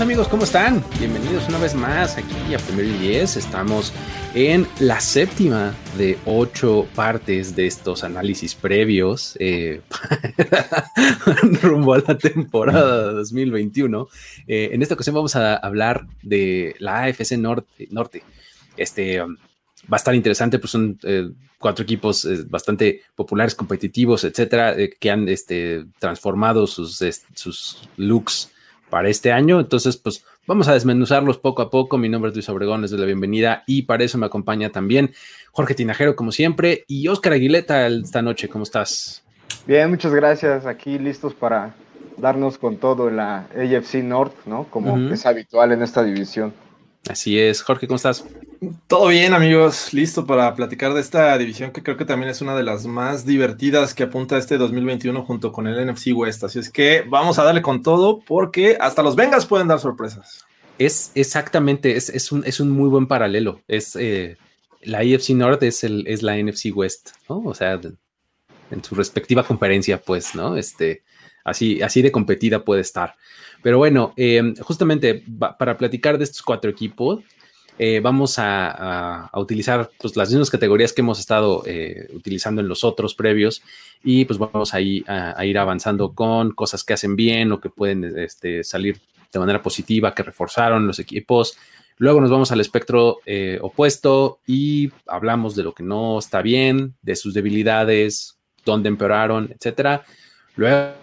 [0.00, 0.82] Amigos, ¿cómo están?
[0.98, 3.36] Bienvenidos una vez más aquí a Primero y Diez.
[3.36, 3.92] Estamos
[4.34, 9.82] en la séptima de ocho partes de estos análisis previos eh,
[11.62, 14.08] rumbo a la temporada 2021.
[14.48, 18.22] Eh, en esta ocasión vamos a hablar de la AFC Norte.
[18.78, 19.36] Este um,
[19.92, 25.28] va a estar interesante, pues son eh, cuatro equipos bastante populares, competitivos, etcétera, que han
[25.28, 26.98] este, transformado sus,
[27.34, 28.50] sus looks
[28.92, 29.58] para este año.
[29.58, 31.96] Entonces, pues vamos a desmenuzarlos poco a poco.
[31.96, 35.14] Mi nombre es Luis Obregón, les doy la bienvenida y para eso me acompaña también
[35.50, 38.50] Jorge Tinajero, como siempre, y Oscar Aguileta esta noche.
[38.50, 39.24] ¿Cómo estás?
[39.66, 40.66] Bien, muchas gracias.
[40.66, 41.74] Aquí listos para
[42.18, 44.64] darnos con todo en la AFC North, ¿no?
[44.64, 46.52] Como es habitual en esta división.
[47.08, 47.62] Así es.
[47.62, 48.26] Jorge, ¿cómo estás?
[48.86, 52.54] Todo bien, amigos, listo para platicar de esta división que creo que también es una
[52.54, 56.44] de las más divertidas que apunta este 2021 junto con el NFC West.
[56.44, 60.46] Así es que vamos a darle con todo porque hasta los Vengas pueden dar sorpresas.
[60.78, 63.62] Es exactamente, es, es un, es un muy buen paralelo.
[63.66, 64.36] Es eh,
[64.82, 67.42] la AFC North es, el, es la NFC West, ¿no?
[67.44, 67.80] O sea,
[68.70, 70.56] en su respectiva conferencia, pues, ¿no?
[70.56, 71.02] Este,
[71.42, 73.16] así, así de competida puede estar.
[73.60, 75.24] Pero bueno, eh, justamente
[75.58, 77.24] para platicar de estos cuatro equipos,
[77.78, 82.84] eh, vamos a, utilizar pues, las mismas categorías que hemos estado eh, utilizando en los
[82.84, 83.62] otros previos
[84.04, 88.04] y pues vamos ahí a, ir avanzando con cosas que hacen bien o que pueden
[88.18, 89.00] este, salir
[89.32, 91.56] de manera positiva, que reforzaron los equipos.
[91.96, 96.94] Luego nos vamos al espectro eh, opuesto y hablamos de lo que no está bien,
[97.00, 100.04] de sus debilidades, dónde empeoraron, etcétera.
[100.56, 100.94] Luego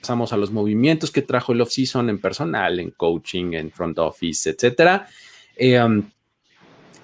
[0.00, 4.50] pasamos a los movimientos que trajo el off-season en personal, en coaching, en front office,
[4.50, 5.08] etcétera.
[5.60, 6.10] Um,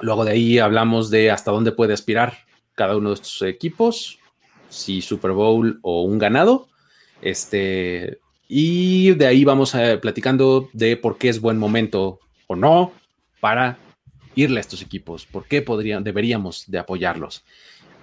[0.04, 2.38] luego de ahí hablamos de hasta dónde puede aspirar
[2.74, 4.18] cada uno de estos equipos,
[4.68, 6.68] si Super Bowl o un ganado.
[7.22, 12.92] Este, y de ahí vamos a, platicando de por qué es buen momento o no
[13.40, 13.78] para
[14.34, 17.44] irle a estos equipos, por qué podrían, deberíamos de apoyarlos.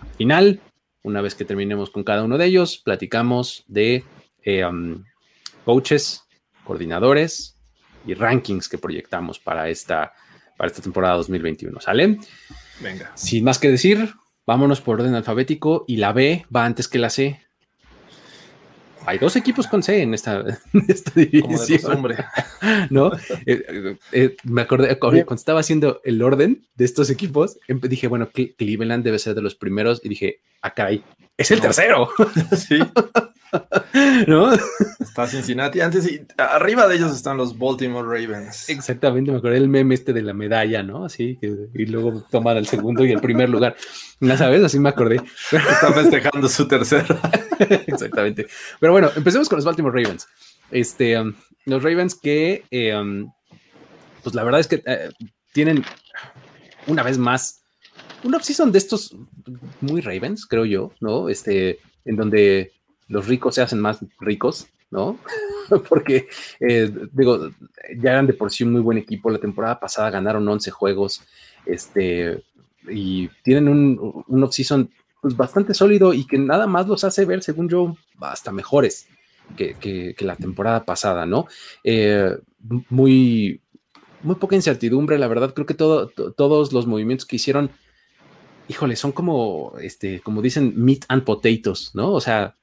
[0.02, 0.60] Al final,
[1.04, 4.04] una vez que terminemos con cada uno de ellos, platicamos de
[4.44, 5.04] eh, um,
[5.66, 6.24] coaches,
[6.64, 7.58] coordinadores
[8.08, 10.14] y rankings que proyectamos para esta,
[10.62, 11.80] para esta temporada 2021.
[11.82, 12.20] ¿Sale?
[12.82, 13.12] Venga.
[13.16, 14.14] Sin más que decir,
[14.46, 17.42] vámonos por orden alfabético y la B va antes que la C.
[19.08, 20.42] Hay dos equipos con C en esta,
[20.74, 21.26] en esta Como de
[21.66, 22.08] división.
[22.92, 23.12] ¿no?
[23.12, 23.18] Eh,
[23.48, 28.30] eh, eh, me acordé cuando estaba haciendo el orden de estos equipos, em- dije, bueno,
[28.32, 31.04] Cle- Cleveland debe ser de los primeros y dije, ah, caray,
[31.38, 31.62] es el No.
[31.64, 32.10] tercero,
[32.56, 32.78] Sí,
[34.28, 34.54] ¿no?
[35.00, 35.82] está Cincinnati.
[35.82, 38.70] Antes y arriba de ellos están los Baltimore Ravens.
[38.70, 41.06] Exactamente, me acordé del meme este de la medalla, ¿no?
[41.06, 43.76] Así, que, y luego toman el segundo y el primer lugar.
[44.20, 44.64] ¿Ya sabes?
[44.64, 45.22] Así me acordé.
[45.52, 47.20] Están festejando su tercera.
[47.88, 48.48] Exactamente.
[48.80, 50.28] Pero bueno, empecemos con los Baltimore Ravens.
[50.70, 51.34] Este, um,
[51.66, 53.32] los Ravens que, eh, um,
[54.24, 55.10] pues la verdad es que eh,
[55.54, 55.84] tienen
[56.88, 57.62] una vez más
[58.24, 59.16] un offseason de estos
[59.82, 61.30] muy Ravens, creo yo, ¿no?
[61.30, 62.72] Este, en donde
[63.12, 65.20] los ricos se hacen más ricos, ¿no?
[65.90, 66.28] Porque,
[66.60, 67.50] eh, digo,
[67.98, 69.30] ya eran de por sí un muy buen equipo.
[69.30, 71.22] La temporada pasada ganaron 11 juegos,
[71.66, 72.44] este,
[72.90, 74.90] y tienen un, un offseason
[75.22, 79.08] pues, bastante sólido y que nada más los hace ver, según yo, hasta mejores
[79.56, 81.46] que, que- la temporada pasada, ¿no?
[81.84, 82.36] Eh,
[82.90, 83.62] muy,
[84.24, 87.70] muy poca incertidumbre, la verdad, creo que todo, to- todos los movimientos que hicieron,
[88.68, 92.12] híjole, son como, este, como dicen, meat and potatoes, ¿no?
[92.14, 92.56] O sea,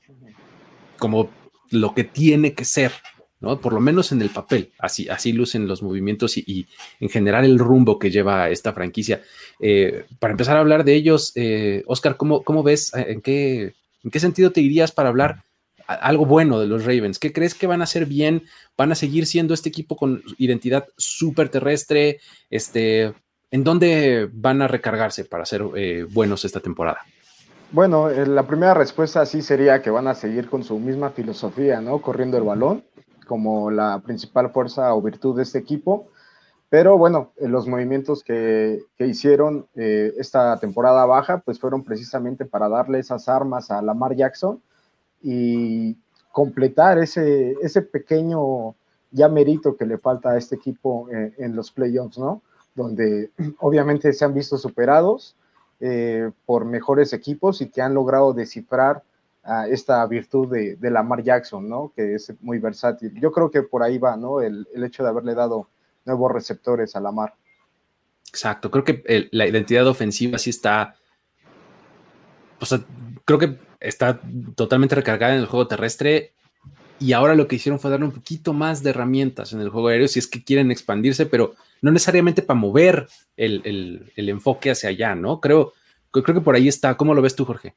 [0.98, 1.30] como
[1.70, 2.92] lo que tiene que ser,
[3.40, 3.60] ¿no?
[3.60, 6.66] Por lo menos en el papel, así, así lucen los movimientos y,
[7.00, 9.22] en general el rumbo que lleva esta franquicia.
[9.60, 12.92] Eh, para empezar a hablar de ellos, eh, Oscar, ¿cómo, cómo ves?
[12.94, 15.44] eh, ¿En qué, ¿En qué sentido te irías para hablar
[15.86, 17.18] algo bueno de los Ravens?
[17.18, 18.44] ¿Qué crees que van a hacer bien?
[18.76, 22.20] ¿Van a seguir siendo este equipo con identidad súper terrestre?
[22.50, 23.14] Este,
[23.50, 27.00] ¿En dónde van a recargarse para ser eh, buenos esta temporada?
[27.70, 31.82] Bueno, eh, la primera respuesta sí sería que van a seguir con su misma filosofía,
[31.82, 32.00] ¿no?
[32.00, 32.82] Corriendo el balón
[33.26, 36.08] como la principal fuerza o virtud de este equipo.
[36.70, 42.46] Pero bueno, eh, los movimientos que, que hicieron eh, esta temporada baja, pues fueron precisamente
[42.46, 44.62] para darle esas armas a Lamar Jackson
[45.20, 45.98] y
[46.32, 48.76] completar ese, ese pequeño
[49.10, 52.40] ya mérito que le falta a este equipo en, los playoffs, ¿no?
[52.74, 53.30] Donde
[53.60, 55.36] obviamente se han visto superados
[55.80, 59.02] eh, por mejores equipos y que han logrado descifrar
[59.70, 61.90] esta virtud de, de, Lamar Jackson, ¿no?
[61.96, 63.18] Que es muy versátil.
[63.18, 64.42] Yo creo que por ahí va, ¿no?
[64.42, 65.68] El, hecho de haberle dado
[66.04, 67.34] nuevos receptores a Lamar.
[68.28, 70.96] Exacto, creo que la identidad ofensiva sí está,
[72.60, 72.80] o sea,
[73.24, 74.20] creo que está
[74.54, 76.34] totalmente recargada en el juego terrestre
[77.00, 79.88] y ahora lo que hicieron fue darle un poquito más de herramientas en el juego
[79.88, 85.14] aéreo si es que quieren expandirse, pero no necesariamente para mover el, enfoque hacia allá,
[85.14, 85.40] ¿no?
[85.40, 85.72] Creo,
[86.10, 86.96] creo que por ahí está.
[86.96, 87.74] ¿Cómo lo ves tú, Jorge?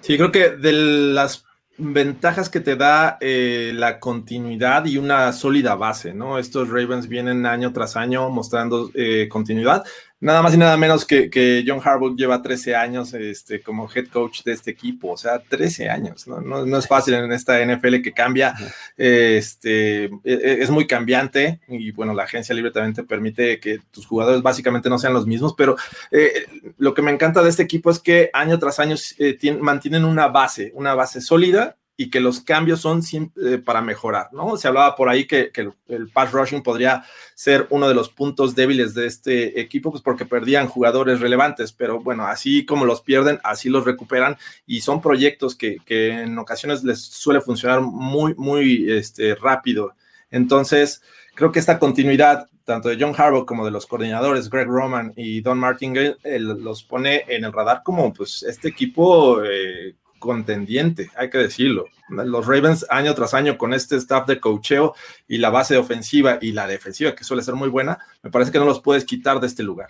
[0.00, 1.44] Sí, creo que de las
[1.78, 6.38] ventajas que te da eh, la continuidad y una sólida base, ¿no?
[6.38, 9.84] Estos Ravens vienen año tras año mostrando eh, continuidad.
[10.18, 14.42] Nada más y nada menos que, John Harbaugh lleva 13 años este, como head coach
[14.44, 16.40] de este equipo, o sea, 13 años, ¿no?
[16.40, 18.54] No, es fácil en esta NFL que cambia,
[18.96, 23.80] este, e, e, es muy cambiante y bueno, la agencia libre también te permite que
[23.90, 25.76] tus jugadores básicamente no sean los mismos, pero
[26.10, 26.46] eh,
[26.78, 30.28] lo que me encanta de este equipo es que año tras año eh, mantienen una
[30.28, 34.56] base, una base sólida y que los cambios son eh, para mejorar, ¿no?
[34.56, 35.50] Se hablaba por ahí que,
[35.88, 37.04] el, pass rushing podría
[37.34, 42.00] ser uno de los puntos débiles de este equipo, pues porque perdían jugadores relevantes, pero
[42.00, 47.00] bueno, así como los pierden, así los recuperan y son proyectos que, en ocasiones les
[47.00, 49.94] suele funcionar muy, muy este, rápido.
[50.30, 51.02] Entonces,
[51.34, 55.40] creo que esta continuidad, tanto de John Harbaugh como de los coordinadores Greg Roman y
[55.40, 59.94] Don Martingale, los pone en el radar como pues este equipo eh,
[60.26, 61.86] contendiente, hay que decirlo.
[62.08, 64.94] Los Ravens año tras año con este staff de cocheo
[65.26, 68.58] y la base ofensiva y la defensiva, que suele ser muy buena, me parece que
[68.58, 69.88] no los puedes quitar de este lugar.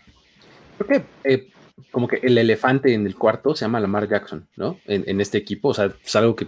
[0.79, 1.49] Creo que eh,
[1.91, 4.79] como que el elefante en el cuarto se llama Lamar Jackson, ¿no?
[4.87, 6.47] En, este equipo, o sea, es algo que,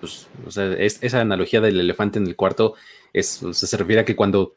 [0.00, 2.74] pues, o sea, esa analogía del elefante en el cuarto
[3.12, 4.56] es, se refiere a que cuando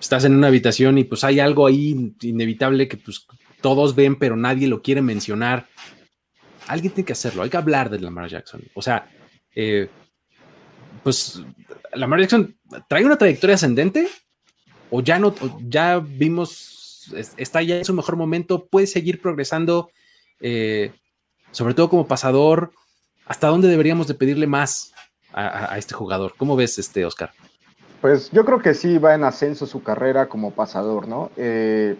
[0.00, 3.26] estás en una habitación y pues hay algo ahí inevitable que pues
[3.60, 5.68] todos ven, pero nadie lo quiere mencionar
[6.66, 8.62] alguien tiene que hacerlo, hay que hablar de Lamar Jackson.
[8.74, 9.08] O sea,
[9.54, 9.88] eh,
[11.02, 11.42] pues
[11.94, 12.56] Lamar Jackson
[12.88, 14.08] trae una trayectoria ascendente
[14.90, 15.34] o ya no,
[15.68, 19.90] ya vimos, está ya en su mejor momento, puede seguir progresando,
[20.40, 20.92] eh,
[21.50, 22.72] sobre todo como pasador.
[23.24, 24.92] ¿Hasta dónde deberíamos de pedirle más
[25.32, 26.34] a, este jugador?
[26.36, 27.32] ¿Cómo ves, este Oscar?
[28.02, 31.30] Pues yo creo que sí va en ascenso su carrera como pasador, ¿no?
[31.36, 31.96] Eh,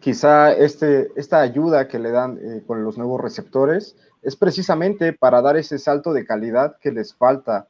[0.00, 5.42] quizá este, esta ayuda que le dan eh, con los nuevos receptores es precisamente para
[5.42, 7.68] dar ese salto de calidad que les falta,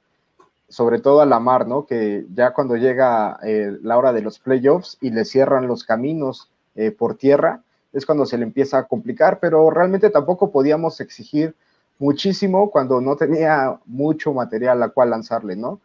[0.68, 1.86] sobre todo a la mar, ¿no?
[1.86, 6.50] Que ya cuando llega eh, la hora de los playoffs y le cierran los caminos
[6.74, 7.62] eh, por tierra,
[7.92, 11.54] es cuando se le empieza a complicar, pero realmente tampoco podíamos exigir
[11.98, 15.80] muchísimo cuando no tenía mucho material a cual lanzarle, ¿no?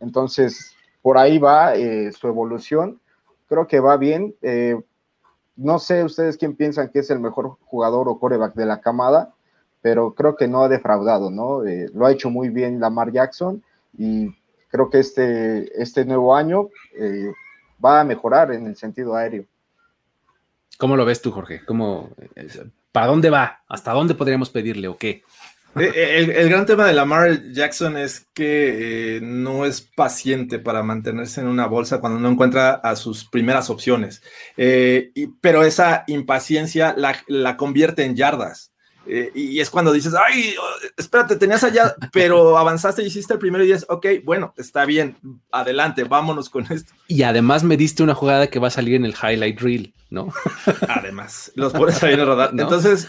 [0.00, 1.74] entonces, por ahí va
[2.12, 3.00] su evolución.
[3.48, 4.34] Creo que va bien
[5.60, 9.34] no sé ustedes quién piensan que es el mejor jugador o coreback de la camada,
[9.82, 11.66] pero creo que no ha defraudado, ¿no?
[11.66, 13.62] Eh, lo ha hecho muy bien Lamar Jackson
[13.96, 14.34] y
[14.68, 17.30] creo que este, este nuevo año eh,
[17.84, 19.44] va a mejorar en el sentido aéreo.
[20.78, 21.62] ¿Cómo lo ves tú, Jorge?
[21.66, 22.08] ¿Cómo,
[22.90, 23.60] ¿Para dónde va?
[23.68, 25.22] ¿Hasta dónde podríamos pedirle o qué?
[25.76, 30.82] Eh, eh, el, gran tema de Lamar Jackson es que eh, no es paciente para
[30.82, 34.20] mantenerse en una bolsa cuando no encuentra a sus primeras opciones.
[35.40, 38.69] pero esa impaciencia la, la, convierte en yardas.
[39.06, 40.54] Y es cuando dices, ay,
[40.96, 45.16] espérate, tenías allá, pero avanzaste y hiciste el primero y dices, ok, bueno, está bien,
[45.50, 46.92] adelante, vámonos con esto.
[47.08, 50.32] Y además me diste una jugada que va a salir en el highlight reel, ¿no?
[50.88, 52.50] Además, los pones ahí en el radar.
[52.56, 53.08] Entonces,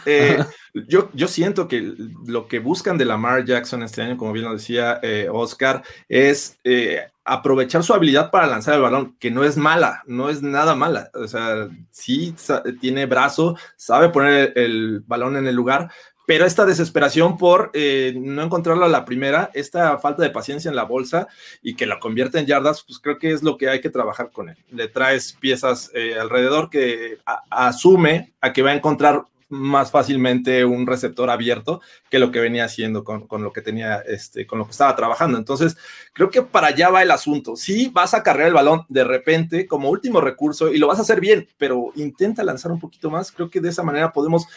[0.73, 1.93] yo, yo siento que
[2.25, 6.57] lo que buscan de Lamar Jackson este año, como bien lo decía eh, Oscar, es
[6.63, 10.75] eh, aprovechar su habilidad para lanzar el balón, que no es mala, no es nada
[10.75, 11.09] mala.
[11.13, 12.35] O sea, sí
[12.81, 15.89] tiene brazo, sabe poner el, balón en el lugar,
[16.27, 20.75] pero esta desesperación por eh, no encontrarlo a la primera, esta falta de paciencia en
[20.75, 21.29] la bolsa
[21.61, 24.29] y que la convierte en yardas, pues creo que es lo que hay que trabajar
[24.31, 24.57] con él.
[24.69, 27.19] Le traes piezas alrededor que
[27.49, 32.65] asume a que va a encontrar más fácilmente un receptor abierto que lo que venía
[32.65, 35.37] haciendo con, lo que tenía, este, con lo que estaba trabajando.
[35.37, 35.77] Entonces,
[36.13, 37.55] creo que para allá va el asunto.
[37.55, 41.01] Sí, vas a cargar el balón de repente como último recurso y lo vas a
[41.03, 43.31] hacer bien, pero intenta lanzar un poquito más.
[43.31, 44.47] Creo que de esa manera podemos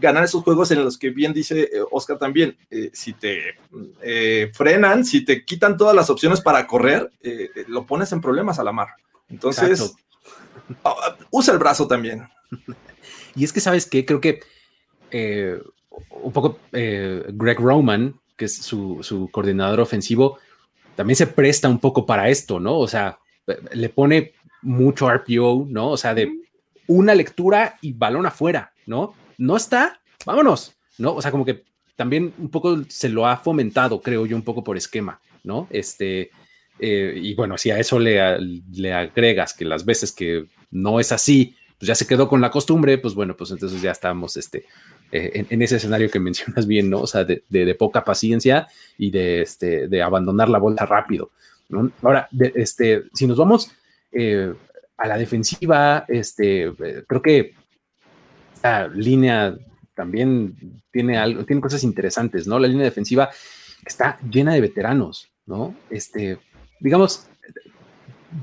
[0.00, 3.54] ganar esos juegos en los que bien dice eh, Oscar también, eh, si te
[4.02, 7.10] eh, frenan, si te quitan todas las opciones para correr,
[7.68, 8.88] lo pones en problemas a la mar.
[9.28, 9.94] Entonces,
[10.84, 12.28] ah, usa el brazo también.
[13.36, 14.04] Y es que, ¿sabes qué?
[14.04, 14.40] Creo que
[15.10, 15.58] eh,
[16.22, 20.38] un poco eh, Greg Roman, que es su, coordinador ofensivo,
[20.96, 22.78] también se presta un poco para esto, ¿no?
[22.78, 23.18] O sea,
[23.72, 24.32] le pone
[24.62, 25.90] mucho RPO, ¿no?
[25.90, 26.30] O sea, de
[26.86, 29.14] una lectura y balón afuera, ¿no?
[29.38, 31.14] No está, vámonos, ¿no?
[31.14, 31.64] O sea, como que
[31.96, 35.68] también un poco se lo ha fomentado, creo yo, un poco por esquema, ¿no?
[35.70, 36.30] Este,
[36.78, 38.38] eh, y bueno, si a eso le,
[38.72, 42.50] le agregas que las veces que no es así, pues ya se quedó con la
[42.50, 44.66] costumbre, pues bueno, pues entonces ya estamos este,
[45.10, 47.00] eh, en, ese escenario que mencionas bien, ¿no?
[47.00, 48.68] O sea, de, poca paciencia
[48.98, 51.30] y de, este, de abandonar la bolsa rápido.
[51.70, 51.90] ¿no?
[52.02, 53.72] Ahora, este, si nos vamos
[54.12, 54.52] eh,
[54.98, 57.54] a la defensiva, este, eh, creo que
[58.62, 59.56] la línea
[59.94, 62.58] también tiene algo, tiene cosas interesantes, ¿no?
[62.58, 63.30] La línea defensiva
[63.86, 65.74] está llena de veteranos, ¿no?
[65.88, 66.36] Este,
[66.78, 67.29] digamos,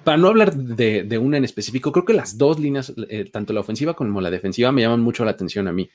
[0.03, 3.61] para no hablar de, una en específico, creo que las dos líneas, eh, tanto la
[3.61, 5.89] ofensiva como la defensiva, me llaman mucho la atención a mí.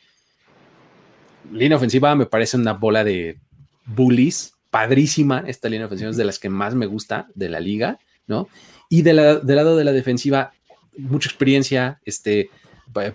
[1.52, 3.38] Línea ofensiva me parece una bola de
[3.84, 5.44] bullies, padrísima.
[5.46, 8.48] Esta línea ofensiva es de las que más me gusta de la liga, ¿no?
[8.88, 10.52] Y del lado de la defensiva,
[10.96, 12.50] mucha experiencia, este,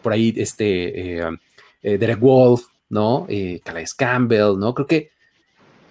[0.01, 1.37] por ahí, este, eh,
[1.81, 3.25] eh, Derek Wolf, ¿no?
[3.29, 4.73] Eh, Calais Campbell, ¿no?
[4.73, 5.11] Creo que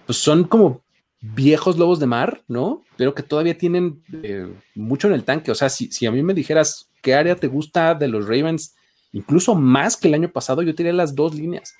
[0.06, 0.82] pues son como
[1.20, 2.82] viejos lobos de mar, ¿no?
[2.96, 5.50] Pero que todavía tienen eh, mucho en el tanque.
[5.50, 8.74] O sea, si, si, a mí me dijeras qué área te gusta de los Ravens,
[9.12, 11.74] incluso más que el año pasado, yo tiré las dos líneas,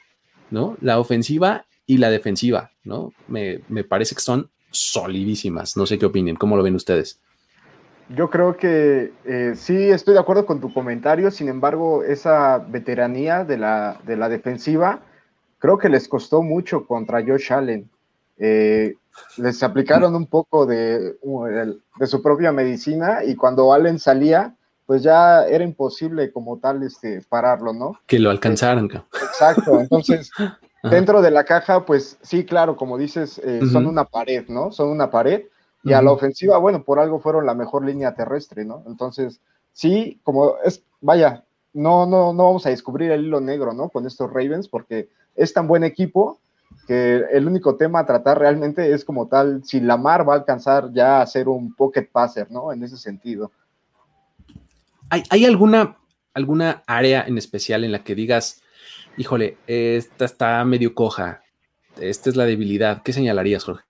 [0.51, 0.77] ¿no?
[0.81, 3.13] La ofensiva y la defensiva, ¿no?
[3.29, 5.77] Me, me parece que son solidísimas.
[5.77, 7.21] No sé qué opinen, ¿cómo lo ven ustedes?
[8.09, 13.45] Yo creo que eh, sí estoy de acuerdo con tu comentario, sin embargo, esa veteranía
[13.45, 15.01] de la, de la defensiva
[15.59, 17.91] creo que les costó mucho contra Josh Allen.
[18.39, 18.95] Eh,
[19.39, 25.45] les aplicaron un poco de, de, su propia medicina y cuando Allen salía, pues ya
[25.47, 27.99] era imposible como tal este, pararlo, ¿no?
[28.07, 28.89] Que lo alcanzaran.
[29.13, 30.31] exacto, entonces
[30.83, 34.71] dentro de la caja, pues sí, claro, como dices, eh, son una pared, ¿no?
[34.71, 35.45] Son una pared
[35.83, 38.83] y a la ofensiva, bueno, por algo fueron la mejor línea terrestre, ¿no?
[38.87, 39.41] Entonces,
[39.73, 43.89] sí, como es, vaya, no, no, no vamos a descubrir el hilo negro, ¿no?
[43.89, 46.41] Con estos Ravens, porque es tan buen equipo
[46.87, 50.93] que el único tema a tratar realmente es como tal, si Lamar va a alcanzar
[50.93, 52.73] ya a ser un pocket passer, ¿no?
[52.73, 53.51] En ese sentido.
[55.11, 55.97] ¿Hay, hay alguna,
[56.35, 58.63] alguna área en especial en la que digas,
[59.17, 61.43] híjole, esta está medio coja,
[61.99, 63.03] esta es la debilidad?
[63.03, 63.86] ¿Qué señalarías, Jorge?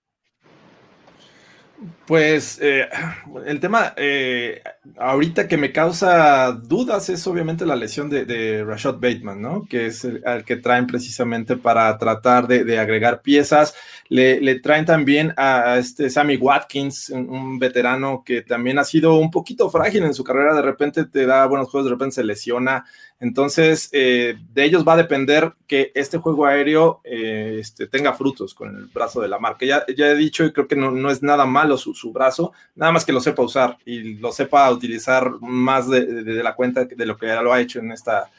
[2.07, 2.89] Pues eh,
[3.47, 4.63] el tema eh,
[4.97, 9.67] ahorita que me causa dudas es obviamente la lesión de, Rashad Bateman, ¿no?
[9.69, 13.75] Que es el, que traen precisamente para tratar de, agregar piezas.
[14.09, 19.69] Le, traen también a, este Sammy Watkins, un, veterano que también ha sido un poquito
[19.69, 20.55] frágil en su carrera.
[20.55, 22.85] De repente te da buenos juegos, de repente se lesiona.
[23.19, 28.77] Entonces, eh, de ellos va a depender que este juego aéreo este, tenga frutos con
[28.77, 29.65] el brazo de la marca.
[29.65, 32.53] Ya, ya he dicho y creo que no, no es nada malo su, su brazo,
[32.75, 36.05] nada más que lo sepa usar y lo sepa utilizar más de,
[36.43, 38.31] la cuenta de lo que ya lo ha hecho en esta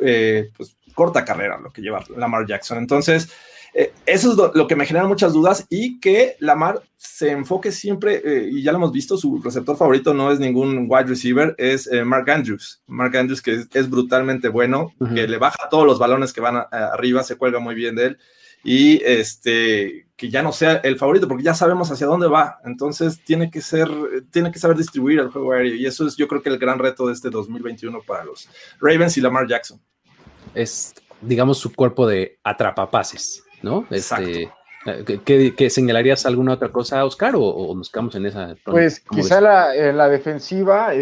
[0.00, 2.78] eh, pues, corta carrera, lo que lleva Lamar Jackson.
[2.78, 3.30] Entonces,
[3.78, 8.22] eh, eso es lo, que me genera muchas dudas y que Lamar se enfoque siempre,
[8.24, 11.88] eh, y ya lo hemos visto, su receptor favorito no es ningún wide receiver, es
[12.04, 12.82] Mark Andrews.
[12.86, 17.22] Mark Andrews que es, brutalmente bueno, que le baja todos los balones que van arriba,
[17.22, 18.18] se cuelga muy bien de él
[18.66, 22.58] y este que ya no sea el favorito porque ya sabemos hacia dónde va.
[22.64, 23.88] Entonces tiene que ser
[24.32, 26.78] tiene que saber distribuir el juego aéreo y eso es yo creo que el gran
[26.78, 28.48] reto de este 2021 para los
[28.80, 29.80] Ravens y Lamar Jackson.
[30.52, 34.50] Es digamos su cuerpo de atrapapases no este
[35.24, 38.54] ¿Qué, qué, señalarías alguna otra cosa, Oscar, o, nos quedamos en esa?
[38.64, 40.92] Pues quizá la, eh, la, defensiva,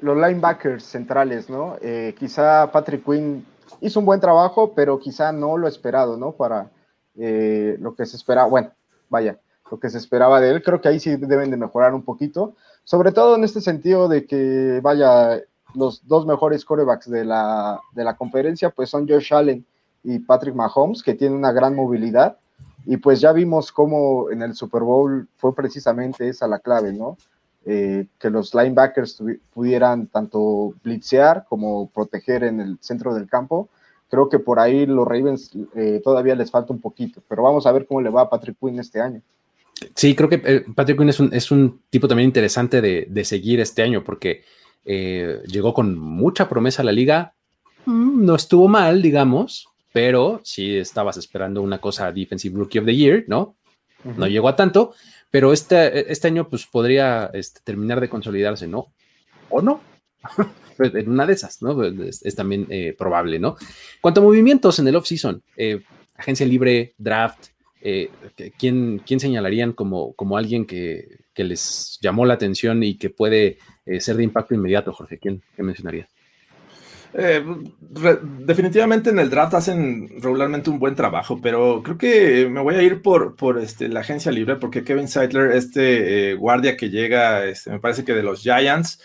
[0.00, 1.76] los linebackers centrales, ¿no?
[1.80, 3.44] Eh, quizá Patrick Quinn
[3.80, 6.32] hizo un buen trabajo, pero quizá no lo esperado, ¿no?
[6.32, 6.70] Para,
[7.16, 8.70] eh, lo que se esperaba, bueno,
[9.08, 9.38] vaya,
[9.70, 10.62] lo que se esperaba de él.
[10.62, 12.54] Creo que ahí sí deben de mejorar un poquito,
[12.84, 15.40] sobre todo en este sentido de que, vaya,
[15.74, 19.66] los dos mejores corebacks de la, de la conferencia, pues son Josh Allen
[20.02, 22.36] y Patrick Mahomes, que tienen una gran movilidad.
[22.84, 27.16] Y pues ya vimos cómo en el Super Bowl fue precisamente esa la clave, ¿no?
[27.64, 29.22] Eh, que los linebackers
[29.54, 33.68] pudieran tanto blitzear como proteger en el centro del campo
[34.12, 37.72] creo que por ahí los Ravens eh, todavía les falta un poquito, pero vamos a
[37.72, 39.22] ver cómo le va a Patrick Quinn este año.
[39.94, 44.04] Sí, creo que eh, Patrick Quinn es un, tipo también interesante de, seguir este año
[44.04, 44.44] porque
[44.84, 47.32] eh, llegó con mucha promesa a la liga,
[47.86, 53.24] no estuvo mal, digamos, pero sí estabas esperando una cosa Defensive Rookie of the Year,
[53.26, 53.56] ¿no?
[54.04, 54.94] No llegó a tanto,
[55.30, 58.92] pero este, este año pues podría este, terminar de consolidarse, ¿no?
[59.48, 59.80] ¿O no?
[60.74, 61.74] Pues, en una de esas, ¿no?
[61.76, 63.56] Pues, es, también eh, probable, ¿no?
[64.00, 65.82] Cuanto a movimientos en el off-season, eh,
[66.16, 67.48] agencia libre, draft,
[67.84, 68.10] eh,
[68.58, 73.58] ¿quién, ¿quién, señalarían como, como alguien que, que, les llamó la atención y que puede
[73.84, 75.18] eh, ser de impacto inmediato, Jorge?
[75.18, 76.08] ¿Quién, quién mencionarías?
[77.14, 77.44] Eh,
[78.38, 82.82] definitivamente en el draft hacen regularmente un buen trabajo, pero creo que me voy a
[82.82, 87.44] ir por, por este, la agencia libre, porque Kevin Seidler, este eh, guardia que llega,
[87.44, 88.98] este, me parece que de los Giants,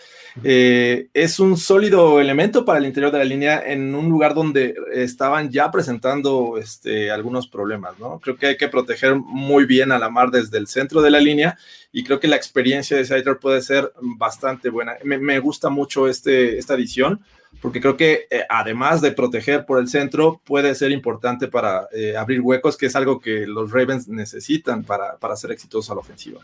[0.44, 4.74] eh, es un sólido elemento para el interior de la línea en un lugar donde
[4.92, 8.20] estaban ya presentando este, algunos problemas, ¿no?
[8.20, 11.20] Creo que hay que proteger muy bien a la mar desde el centro de la
[11.20, 11.58] línea
[11.92, 14.94] y creo que la experiencia de Seidler puede ser bastante buena.
[15.02, 17.20] Me, gusta mucho este, esta edición
[17.60, 22.16] porque creo que eh, además de proteger por el centro, puede ser importante para eh,
[22.16, 26.00] abrir huecos, que es algo que los Ravens necesitan para, para ser exitosos a la
[26.00, 26.40] ofensiva.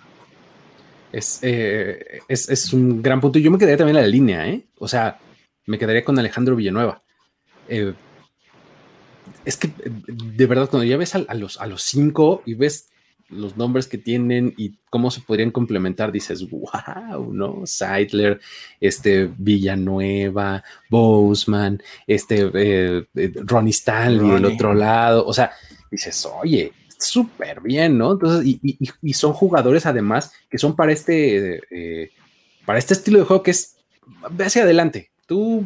[1.12, 3.38] Es, eh, es, es, un gran punto.
[3.38, 4.66] Yo me quedaría también en la línea, ¿eh?
[4.78, 5.20] O sea,
[5.66, 7.02] me quedaría con Alejandro Villanueva.
[7.68, 12.88] es que, de verdad, cuando ya ves a, los, a los cinco y ves
[13.34, 17.62] los nombres que tienen y cómo se podrían complementar, dices, wow, ¿no?
[17.64, 18.40] Seidler,
[18.80, 25.52] este, Villanueva, Boseman, este, eh, eh, Ronnie Stanley del otro lado, o sea,
[25.90, 28.12] dices, oye, súper bien, ¿no?
[28.12, 32.10] Entonces, y, son jugadores además que son para este, eh,
[32.64, 33.76] para este estilo de juego que es,
[34.30, 35.64] ve hacia adelante, tú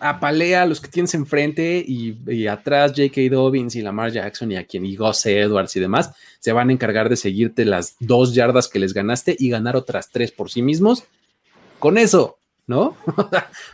[0.00, 3.20] apalea a los que tienes enfrente y, atrás J.K.
[3.30, 6.72] Dobbins y Lamar Jackson y a quien y Gus Edwards y demás se van a
[6.72, 10.62] encargar de seguirte las dos yardas que les ganaste y ganar otras tres por sí
[10.62, 11.04] mismos.
[11.78, 12.96] Con eso, ¿no?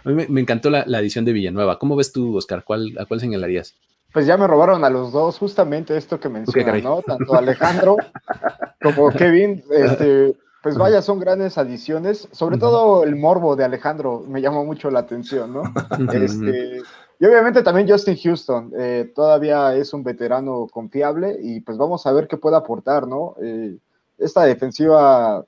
[0.04, 1.78] a mí me, encantó la, edición de Villanueva.
[1.78, 2.64] ¿Cómo ves tú, Oscar?
[2.64, 3.74] ¿Cuál, ¿A cuál señalarías?
[4.12, 7.02] Pues ya me robaron a los dos, justamente esto que mencionas, ¿no?
[7.02, 7.96] Tanto Alejandro
[8.82, 10.34] como Kevin, este,
[10.66, 14.98] pues vaya, son grandes adiciones, sobre todo el morbo de Alejandro me llamó mucho la
[14.98, 15.62] atención, ¿no?
[16.12, 16.82] Este,
[17.20, 22.12] y obviamente también Justin Houston, eh, todavía es un veterano confiable y pues vamos a
[22.12, 23.36] ver qué puede aportar, ¿no?
[23.40, 23.78] Eh,
[24.18, 25.46] esta defensiva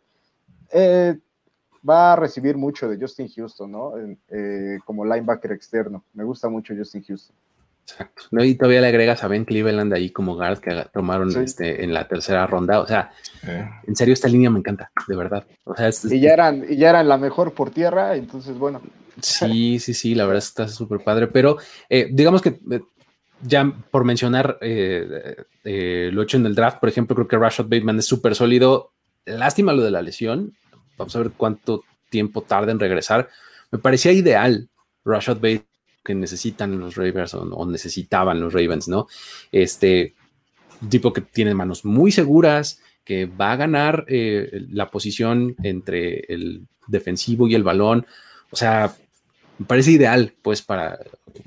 [0.71, 1.19] eh,
[1.89, 3.95] va a recibir mucho de Justin Houston, ¿no?
[4.85, 6.05] como linebacker externo.
[6.15, 7.35] Me gusta mucho Justin Houston.
[7.91, 8.25] Exacto.
[8.31, 8.45] ¿No?
[8.45, 12.07] Y todavía le agregas a Ben Cleveland ahí como guard que tomaron este, en la
[12.07, 12.81] tercera ronda.
[12.81, 13.13] O sea,
[13.87, 15.47] en serio, esta línea me encanta, de verdad.
[15.65, 18.83] O sea, y, ya eran, y ya eran la mejor por tierra, entonces, bueno.
[19.23, 21.29] Sí, sí, sí, la verdad está súper padre.
[21.29, 22.81] Pero eh, digamos que eh,
[23.43, 27.99] ya por mencionar eh, lo hecho en el draft, por ejemplo, creo que Rashad Bateman
[27.99, 28.93] es súper sólido.
[29.25, 30.55] Lástima lo de la lesión.
[30.97, 33.29] Vamos a ver cuánto tiempo tarda en regresar.
[33.71, 34.69] Me parecía ideal
[35.05, 35.68] Rashad Bateman
[36.09, 39.09] que necesitan los Ravens o, necesitaban los Ravens, ¿no?
[39.53, 40.15] Este
[40.89, 46.67] tipo que tiene manos muy seguras, que va a ganar eh, la posición entre el
[46.87, 48.07] defensivo y el balón.
[48.51, 48.97] O sea,
[49.59, 50.99] me parece ideal, pues, para,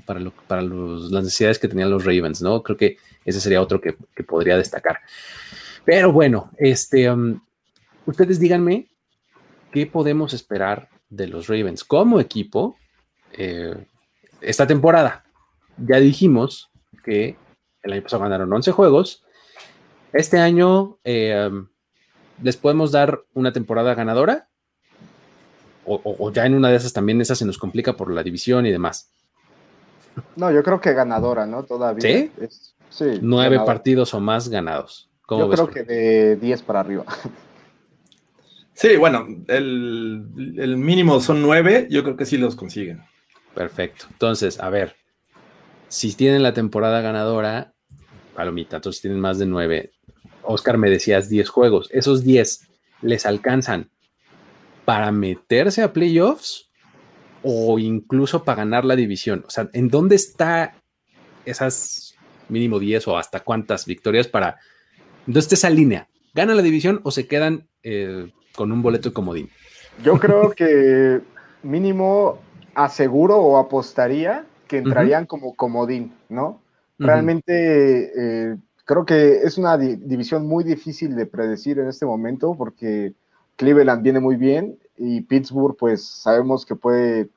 [0.06, 2.62] para, para las necesidades que tenían los Ravens, ¿no?
[2.62, 5.00] Creo que ese sería otro que, podría destacar.
[5.84, 7.40] Pero bueno, este, um,
[8.06, 8.86] ustedes díganme
[9.72, 12.76] qué podemos esperar de los Ravens como equipo
[13.32, 13.74] eh,
[14.42, 15.24] esta temporada.
[15.78, 16.70] Ya dijimos
[17.04, 17.36] que
[17.82, 19.24] el año pasado ganaron 11 juegos.
[20.12, 21.50] Este año eh,
[22.42, 24.48] les podemos dar una temporada ganadora.
[25.84, 28.70] O, ya en una de esas también esa se nos complica por la división y
[28.70, 29.10] demás.
[30.36, 31.64] No, yo creo que ganadora, ¿no?
[31.64, 32.30] Todavía.
[32.88, 33.18] ¿Sí?
[33.20, 35.10] Nueve partidos o más ganados.
[35.28, 37.04] yo creo que de 10 para arriba.
[38.74, 40.26] Sí, bueno, el,
[40.56, 43.02] el, mínimo son nueve, yo creo que sí los consiguen.
[43.54, 44.06] Perfecto.
[44.10, 44.96] Entonces, a ver,
[45.88, 47.74] si tienen la temporada ganadora,
[48.34, 49.92] palomita, entonces tienen más de nueve.
[50.42, 51.88] Oscar, me decías 10 juegos.
[51.92, 52.68] Esos 10
[53.02, 53.90] les alcanzan
[54.84, 56.70] para meterse a playoffs
[57.42, 59.44] o incluso para ganar la división.
[59.46, 60.74] O sea, ¿en dónde está
[61.44, 62.14] esas
[62.48, 64.58] mínimo 10 o hasta cuántas victorias para...
[65.26, 66.08] ¿Dónde está esa línea?
[66.34, 69.50] ¿Ganan la división o se quedan eh, con un boleto comodín?
[70.02, 71.20] Yo creo que
[71.62, 72.40] mínimo
[72.74, 76.60] aseguro o apostaría que entrarían como comodín, ¿no?
[76.98, 83.12] Realmente eh, creo que es una división muy difícil de predecir en este momento porque
[83.56, 87.28] Cleveland viene muy bien y Pittsburgh pues sabemos que puede,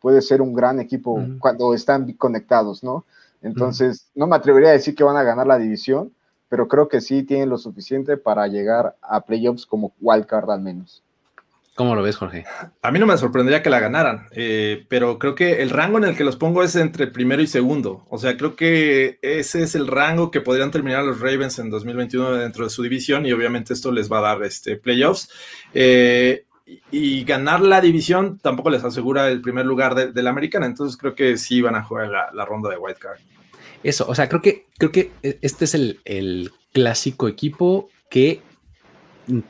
[0.00, 3.04] puede ser un gran equipo cuando están conectados, ¿no?
[3.42, 6.12] Entonces, no me atrevería a decir que van a ganar la división,
[6.48, 11.02] pero creo que sí tienen lo suficiente para llegar a playoffs como wildcard al menos.
[11.76, 12.44] ¿Cómo lo ves, Jorge?
[12.82, 16.04] A mí no me sorprendería que la ganaran, eh, pero creo que el rango en
[16.04, 18.04] el que los pongo es entre primero y segundo.
[18.10, 22.32] O sea, creo que ese es el rango que podrían terminar los Ravens en 2021
[22.32, 25.30] dentro de su división y obviamente esto les va a dar este, playoffs.
[25.72, 26.44] Eh,
[26.90, 31.14] y ganar la división tampoco les asegura el primer lugar de, la americana, entonces creo
[31.14, 33.18] que sí van a jugar la, ronda de White Card.
[33.82, 38.42] Eso, o sea, creo que, creo que este es el, clásico equipo que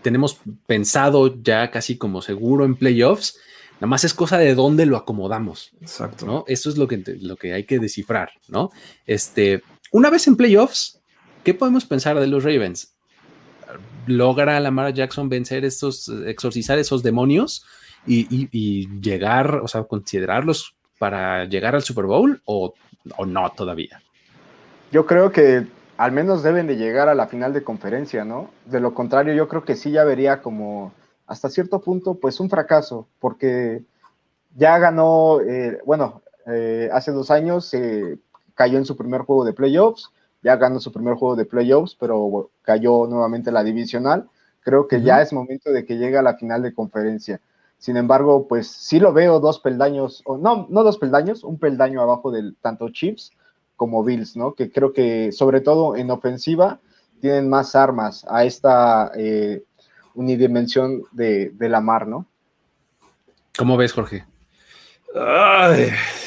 [0.03, 3.39] tenemos pensado ya casi como seguro en playoffs.
[3.77, 5.73] Nada más es cosa de dónde lo acomodamos.
[5.81, 6.27] Exacto.
[6.27, 6.45] ¿no?
[6.47, 8.71] Eso es lo que, lo que hay que descifrar, ¿no?
[9.07, 11.01] Este, una vez en playoffs,
[11.45, 12.95] ¿qué podemos pensar de los Ravens?
[14.07, 17.65] ¿Logra Lamar Jackson vencer estos, exorcizar esos demonios
[18.07, 22.75] y, llegar, o sea, considerarlos para llegar al Super Bowl o,
[23.17, 24.03] o no todavía?
[24.93, 25.67] Yo creo que
[26.01, 28.49] al menos deben de llegar a la final de conferencia, ¿no?
[28.65, 30.93] De lo contrario, yo creo que sí ya vería como
[31.27, 33.85] hasta cierto punto, pues un fracaso, porque
[34.57, 38.19] ya ganó, eh, bueno, eh, hace dos años se
[38.55, 40.11] cayó en su primer juego de playoffs,
[40.43, 44.27] ya ganó su primer juego de playoffs, pero cayó nuevamente la divisional.
[44.61, 47.43] Creo que ya es momento de que llegue a la final de conferencia.
[47.77, 52.01] Sin embargo, pues sí lo veo dos peldaños, o no, no dos peldaños, un peldaño
[52.01, 53.33] abajo del tanto Chiefs
[53.81, 54.53] como Bills, ¿no?
[54.53, 56.81] Que creo que sobre todo en ofensiva
[57.19, 59.63] tienen más armas a esta eh,
[60.13, 62.27] unidimensión de, la mar, ¿no?
[63.57, 64.27] ¿Cómo ves, Jorge?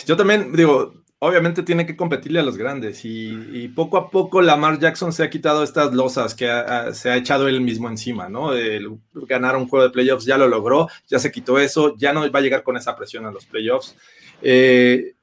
[0.08, 4.80] yo también digo, obviamente tiene que competirle a los grandes y, poco a poco Lamar
[4.80, 6.50] Jackson se ha quitado estas losas que
[6.94, 8.54] se ha echado él mismo encima, ¿no?
[8.54, 12.30] El ganar un juego de playoffs ya lo logró, ya se quitó eso, ya no
[12.32, 13.96] va a llegar con esa presión a los playoffs.
[14.42, 15.14] Eh,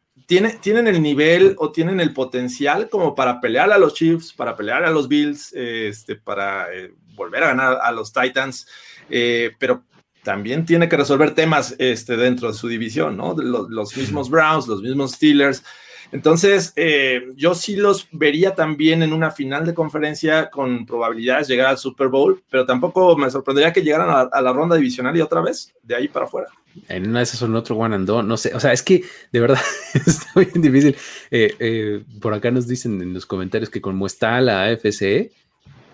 [0.61, 4.85] tienen el nivel o tienen el potencial como para pelear a los Chiefs, para pelear
[4.85, 8.66] a los Bills, este, para eh, volver a ganar a los Titans,
[9.09, 9.83] eh, pero
[10.23, 13.35] también tiene que resolver temas este, dentro de su división, ¿no?
[13.35, 15.64] Los, mismos Browns, los mismos Steelers.
[16.12, 21.55] Entonces, eh, yo sí los vería también en una final de conferencia con probabilidades de
[21.55, 25.16] llegar al Super Bowl, pero tampoco me sorprendería que llegaran a, a la ronda divisional
[25.16, 26.49] y otra vez, de ahí para afuera
[26.88, 29.04] en una de esas son otro one and done, no sé, o sea, es que
[29.33, 29.61] de verdad
[29.94, 30.96] está bien difícil.
[31.30, 35.33] Eh, eh, por acá nos dicen en los comentarios que como está la AFC,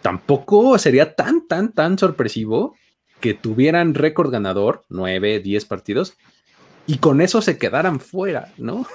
[0.02, 2.76] tampoco sería tan, tan, tan sorpresivo
[3.20, 6.14] que tuvieran récord ganador, 9, 10 partidos,
[6.86, 8.86] y con eso se quedaran fuera, ¿no?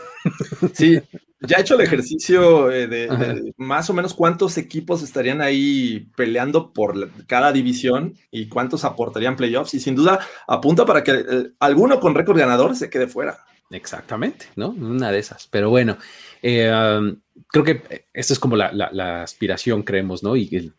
[0.73, 1.01] Sí,
[1.41, 6.71] ya he hecho el ejercicio eh, de, más o menos cuántos equipos estarían ahí peleando
[6.71, 9.73] por cada división y cuántos aportarían playoffs.
[9.73, 13.43] Y sin duda apunta para que eh, alguno con récord ganador se quede fuera.
[13.71, 14.69] Exactamente, ¿no?
[14.69, 15.47] Una de esas.
[15.47, 15.97] Pero bueno,
[16.43, 17.15] eh, um,
[17.47, 20.35] creo que esto es como la, aspiración, creemos, ¿no?
[20.35, 20.71] Y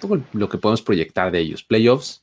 [0.00, 1.62] todo lo que podemos proyectar de ellos.
[1.62, 2.22] Playoffs.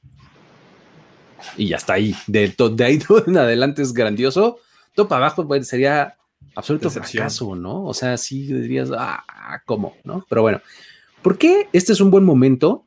[1.55, 2.13] Y ya está ahí.
[2.27, 4.59] De, de ahí en adelante es grandioso.
[4.93, 6.17] Todo para abajo pues, sería
[6.55, 7.83] absoluto fracaso, ¿no?
[7.83, 9.23] O sea, sí dirías, ah,
[9.65, 9.95] ¿cómo?
[10.03, 10.25] ¿No?
[10.29, 10.61] Pero bueno,
[11.21, 12.85] ¿por qué este es un buen momento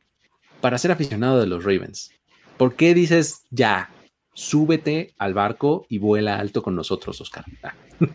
[0.60, 2.10] para ser aficionado de los Ravens?
[2.56, 3.90] ¿Por qué dices, ya,
[4.32, 7.44] súbete al barco y vuela alto con nosotros, Oscar?
[7.62, 7.74] Ah.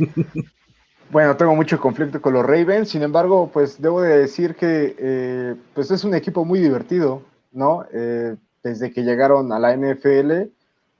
[1.13, 5.56] Bueno, tengo mucho conflicto con los Ravens, sin embargo, pues debo de decir que eh,
[5.76, 7.86] pues es un equipo muy divertido, ¿no?
[7.94, 10.50] Eh, desde que llegaron a la NFL,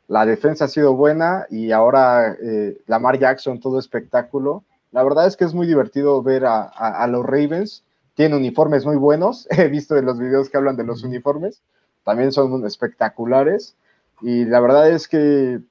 [0.08, 4.64] la defensa ha sido buena y ahora eh, Lamar Jackson, todo espectáculo.
[4.92, 7.84] La verdad es que es muy divertido ver a, los Ravens.
[8.14, 9.48] Tienen uniformes muy buenos.
[9.52, 11.62] He visto en los videos que hablan de los uniformes.
[12.04, 13.76] También son espectaculares.
[14.22, 15.62] Y la verdad es que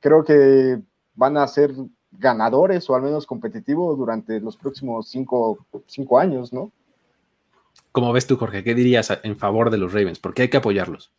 [0.00, 0.80] creo que
[1.14, 1.72] van a ser
[2.12, 6.72] ganadores o al menos competitivos durante los próximos cinco, cinco años, ¿no?
[7.92, 8.62] ¿Cómo ves tú, Jorge?
[8.62, 10.18] ¿Qué dirías en favor de los Ravens?
[10.18, 11.10] ¿Por qué hay que apoyarlos?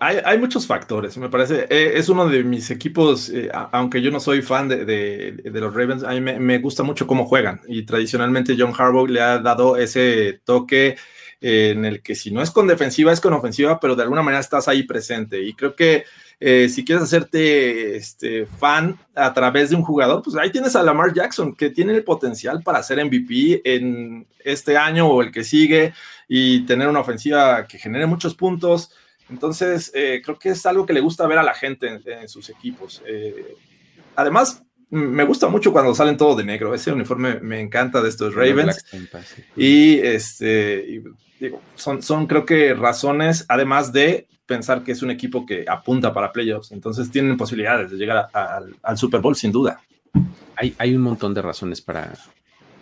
[0.00, 1.66] Hay, muchos factores, me parece.
[1.70, 6.02] Eh, es uno de mis equipos, eh, aunque yo no soy fan de, los Ravens,
[6.02, 7.60] a mí me, gusta mucho cómo juegan.
[7.66, 10.96] Y tradicionalmente John Harbaugh le ha dado ese toque
[11.40, 14.22] eh, en el que si no es con defensiva, es con ofensiva, pero de alguna
[14.22, 15.42] manera estás ahí presente.
[15.42, 16.04] Y creo que
[16.40, 21.12] si quieres hacerte este, fan a través de un jugador, pues ahí tienes a Lamar
[21.12, 25.92] Jackson, que tiene el potencial para ser MVP en este año o el que sigue
[26.28, 28.92] y tener una ofensiva que genere muchos puntos.
[29.30, 32.48] Entonces, eh, creo que es algo que le gusta ver a la gente en, sus
[32.50, 33.02] equipos.
[33.06, 33.56] Eh,
[34.16, 36.74] además, me gusta mucho cuando salen todo de negro.
[36.74, 38.84] Ese uniforme me encanta de estos Ravens.
[39.56, 41.02] Y este,
[41.40, 46.12] digo, son, son creo que razones, además de pensar que es un equipo que apunta
[46.12, 46.72] para playoffs.
[46.72, 49.80] Entonces tienen posibilidades de llegar al Super Bowl, sin duda.
[50.56, 52.12] Hay, hay un montón de razones para,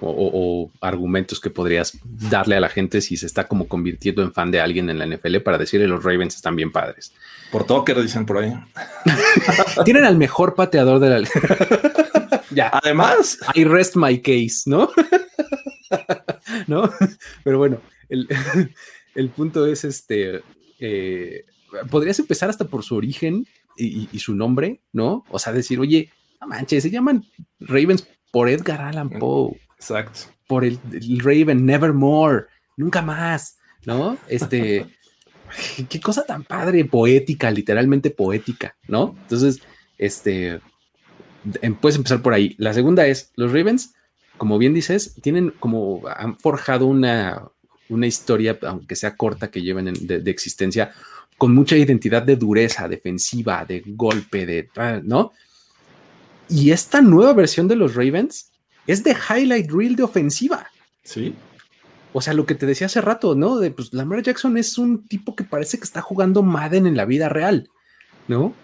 [0.00, 4.50] o, argumentos que podrías darle a la gente si se está como convirtiendo en fan
[4.50, 7.12] de alguien en la NFL para decirle los Ravens están bien padres.
[7.50, 8.52] Por todo que dicen por ahí.
[9.85, 11.29] Tienen al mejor pateador de la
[12.50, 12.70] ya.
[12.83, 14.90] Además, I rest my case, ¿no?
[16.66, 16.90] ¿No?
[17.44, 20.42] Pero bueno, el, punto es este.
[20.79, 21.44] Eh,
[21.91, 25.25] podrías empezar hasta por su origen y, y, su nombre, ¿no?
[25.31, 26.11] O sea, decir, oye,
[26.41, 27.25] no manches, se llaman
[27.61, 29.61] Ravens por Edgar Allan Poe.
[29.77, 30.21] Exacto.
[30.47, 30.79] Por el,
[31.19, 32.47] Raven, Nevermore.
[32.77, 34.17] nunca más, ¿no?
[34.29, 34.87] Este,
[35.89, 39.17] qué cosa tan padre, poética, literalmente poética, ¿no?
[39.23, 39.61] Entonces,
[39.99, 40.61] este,
[41.62, 42.55] em, puedes empezar por ahí.
[42.59, 43.95] La segunda es, los Ravens,
[44.37, 47.49] como bien dices, tienen como, han forjado una,
[47.89, 50.93] una historia, aunque sea corta, que lleven de, existencia,
[51.38, 54.68] con mucha identidad de dureza, defensiva, de golpe, de,
[55.05, 55.33] ¿no?
[56.49, 58.53] Y esta nueva versión de los Ravens
[58.87, 60.70] es de highlight reel de ofensiva.
[61.03, 61.35] Sí.
[62.12, 63.59] O sea, lo que te decía hace rato, ¿no?
[63.59, 67.05] De pues Lamar Jackson es un tipo que parece que está jugando Madden en la
[67.05, 67.68] vida real,
[68.29, 68.55] ¿no?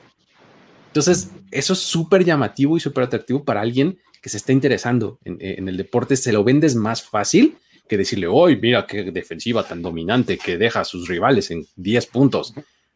[0.86, 5.68] Entonces, eso es súper llamativo y súper atractivo para alguien que se está interesando en,
[5.68, 6.16] el deporte.
[6.16, 7.56] Se lo vendes más fácil
[7.92, 12.06] que decirle, hoy mira qué defensiva tan dominante que deja a sus rivales en 10
[12.06, 12.54] puntos.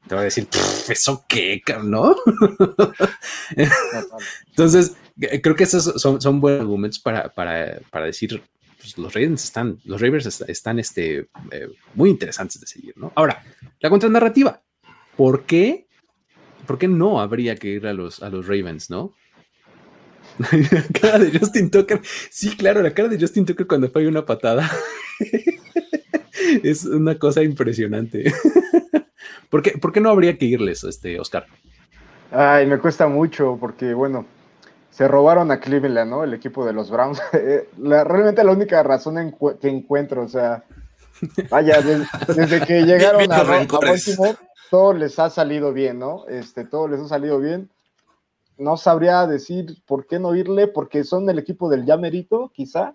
[0.09, 0.49] Te va a decir,
[0.89, 2.17] ¿eso qué, no?
[4.47, 4.97] Entonces,
[5.43, 8.43] creo que esos son, buenos argumentos para, decir,
[8.79, 13.13] pues, los Ravens están, los Ravens están este, eh, muy interesantes de seguir, ¿no?
[13.17, 13.45] Ahora,
[13.81, 14.63] la contranarrativa.
[15.15, 15.89] ¿Por qué?
[16.67, 19.13] ¿Por qué no habría que ir a los, a los Ravens, no?
[20.71, 22.01] la cara de Justin Tucker.
[22.31, 24.71] Sí, claro, la cara de Justin Tucker cuando falla una patada.
[26.63, 28.33] es una cosa impresionante.
[29.51, 31.47] ¿Por qué, ¿Por qué, no habría que irles, este, Oscar?
[32.31, 34.27] Ay, me cuesta mucho porque, bueno,
[34.91, 36.25] se robaron a Cleveland, ¿no?
[36.25, 37.21] El equipo de los Browns.
[37.33, 40.65] Eh, realmente la única razón que encuentro, o sea,
[41.49, 44.37] vaya, desde, que llegaron a, a Baltimore,
[44.71, 46.27] todo les ha salido bien, ¿no?
[46.29, 47.71] Este, todo les ha salido bien
[48.59, 52.95] no sabría decir por qué no irle, porque son el equipo del ya merito, quizá,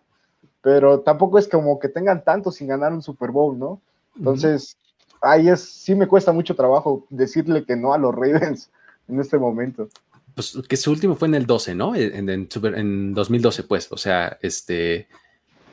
[0.61, 3.81] pero tampoco es como que tengan tanto sin ganar un Super Bowl, ¿no?
[4.17, 4.77] Entonces,
[5.21, 8.69] ahí es, sí me cuesta mucho trabajo decirle que no a los Ravens
[9.07, 9.89] en este momento.
[10.33, 11.93] Pues que su último fue en el 12, ¿no?
[11.95, 15.07] En, en, 2012, pues, o sea, este,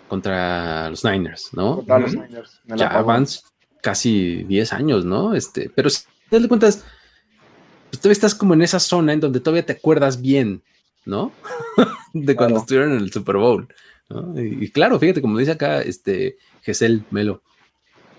[0.09, 1.77] contra los Niners, ¿no?
[1.77, 2.61] Contra los Niners.
[2.65, 3.27] Ya van
[3.81, 5.35] casi 10 años, ¿no?
[5.35, 6.85] Este, pero si te das cuentas,
[7.91, 10.63] pues todavía estás como en esa zona en donde todavía te acuerdas bien,
[11.05, 11.33] ¿no?
[12.13, 13.69] de cuando estuvieron en el Super Bowl.
[14.37, 17.43] Y, claro, fíjate, como dice acá este Gesell Melo,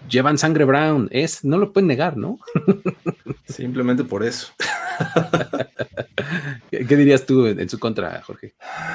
[0.08, 2.40] llevan sangre brown, es, no lo pueden negar, ¿no?
[3.48, 4.54] Simplemente por eso.
[6.70, 8.54] ¿Qué, dirías tú en, su contra, Jorge?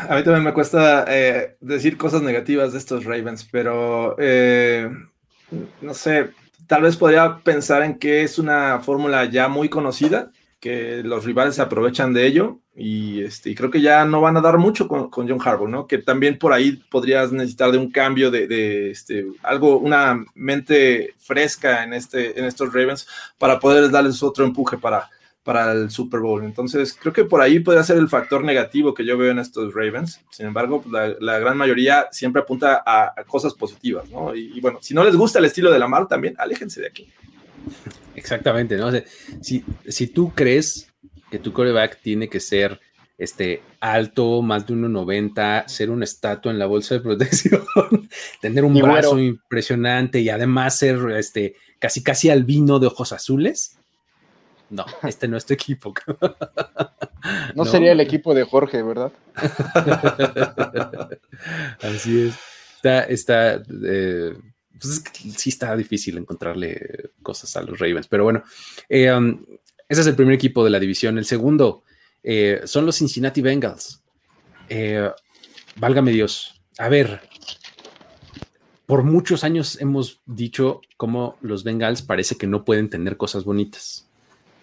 [0.08, 4.88] A mí también me cuesta eh, decir cosas negativas de estos Ravens, pero eh,
[5.80, 6.30] no sé,
[6.68, 10.30] tal vez podría pensar en que es una fórmula ya muy conocida
[10.64, 14.40] que los rivales se aprovechan de ello y, este, creo que ya no van a
[14.40, 15.86] dar mucho con, John Harbaugh, ¿no?
[15.86, 21.84] Que también por ahí podrías necesitar de un cambio de, este, algo, una mente fresca
[21.84, 25.10] en, este, en estos Ravens para poder darles otro empuje para,
[25.42, 26.42] para el Super Bowl.
[26.42, 29.74] Entonces, creo que por ahí podría ser el factor negativo que yo veo en estos
[29.74, 30.22] Ravens.
[30.30, 34.34] Sin embargo, la, gran mayoría siempre apunta a, cosas positivas, ¿no?
[34.34, 37.12] Y, y, bueno, si no les gusta el estilo de Lamar, también aléjense de aquí.
[38.14, 38.90] Exactamente, ¿no?
[39.40, 40.88] si, si tú crees
[41.30, 42.80] que tu coreback tiene que ser
[43.18, 47.64] este, alto, más de 1,90, ser una estatua en la bolsa de protección,
[48.40, 53.78] tener un brazo impresionante y además ser este, casi casi albino de ojos azules.
[54.70, 55.94] No, este no es tu equipo.
[57.54, 59.12] no, sería el equipo de Jorge, ¿verdad?
[61.80, 62.34] Así es.
[62.76, 64.34] Está, está eh,
[64.80, 65.02] pues
[65.36, 68.08] sí está difícil encontrarle cosas a los Ravens.
[68.08, 68.42] Pero bueno,
[68.88, 69.44] eh, um,
[69.88, 71.18] ese es el primer equipo de la división.
[71.18, 71.84] El segundo
[72.22, 74.02] eh, son los Cincinnati Bengals.
[74.68, 75.10] Eh,
[75.76, 76.60] válgame Dios.
[76.78, 77.20] A ver,
[78.86, 84.08] por muchos años hemos dicho cómo los Bengals parece que no pueden tener cosas bonitas.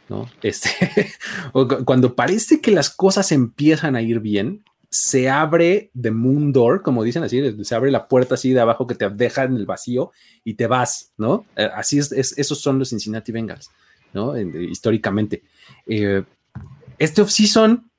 [0.10, 0.30] ¿no?
[0.42, 1.14] Este,
[1.86, 7.04] cuando parece que las cosas empiezan a ir bien, se abre the moon door, como
[7.04, 10.12] dicen así, se abre la puerta así de abajo que te deja en el vacío
[10.44, 11.46] y te vas, ¿no?
[11.56, 13.72] Eh, así es, esos son los Cincinnati Bengals,
[14.14, 14.38] ¿no?
[14.38, 15.44] históricamente.
[15.88, 16.24] Eh,
[17.00, 17.90] este off-season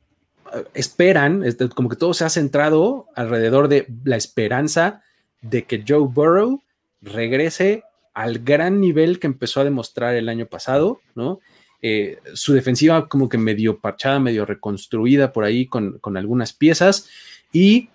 [0.55, 5.03] eh, esperan, este, como que todo se ha centrado alrededor de la esperanza
[5.41, 6.63] de que Joe Burrow
[7.01, 11.41] regrese al gran nivel que empezó a demostrar el año pasado, ¿no?
[11.85, 17.09] Eh, su defensiva como que medio parchada, medio reconstruida por ahí con, algunas piezas
[17.53, 17.89] y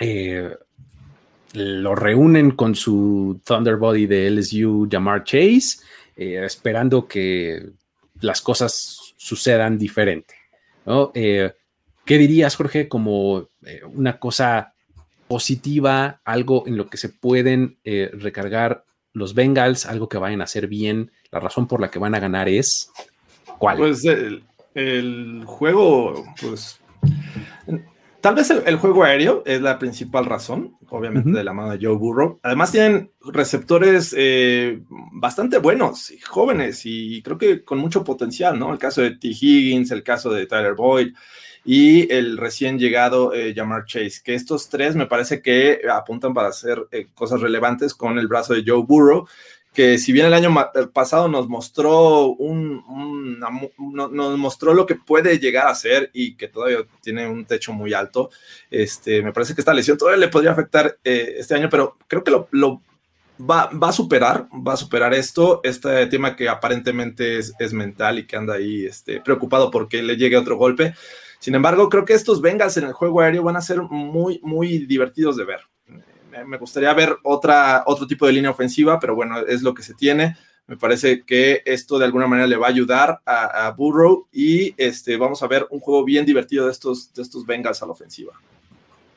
[0.00, 0.56] eh,
[1.52, 5.82] lo reúnen con su Thunderbody de LSU, Jamar Chase,
[6.16, 7.68] eh, esperando que
[8.22, 10.34] las cosas sucedan diferente.
[11.12, 13.50] ¿Qué dirías, Jorge, como
[13.92, 14.72] una cosa
[15.28, 20.66] positiva, algo en lo que se pueden recargar los Bengals, algo que vayan a hacer
[20.66, 22.90] bien la razón por la que van a ganar es
[23.58, 23.78] ¿cuál?
[23.78, 24.04] Pues
[24.74, 26.80] el, juego, pues
[28.22, 31.96] Tal vez el, juego aéreo es la principal razón, obviamente, de la mano de Joe
[31.96, 32.38] Burrow.
[32.44, 34.80] Además, tienen receptores eh,
[35.12, 38.72] bastante buenos, y jóvenes y creo que con mucho potencial, ¿no?
[38.72, 39.26] El caso de T.
[39.26, 41.14] Higgins, el caso de Tyler Boyd
[41.64, 46.48] y el recién llegado eh, Jamar Chase, que estos tres me parece que apuntan para
[46.48, 49.26] hacer eh, cosas relevantes con el brazo de Joe Burrow
[49.72, 50.54] que si bien el año
[50.92, 56.78] pasado nos mostró un, nos mostró lo que puede llegar a ser y que todavía
[57.00, 58.30] tiene un techo muy alto,
[58.70, 62.22] este, me parece que esta lesión todavía le podría afectar eh, este año, pero creo
[62.22, 62.82] que lo,
[63.40, 68.18] va, va, a superar, va a superar esto, este tema que aparentemente es, es mental
[68.18, 70.94] y que anda ahí este, preocupado porque le llegue otro golpe.
[71.42, 74.86] Sin embargo, creo que estos Bengals en el juego aéreo van a ser muy, muy
[74.86, 75.60] divertidos de ver
[76.46, 79.94] me gustaría ver otra, otro tipo de línea ofensiva, pero bueno, es lo que se
[79.94, 80.36] tiene.
[80.66, 85.16] Me parece que esto de alguna manera le va a ayudar a, Burrow y este,
[85.16, 88.32] vamos a ver un juego bien divertido de estos, de estos Bengals a la ofensiva.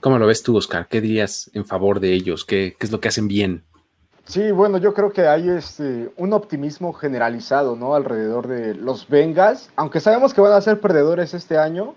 [0.01, 0.87] ¿Cómo lo ves tú, Oscar?
[0.87, 2.45] ¿Qué dirías en favor de ellos?
[2.45, 3.63] ¿Qué, qué es lo que hacen bien?
[4.25, 7.93] Sí, bueno, yo creo que hay este, un optimismo generalizado, ¿no?
[7.93, 11.93] Alrededor de los Bengals, aunque sabemos que van a ser perdedores este año,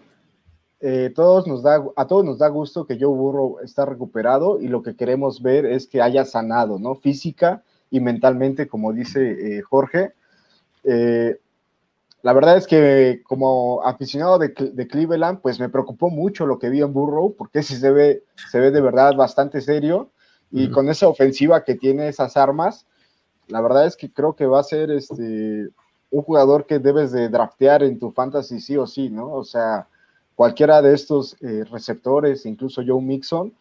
[0.80, 4.68] eh, todos nos da, a todos nos da gusto que Joe Burrow está recuperado y
[4.68, 6.94] lo que queremos ver es que haya sanado, ¿no?
[6.94, 10.12] Física y mentalmente, como dice eh, Jorge.
[10.84, 11.40] Eh,
[12.22, 16.80] la verdad es que como aficionado de, Cleveland, pues me preocupó mucho lo que vi
[16.80, 20.10] en Burrow, porque sí se ve, se ve de verdad bastante serio
[20.50, 22.86] y con esa ofensiva que tiene esas armas,
[23.48, 25.68] la verdad es que creo que va a ser este,
[26.10, 29.32] un jugador que debes de draftear en tu fantasy sí o sí, ¿no?
[29.32, 29.88] O sea,
[30.38, 33.52] cualquiera de estos eh, receptores, incluso Joe Mixon,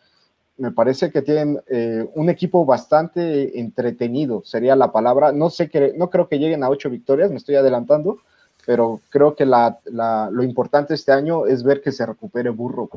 [0.57, 5.31] me parece que tienen eh, un equipo bastante entretenido, sería la palabra.
[5.31, 8.19] No sé que, no creo que lleguen a ocho victorias, me estoy adelantando,
[8.63, 12.87] pero creo que lo importante este año es ver que se recupere Burro.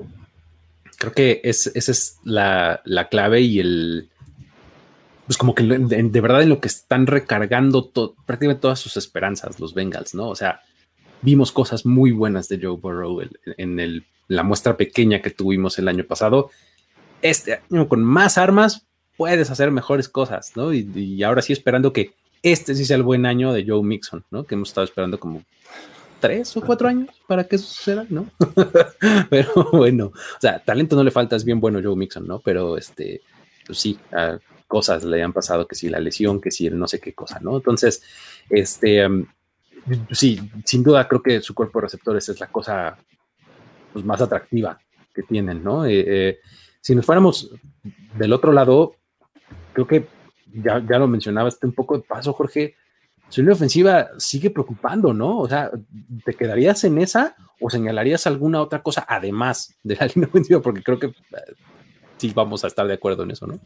[0.98, 4.10] Creo que esa es la, clave y el,
[5.24, 7.90] pues como que de, verdad en lo que están recargando
[8.26, 10.28] prácticamente todas sus esperanzas los Bengals, ¿no?
[10.28, 10.60] O sea,
[11.22, 13.20] vimos cosas muy buenas de Joe Burrow
[13.56, 16.50] en, la muestra pequeña que tuvimos el año pasado.
[17.20, 20.72] Este año con más armas puedes hacer mejores cosas, ¿no?
[20.72, 24.44] Y, ahora sí esperando que este sí sea el buen año de Joe Mixon, ¿no?
[24.44, 25.42] Que hemos estado esperando como
[26.20, 28.28] tres o cuatro años para que eso suceda, ¿no?
[29.30, 32.38] Pero bueno, o sea, talento no le falta, es bien bueno Joe Mixon, ¿no?
[32.38, 33.20] Pero este,
[33.66, 33.98] pues sí,
[34.68, 37.40] cosas le han pasado, que si la lesión, que si el no sé qué cosa,
[37.40, 37.56] ¿no?
[37.56, 38.02] Entonces,
[38.48, 39.08] este,
[40.10, 42.96] sí, sin duda creo que su cuerpo de receptores es la cosa
[43.92, 44.78] pues, más atractiva
[45.14, 45.86] que tienen, ¿no?
[45.86, 46.38] Eh, eh,
[46.80, 47.50] si nos fuéramos
[48.16, 48.96] del otro lado,
[49.72, 50.06] creo que
[50.52, 52.74] ya, ya lo mencionabas un poco de paso, Jorge,
[53.28, 55.38] su línea ofensiva sigue preocupando, ¿no?
[55.38, 55.70] O sea,
[56.24, 60.60] ¿te quedarías en esa o señalarías alguna otra cosa además de la línea ofensiva?
[60.60, 61.12] Porque creo que
[62.20, 63.58] sí vamos a estar de acuerdo en eso, ¿no?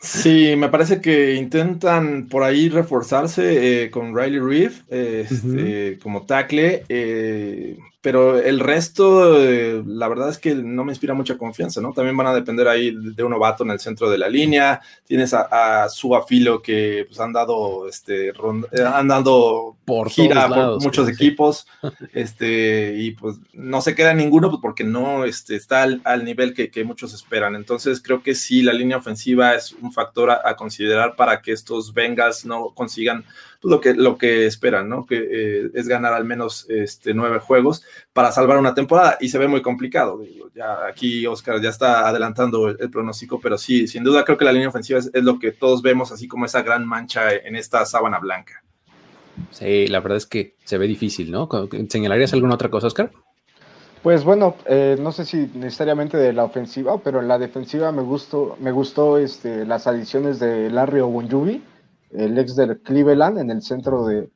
[0.00, 6.84] Sí, me parece que intentan por ahí reforzarse eh, con Riley Reef este, como tackle.
[6.88, 11.92] Eh, pero el resto, eh, la verdad es que no me inspira mucha confianza, ¿no?
[11.92, 14.80] También van a depender ahí de un novato en el centro de la línea.
[15.06, 20.82] Tienes a, su afilo que pues, han dado, este, eh, han dado por gira por
[20.82, 21.68] muchos equipos,
[22.12, 26.82] este, y pues no se queda ninguno pues, porque no este, está al, nivel que,
[26.82, 27.54] muchos esperan.
[27.54, 31.94] Entonces creo que sí, la línea ofensiva es un factor a, considerar para que estos
[31.94, 33.24] Vengas no consigan
[33.62, 35.06] lo que, lo que esperan, ¿no?
[35.06, 39.38] Que eh, es ganar al menos este, nueve juegos para salvar una temporada y se
[39.38, 40.20] ve muy complicado.
[40.54, 44.52] ya aquí Oscar ya está adelantando el, pronóstico, pero sí, sin duda creo que la
[44.52, 48.18] línea ofensiva es, lo que todos vemos, así como esa gran mancha en esta sábana
[48.18, 48.62] blanca.
[49.50, 51.48] Sí, la verdad es que se ve difícil, ¿no?
[51.88, 53.10] ¿Señalarías alguna otra cosa, Oscar?
[54.02, 58.02] Pues bueno, eh, no sé si necesariamente de la ofensiva, pero en la defensiva me
[58.02, 61.62] gustó, me gustó este, las adiciones de Larry Ogunjubi
[62.12, 64.28] el ex del Cleveland en el centro de,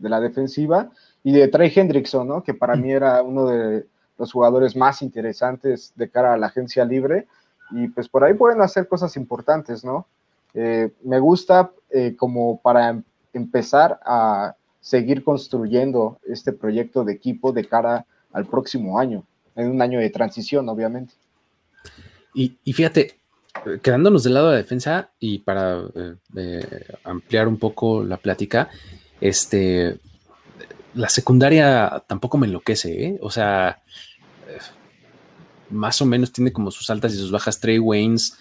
[0.00, 0.90] la defensiva,
[1.22, 2.42] y de Trey Hendrickson, ¿no?
[2.42, 3.86] que para mí era uno de
[4.18, 7.26] los jugadores más interesantes de cara a la agencia libre,
[7.70, 10.06] y pues por ahí pueden hacer cosas importantes, ¿no?
[10.54, 13.02] Eh, me gusta eh, como para
[13.34, 19.24] empezar a seguir construyendo este proyecto de equipo de cara al próximo año,
[19.54, 21.12] en un año de transición, obviamente.
[22.34, 23.18] Y, y fíjate,
[23.82, 28.68] quedándonos del lado de la defensa y para eh, eh, ampliar un poco la plática,
[29.20, 29.98] este,
[30.94, 33.18] la secundaria tampoco me enloquece, ¿eh?
[33.20, 33.82] o sea,
[35.70, 38.36] más o menos tiene como sus altas y sus bajas Trey Waynes.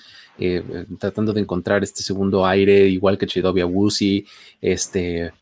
[0.99, 4.25] tratando de encontrar este segundo aire, igual que Chidovia Wusi,
[4.61, 5.33] este,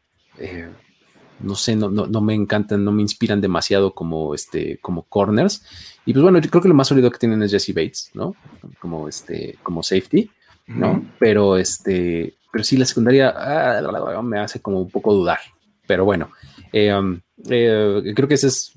[1.40, 5.64] no sé, no, no, me encantan, no me inspiran demasiado como, este, como corners.
[6.06, 8.36] Y pues bueno, yo creo que lo más sólido que tienen es Jesse Bates, ¿no?
[8.80, 10.30] Como, este, como safety,
[10.68, 11.04] ¿no?
[11.20, 15.40] Pero, este, pero sí, la secundaria ah, me hace como un poco dudar.
[15.88, 16.32] Pero bueno,
[16.72, 17.20] eh, um,
[17.50, 18.74] eh, creo que ese es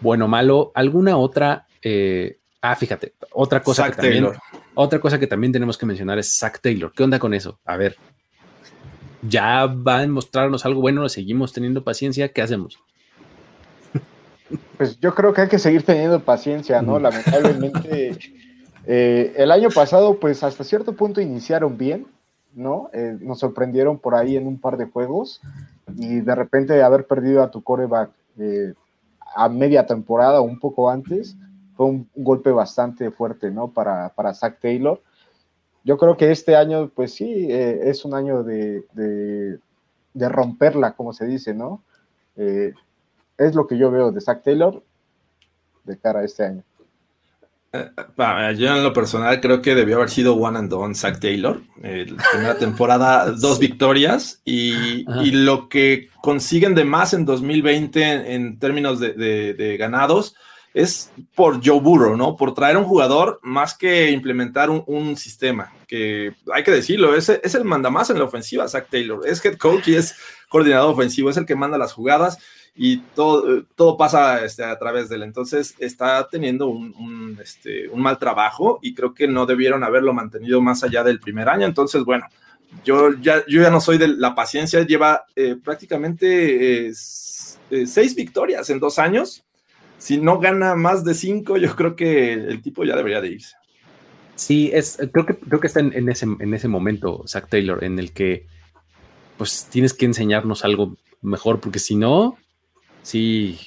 [0.00, 0.72] bueno, malo.
[0.74, 1.66] ¿Alguna otra?
[1.80, 4.28] Eh, ah, fíjate, otra cosa que también,
[4.74, 6.92] otra cosa que también tenemos que mencionar es Zach Taylor.
[6.92, 7.60] ¿Qué onda con eso?
[7.64, 7.96] A ver,
[9.22, 12.78] ya va a mostrarnos algo bueno, seguimos teniendo paciencia, ¿qué hacemos?
[14.76, 16.98] Pues yo creo que hay que seguir teniendo paciencia, ¿no?
[16.98, 17.02] Mm.
[17.02, 18.18] Lamentablemente,
[18.86, 22.06] eh, el año pasado, pues hasta cierto punto iniciaron bien,
[22.54, 22.90] ¿no?
[22.92, 25.40] Eh, nos sorprendieron por ahí en un par de juegos
[25.96, 28.74] y de repente haber perdido a tu coreback eh,
[29.34, 31.36] a media temporada o un poco antes
[31.76, 33.68] fue un, golpe bastante fuerte, ¿no?
[33.68, 35.00] Para, para Zach Taylor
[35.84, 41.12] yo creo que este año, pues sí, eh, es un año de, de, romperla, como
[41.12, 41.82] se dice, ¿no?
[42.36, 42.72] Eh,
[43.36, 44.82] es lo que yo veo de Zach Taylor
[45.84, 46.62] de cara a este año.
[47.72, 47.90] Eh,
[48.58, 51.60] yo en lo personal creo que debió haber sido one and done Zach Taylor.
[51.82, 59.00] la primera temporada, dos victorias y, lo que consiguen de más en 2020 en, términos
[59.00, 60.36] de, de ganados
[60.74, 62.36] es por Joe Burrow, ¿no?
[62.36, 67.54] Por traer un jugador más que implementar un, sistema, que hay que decirlo, es, es
[67.54, 70.16] el mandamás en la ofensiva, Zach Taylor, es head coach y es
[70.48, 72.38] coordinador ofensivo, es el que manda las jugadas
[72.74, 75.22] y todo, todo pasa este, a través de él.
[75.24, 80.60] Entonces está teniendo un, este, un mal trabajo y creo que no debieron haberlo mantenido
[80.60, 81.66] más allá del primer año.
[81.66, 82.26] Entonces, bueno,
[82.84, 86.92] yo ya, yo ya no soy de la paciencia, lleva eh, prácticamente eh,
[87.70, 89.44] eh, seis victorias en dos años
[90.02, 93.54] si no gana más de cinco, yo creo que el tipo ya debería de irse.
[94.34, 98.00] Sí, es, creo que, creo que está en, ese, en ese momento, Zach Taylor, en
[98.00, 98.48] el que
[99.36, 102.36] pues tienes que enseñarnos algo mejor, porque si no,
[103.02, 103.60] sí,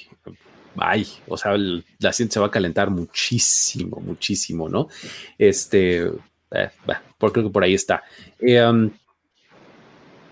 [0.76, 4.90] ay, o sea, la gente se va a calentar muchísimo, muchísimo, ¿no?
[5.38, 6.70] Este, eh,
[7.18, 8.04] creo que por ahí está.
[8.40, 8.92] Eh, um,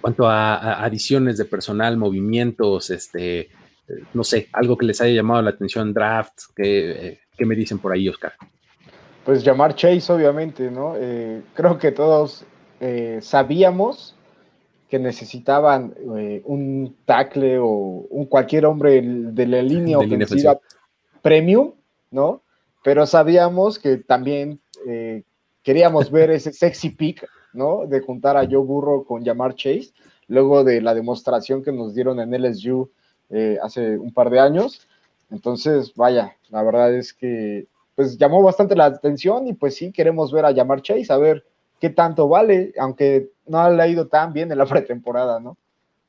[0.02, 3.52] cuanto a, adiciones de personal, movimientos, este,
[4.14, 8.08] no sé, algo que les haya llamado la atención, draft, ¿qué, me dicen por ahí,
[8.08, 8.34] Oscar?
[9.26, 10.96] Pues llamar Chase, obviamente, ¿no?
[10.98, 12.46] Eh, creo que todos
[12.80, 14.16] eh, sabíamos
[14.90, 20.60] que necesitaban eh, un tackle o un cualquier hombre de la línea ofensiva
[21.22, 21.74] premium,
[22.12, 22.44] ¿no?
[22.84, 24.60] Pero sabíamos que también
[25.64, 27.88] queríamos ver ese sexy pick, ¿no?
[27.88, 29.94] De juntar a Joe Burro con llamar Chase,
[30.28, 32.92] luego de la demostración que nos dieron en LSU
[33.30, 34.88] eh, hace un par de años.
[35.32, 40.32] Entonces, vaya, la verdad es que pues llamó bastante la atención y pues sí queremos
[40.32, 41.46] ver a Llamar Chase, a ver
[41.80, 45.58] qué tanto vale, aunque no ha ido tan bien en la pretemporada, ¿no?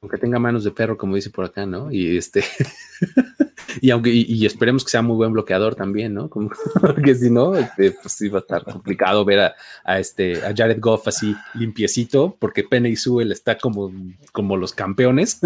[0.01, 1.91] Aunque tenga manos de perro, como dice por acá, ¿no?
[1.91, 2.45] Y este,
[3.81, 6.29] y aunque, y, esperemos que sea muy buen bloqueador también, ¿no?
[6.29, 6.51] Como
[7.05, 9.55] que si no, este, pues sí va a estar complicado ver
[9.85, 13.93] a, este, a Jared Goff así limpiecito, porque Penny y Sewell está como,
[14.33, 15.41] como los campeones,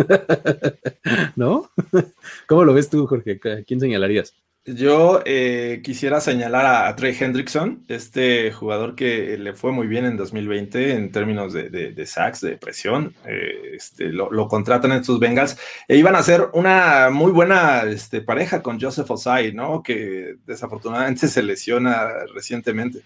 [1.36, 1.70] ¿no?
[2.46, 3.40] ¿Cómo lo ves tú, Jorge?
[3.44, 4.34] ¿A quién señalarías?
[4.74, 10.18] Yo eh, quisiera señalar a, Trey Hendrickson, este jugador que le fue muy bien en
[10.18, 13.14] 2020 en términos de, de, sacks, de presión.
[13.24, 15.56] Eh, este, lo, contratan en sus Bengals
[15.86, 19.82] e iban a ser una muy buena este, pareja con Joseph Osai, ¿no?
[19.82, 23.00] Que desafortunadamente se lesiona recientemente.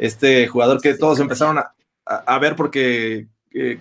[0.00, 1.62] Este jugador que todos empezaron
[2.06, 3.78] a, ver porque eh,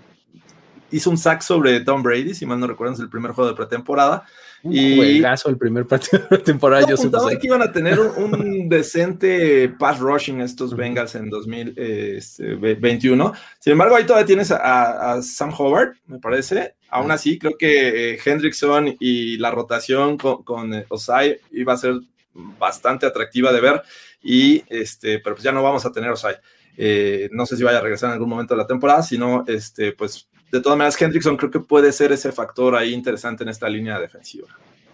[0.91, 3.55] hizo un sack sobre Tom Brady, si mal no recuerdan, es el primer juego de
[3.55, 4.23] pretemporada
[4.63, 6.87] y caso el primer partido de temporada.
[6.87, 13.25] Yo supuse que iban a tener un, decente pass rushing estos Bengals en 2021.
[13.25, 16.75] Este, Sin embargo, ahí todavía tienes a, Sam Howard, me parece.
[16.89, 21.95] Aún así, creo que eh, Hendrickson y la rotación con, eh, Osai iba a ser
[22.33, 23.81] bastante atractiva de ver.
[24.21, 26.35] Y este, pero pues ya no vamos a tener Osai.
[26.77, 29.91] Eh, no sé si vaya a regresar en algún momento de la temporada, sino este,
[29.91, 33.67] pues de todas maneras, Hendrickson creo que puede ser ese factor ahí interesante en esta
[33.67, 34.47] línea defensiva.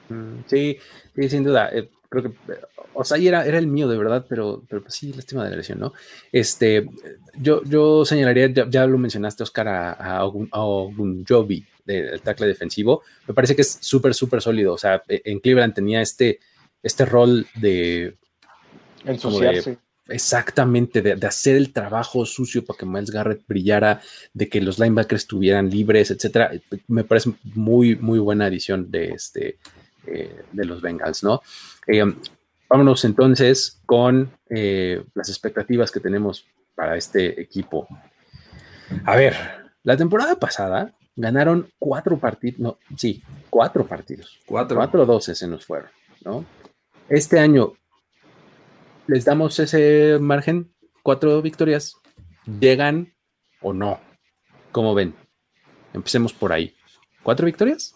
[0.07, 0.77] Mm, sí,
[1.13, 1.69] sí, sin duda.
[1.73, 2.31] Eh, creo que,
[2.93, 5.57] o sea, era, era el mío de verdad, pero, pero pues sí, lástima de la
[5.57, 5.91] lesión, ¿no?
[6.31, 6.87] Este,
[7.37, 13.03] yo, yo señalaría, ya, lo mencionaste, Oscar, a, a, Ogunjobi, del tackle defensivo.
[13.27, 14.73] Me parece que es súper, súper sólido.
[14.73, 16.39] O sea, en Cleveland tenía este,
[16.81, 18.15] este rol de.
[19.03, 19.77] Ensuciarse.
[20.09, 24.01] Exactamente, de, hacer el trabajo sucio para que Miles Garrett brillara,
[24.33, 26.51] de que los linebackers estuvieran libres, etcétera.
[26.87, 29.59] Me parece muy, muy buena adición de, este,
[30.07, 31.41] eh, de los Bengals, ¿no?
[31.87, 32.03] Eh,
[32.69, 36.45] vámonos entonces con eh, las expectativas que tenemos
[36.75, 37.87] para este equipo.
[39.05, 39.35] A ver,
[39.83, 44.39] la temporada pasada ganaron cuatro partidos, no, sí, cuatro partidos.
[44.45, 44.77] Cuatro.
[44.77, 45.89] Cuatro doce se nos fueron,
[46.23, 46.45] ¿no?
[47.09, 47.73] Este año
[49.09, 51.95] les damos ese margen, cuatro victorias,
[52.59, 53.11] llegan
[53.59, 53.99] o no.
[54.71, 55.15] ¿Cómo ven?
[55.93, 56.75] Empecemos por ahí.
[57.23, 57.95] ¿Cuatro victorias?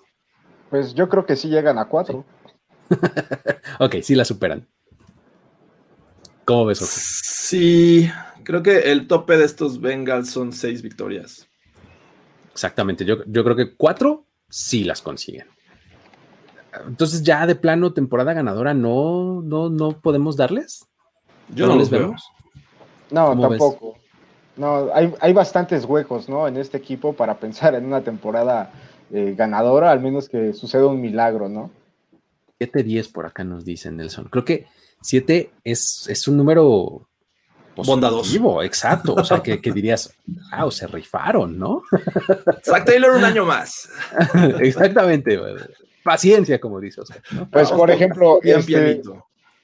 [0.72, 2.26] Pues yo creo que sí llegan a cuatro.
[3.80, 4.68] ok, sí la superan.
[6.46, 8.10] ¿Cómo ves, Sí,
[8.44, 11.48] creo que el tope de estos Bengals son seis victorias.
[12.52, 15.48] Exactamente, yo, creo que cuatro sí las consiguen.
[16.88, 20.88] Entonces, ya de plano, temporada ganadora, no, no, no podemos darles.
[21.50, 22.24] Yo no, les vemos.
[23.12, 23.98] No, tampoco.
[24.56, 26.48] No, hay, hay, bastantes huecos, ¿no?
[26.48, 28.72] En este equipo para pensar en una temporada
[29.12, 31.72] eh, ganadora, al menos que suceda un milagro, ¿no?
[32.60, 34.26] 7-10 por acá nos dice Nelson.
[34.30, 34.68] Creo que
[35.02, 37.08] 7 es, es un número
[37.76, 38.64] bondadoso.
[38.64, 39.16] Exacto.
[39.16, 40.14] O sea, que, dirías,
[40.58, 41.84] wow, se rifaron, ¿no?
[42.64, 43.90] Zach Taylor un año más.
[44.60, 45.40] Exactamente.
[46.04, 47.06] Paciencia, como dices.
[47.52, 49.02] Pues, por ejemplo, este,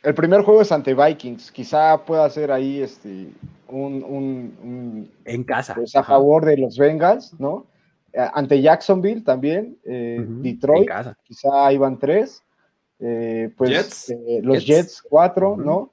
[0.03, 1.51] el primer juego es ante Vikings.
[1.51, 3.29] Quizá pueda ser ahí este,
[3.67, 5.75] un, en casa.
[5.75, 7.65] Pues, a favor de los Bengals, ¿no?
[8.13, 10.89] Eh, ante Jacksonville también, eh, Detroit,
[11.23, 12.43] quizá ahí van tres.
[12.99, 15.91] Eh, pues los Jets, cuatro, ¿no?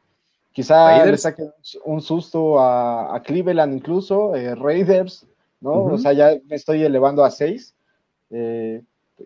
[0.53, 1.53] Quizá le saquen
[1.85, 5.27] un susto a, Cleveland incluso, Raiders,
[5.61, 5.85] ¿no?
[5.85, 7.75] O sea, ya me estoy elevando a seis.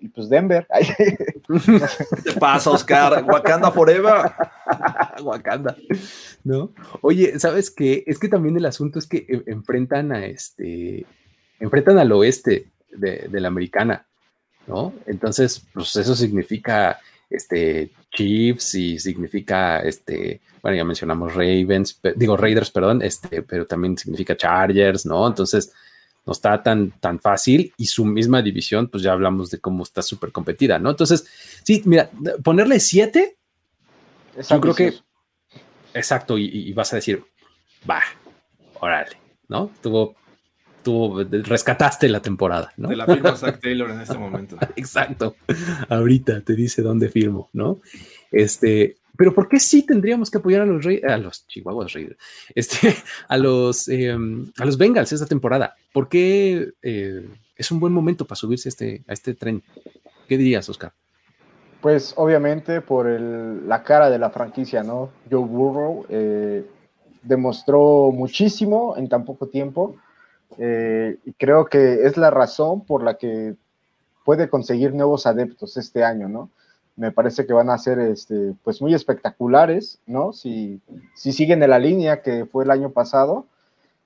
[0.01, 0.67] Y pues Denver.
[2.25, 3.25] ¿Qué pasa, Oscar?
[3.25, 4.33] Wakanda Forever.
[5.23, 5.77] Wakanda.
[6.45, 6.73] ¿No?
[7.01, 8.05] Oye, ¿sabes qué?
[8.07, 11.07] Es que también el asunto es que enfrentan a este,
[11.59, 14.07] enfrentan al oeste de, la americana,
[14.67, 14.95] ¿no?
[15.07, 22.71] Entonces, pues eso significa este Chiefs y significa este, bueno, ya mencionamos Ravens, digo Raiders,
[22.71, 25.27] perdón, este, pero también significa Chargers, ¿no?
[25.27, 25.73] Entonces,
[26.27, 30.03] no está tan, tan fácil y su misma división, pues ya hablamos de cómo está
[30.03, 30.91] súper competida, ¿no?
[30.91, 31.27] Entonces,
[31.63, 32.11] sí, mira,
[32.43, 33.37] ponerle siete,
[34.49, 34.95] yo creo que,
[35.95, 37.25] exacto, y, vas a decir,
[37.89, 38.03] va,
[38.81, 39.17] órale,
[39.49, 39.71] ¿no?
[39.83, 40.15] Tuvo,
[40.83, 42.89] tuvo, rescataste la temporada, ¿no?
[42.89, 44.57] De la firma Zach Taylor en este momento.
[44.77, 45.37] exacto,
[45.89, 47.81] ahorita te dice dónde firmo, ¿no?
[48.31, 52.17] Este, pero ¿por qué sí tendríamos que apoyar a los, a los Chihuahuas Raiders,
[52.55, 52.95] este,
[53.29, 55.77] a los, em, a los Bengals esta temporada?
[55.93, 59.63] ¿Por qué eh, es un buen momento para subirse a este, a este tren?
[60.27, 60.95] ¿Qué dirías, Oscar?
[61.83, 65.11] Pues obviamente por la cara de la franquicia, ¿no?
[65.31, 66.65] Joe Burrow eh,
[67.23, 69.97] demostró muchísimo en tan poco tiempo
[70.57, 73.55] eh, y creo que es la razón por la que
[74.25, 76.49] puede conseguir nuevos adeptos este año, ¿no?
[77.01, 80.35] Me parece que van a ser este, pues muy espectaculares, ¿no?
[80.35, 80.83] Si,
[81.15, 83.47] si siguen en la línea que fue el año pasado.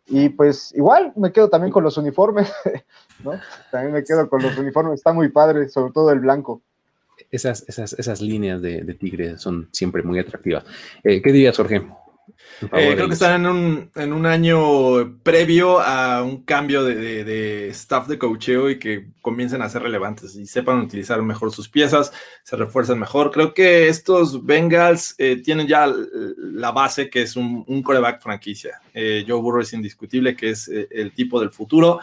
[0.06, 2.52] Y pues igual me quedo también con los uniformes,
[3.24, 3.32] ¿no?
[3.72, 6.62] También me quedo con los uniformes, está muy padre, sobre todo el blanco.
[7.32, 10.64] Esas, esas, esas líneas de, tigre son siempre muy atractivas.
[11.02, 11.82] Eh, ¿Qué dirías, Jorge?
[12.62, 17.68] Eh, creo que están en un, en un, año previo a un cambio de, de,
[17.68, 22.12] staff de coacheo y que comiencen a ser relevantes y sepan utilizar mejor sus piezas,
[22.42, 23.30] se refuerzan mejor.
[23.30, 25.92] Creo que estos Bengals eh, tienen ya
[26.36, 28.80] la base que es un, un coreback franquicia.
[28.92, 32.00] Eh, Joe Burrow es indiscutible que es el tipo del futuro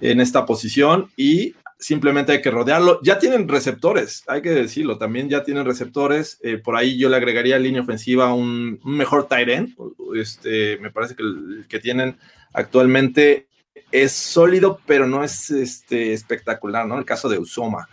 [0.00, 3.00] en esta posición y simplemente hay que rodearlo.
[3.02, 6.38] Ya tienen receptores, hay que decirlo, también ya tienen receptores.
[6.42, 9.76] Eh, por ahí yo le agregaría línea ofensiva un, mejor tight end.
[10.16, 12.18] Este, me parece que el que tienen
[12.52, 13.46] actualmente
[13.92, 16.98] es sólido, pero no es este, espectacular, ¿no?
[16.98, 17.88] El caso de Usoma.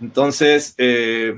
[0.00, 1.34] Entonces, eh,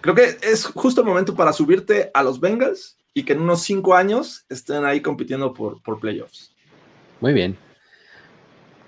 [0.00, 3.62] creo que es justo el momento para subirte a los Bengals y que en unos
[3.62, 6.54] cinco años estén ahí compitiendo por, por playoffs.
[7.20, 7.56] Muy bien.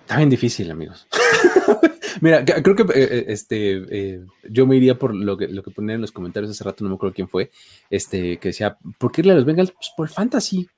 [0.04, 1.08] Está bien difícil, amigos.
[2.20, 5.70] Mira, creo que eh, eh, este, eh, yo me iría por lo que, lo que
[5.70, 7.50] ponía en los comentarios hace rato, no me acuerdo quién fue,
[7.88, 9.72] este, que decía, ¿por qué irle a los Bengals?
[9.72, 10.68] Pues por fantasy,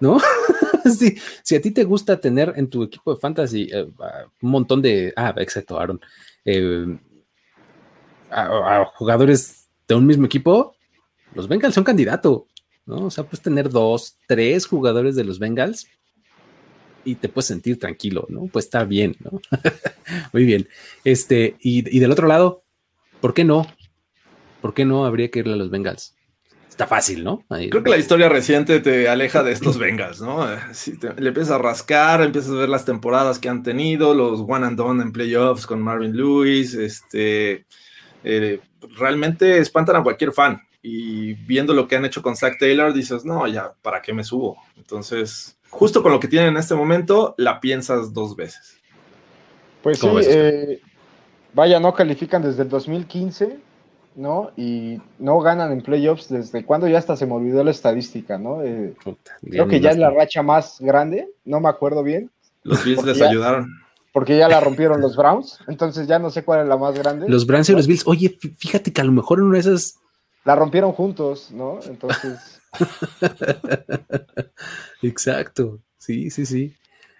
[0.00, 0.18] ¿no?
[1.42, 5.34] si a ti te gusta tener en tu equipo de fantasy un montón de, ah,
[5.36, 6.00] exacto, Aaron,
[8.30, 10.74] a, jugadores de un mismo equipo,
[11.34, 12.46] los Bengals son candidato,
[12.86, 13.06] ¿no?
[13.06, 15.86] O sea, puedes tener dos, tres jugadores de los Bengals
[17.04, 18.46] y te puedes sentir tranquilo, ¿no?
[18.46, 19.40] Pues está bien, ¿no?
[20.32, 20.68] Muy bien.
[21.04, 22.64] Este, y, del otro lado,
[23.20, 23.66] ¿por qué no?
[24.60, 26.14] ¿Por qué no habría que irle a los Bengals?
[26.68, 27.44] Está fácil, ¿no?
[27.48, 30.46] Creo que la historia reciente te aleja de estos Bengals, ¿no?
[30.72, 34.66] Si le empiezas a rascar, empiezas a ver las temporadas que han tenido, los one
[34.66, 37.66] and done en playoffs con Marvin Lewis, este,
[38.24, 38.60] eh,
[38.96, 40.62] realmente espantan a cualquier fan.
[40.80, 44.24] Y viendo lo que han hecho con Zach Taylor, dices, no, ya, ¿para qué me
[44.24, 44.56] subo?
[44.76, 48.76] Entonces, justo con lo que tienen en este momento, la piensas dos veces.
[49.82, 50.80] Pues sí, eh,
[51.54, 53.58] vaya, no califican desde el 2015,
[54.14, 54.52] ¿no?
[54.56, 58.62] Y no ganan en playoffs desde cuando ya hasta se me olvidó la estadística, ¿no?
[58.62, 58.94] Eh,
[59.48, 62.30] creo que ya es la racha más grande, no me acuerdo bien.
[62.62, 63.66] Los Bills les ayudaron.
[64.12, 67.26] Porque ya la rompieron los Browns, entonces ya no sé cuál es la más grande.
[67.30, 69.98] Los Browns y los Bills, oye, fíjate que a lo mejor en una de esas...
[70.44, 71.78] La rompieron juntos, ¿no?
[71.86, 72.61] Entonces...
[75.02, 76.74] Exacto, sí, sí, sí.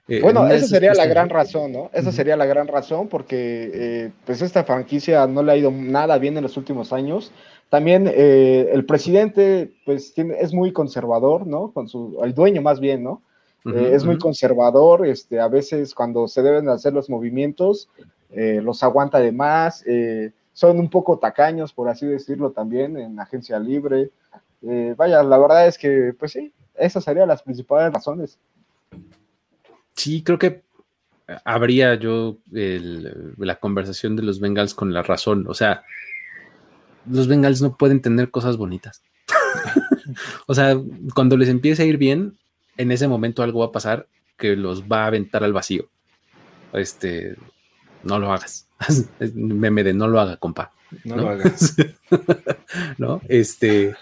[0.08, 1.90] Eh, bueno, esa sería la gran razón, ¿no?
[1.92, 6.18] Esa sería la gran razón porque eh, pues esta franquicia no le ha ido nada
[6.18, 7.30] bien en los últimos años.
[7.70, 11.70] También eh, el presidente pues tiene, es muy conservador, ¿no?
[11.70, 13.22] Con su, el dueño más bien, ¿no?
[13.64, 17.88] es muy conservador, este, a veces cuando se deben hacer los movimientos
[18.34, 19.84] los aguanta de más,
[20.52, 24.10] son un poco tacaños, por así decirlo, también en agencia libre.
[24.96, 28.38] Vaya, la verdad es que pues sí, esas serían las principales razones
[29.94, 30.62] sí, creo que
[31.44, 35.46] habría yo la conversación de los Bengals con la razón.
[35.48, 35.84] O sea,
[37.08, 39.02] los Bengals no pueden tener cosas bonitas.
[40.46, 40.76] o sea,
[41.14, 42.36] cuando les empiece a ir bien,
[42.76, 44.06] en ese momento algo va a pasar
[44.36, 45.88] que los va a aventar al vacío.
[46.72, 47.36] Este,
[48.02, 48.66] no lo hagas.
[49.34, 50.72] Meme de no lo haga, compa.
[51.04, 51.76] No, lo hagas.
[52.98, 53.94] no, este,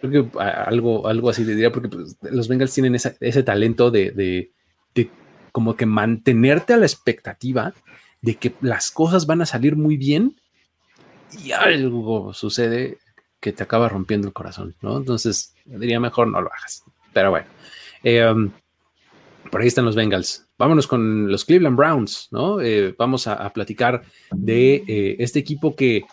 [0.00, 4.50] que algo, algo así le diría, porque pues, los Bengals tienen ese talento de
[4.94, 5.10] de
[5.52, 7.74] como que mantenerte a la expectativa
[8.22, 10.40] de que las cosas van a salir muy bien
[11.42, 12.98] y algo sucede
[13.40, 14.98] que te acaba rompiendo el corazón, ¿no?
[14.98, 16.84] Entonces, diría mejor no lo hagas.
[17.12, 17.46] Pero bueno,
[18.02, 18.50] em,
[19.50, 20.46] por ahí están los Bengals.
[20.58, 22.60] Vámonos con los Cleveland Browns, ¿no?
[22.60, 24.02] Eh, vamos a, platicar
[24.32, 26.04] de eh, este equipo que,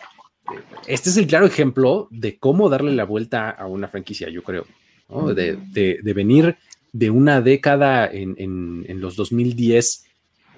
[0.86, 4.66] este es el claro ejemplo de cómo darle la vuelta a una franquicia, yo creo,
[5.08, 5.34] ¿no?
[5.34, 6.56] de, de venir
[6.92, 10.04] de una década en, en, los 2010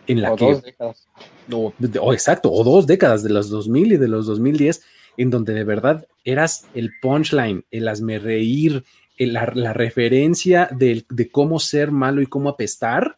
[0.06, 0.44] en la o que...
[0.44, 1.08] Dos décadas.
[2.00, 4.82] O, exacto, o dos décadas de los 2000 y de los 2010,
[5.16, 8.84] en donde de verdad eras el punchline, el hazme reír,
[9.18, 13.16] la, referencia de, cómo ser malo y cómo apestar,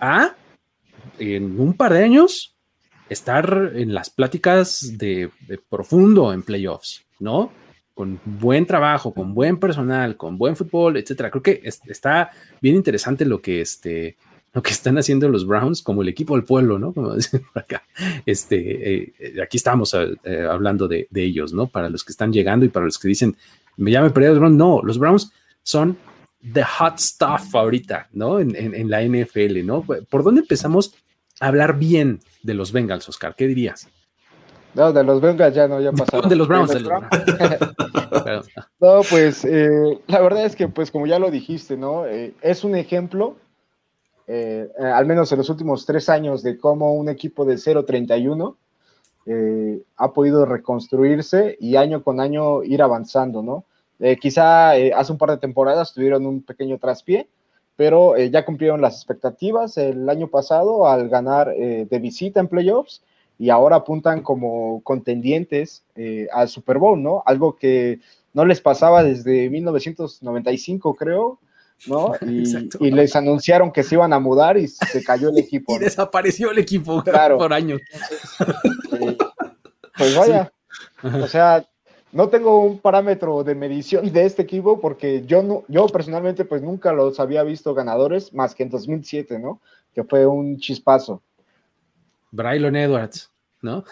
[0.00, 0.36] a
[1.18, 2.56] en un par de años
[3.08, 7.50] estar en las pláticas de, de profundo en playoffs, ¿no?
[7.98, 11.32] con buen trabajo, con buen personal, con buen fútbol, etcétera.
[11.32, 12.30] Creo que está
[12.62, 14.16] bien interesante lo que este
[14.52, 16.92] lo que están haciendo los Browns como el equipo del pueblo, ¿no?
[16.92, 17.82] Como dicen por acá.
[18.24, 21.66] Este, eh, aquí estamos eh, hablando de, ellos, ¿no?
[21.66, 23.36] Para los que están llegando y para los que dicen,
[23.76, 24.56] me llame perdí los Browns.
[24.56, 25.32] No, los Browns
[25.64, 25.98] son
[26.52, 28.38] the hot stuff ahorita, ¿no?
[28.38, 29.82] En, en la NFL, ¿no?
[29.82, 30.94] ¿Por dónde empezamos
[31.40, 33.34] hablar bien de los Bengals, Oscar?
[33.36, 33.88] ¿Qué dirías?
[34.74, 36.28] No, de los Bengals ya no, ya pasaron.
[36.28, 36.72] De los Browns.
[36.72, 36.92] De los
[38.80, 42.06] no, pues eh, la verdad es que, pues como ya lo dijiste, ¿no?
[42.06, 43.36] Eh, es un ejemplo,
[44.26, 48.56] eh, al menos en los últimos tres años, de cómo un equipo de 0-31
[49.96, 53.64] ha podido reconstruirse y año con año ir avanzando, ¿no?
[54.22, 57.28] quizá hace un par de temporadas tuvieron un pequeño traspié,
[57.78, 63.02] pero ya cumplieron las expectativas el año pasado al ganar de visita en playoffs
[63.38, 67.22] y ahora apuntan como contendientes eh, al Super Bowl, ¿no?
[67.24, 68.00] Algo que
[68.34, 71.38] no les pasaba desde 1995, creo,
[71.86, 72.12] ¿no?
[72.80, 75.76] Y, les anunciaron que se iban a mudar y se cayó el equipo.
[75.76, 77.38] y desapareció el equipo claro.
[77.38, 77.80] por años.
[79.00, 79.16] Eh,
[79.96, 80.52] pues vaya,
[81.02, 81.64] o sea,
[82.12, 86.62] no tengo un parámetro de medición de este equipo porque yo no, yo personalmente pues
[86.62, 89.60] nunca los había visto ganadores más que en 2007, ¿no?
[89.94, 91.22] Que fue un chispazo.
[92.30, 93.30] Braylon Edwards,
[93.62, 93.84] ¿no?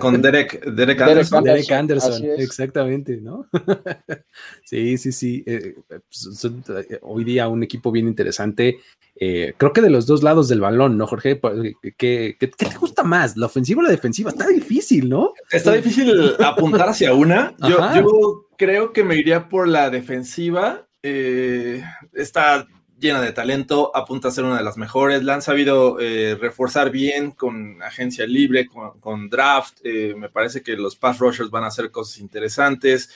[0.00, 1.44] Con, Derek, Derek Anderson.
[1.44, 3.46] Derek Anderson, exactamente, ¿no?
[4.64, 5.42] sí, sí, sí.
[5.46, 8.78] Eh, pues, eh, hoy día un equipo bien interesante.
[9.16, 11.36] Eh, creo que de los dos lados del balón, ¿no, Jorge?
[11.36, 13.36] Pues, ¿Qué, qué, te gusta más?
[13.36, 14.30] ¿La ofensiva o la defensiva?
[14.30, 15.34] Está difícil, ¿no?
[15.50, 17.54] Está difícil apuntar hacia una.
[17.68, 20.86] Yo, yo, creo que me iría por la defensiva.
[21.02, 22.66] está
[23.00, 26.90] llena de talento, apunta a ser una de las mejores, la han sabido eh, reforzar
[26.90, 31.68] bien con agencia libre, con, draft, eh, me parece que los pass rushers van a
[31.68, 33.10] hacer cosas interesantes,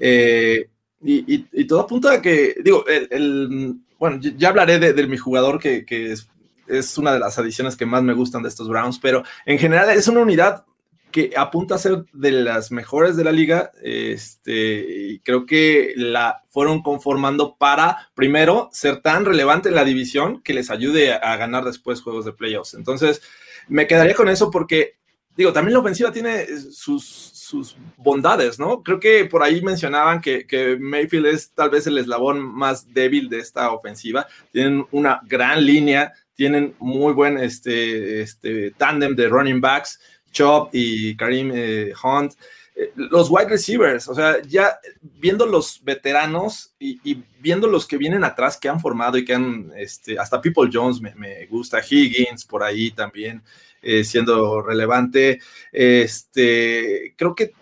[0.00, 0.68] eh,
[1.00, 6.28] y, todo apunta a que, digo, el, bueno, ya hablaré de, mi jugador que, es,
[6.66, 9.90] es, una de las adiciones que más me gustan de estos Browns, pero en general
[9.90, 10.64] es una unidad
[11.10, 13.72] que apunta a ser de las mejores de la liga.
[13.82, 20.54] Este, creo que la fueron conformando para, primero, ser tan relevante en la división que
[20.54, 22.74] les ayude a, ganar después juegos de playoffs.
[22.74, 23.22] Entonces,
[23.68, 24.96] me quedaría con eso porque,
[25.36, 28.82] digo, también la ofensiva tiene sus, sus bondades, ¿no?
[28.82, 33.28] Creo que por ahí mencionaban que, que, Mayfield es tal vez el eslabón más débil
[33.28, 34.26] de esta ofensiva.
[34.52, 39.98] Tienen una gran línea, tienen muy buen este, este tándem de running backs
[40.32, 42.34] Chop y Karim eh, Hunt,
[42.74, 48.22] eh, los wide receivers, o sea, ya viendo los veteranos y, viendo los que vienen
[48.22, 52.62] atrás que han formado y que han, este, hasta People Jones me, gusta, Higgins por
[52.62, 53.42] ahí también
[53.82, 55.40] eh, siendo relevante,
[55.72, 57.52] este, creo que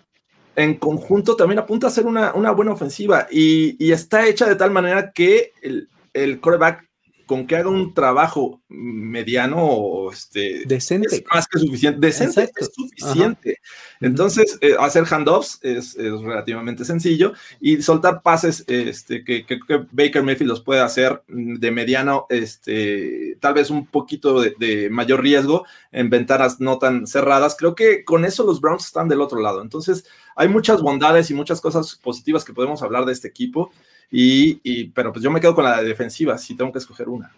[0.55, 5.11] en conjunto también apunta a ser una, buena ofensiva y, está hecha de tal manera
[5.11, 6.86] que el, el quarterback
[7.27, 11.17] con que haga un trabajo mediano o este, decente.
[11.17, 11.99] Es más que suficiente.
[11.99, 13.59] Decente es suficiente.
[13.99, 19.59] Entonces, eh, hacer handoffs es, es, relativamente sencillo y soltar pases este, que, que,
[19.91, 25.21] Baker Mayfield los puede hacer de mediano, este, tal vez un poquito de, de, mayor
[25.21, 27.55] riesgo en ventanas no tan cerradas.
[27.57, 29.61] Creo que con eso los Browns están del otro lado.
[29.61, 30.05] Entonces,
[30.35, 33.71] hay muchas bondades y muchas cosas positivas que podemos hablar de este equipo.
[34.09, 37.31] Y, pero pues yo me quedo con la defensiva, si tengo que escoger una.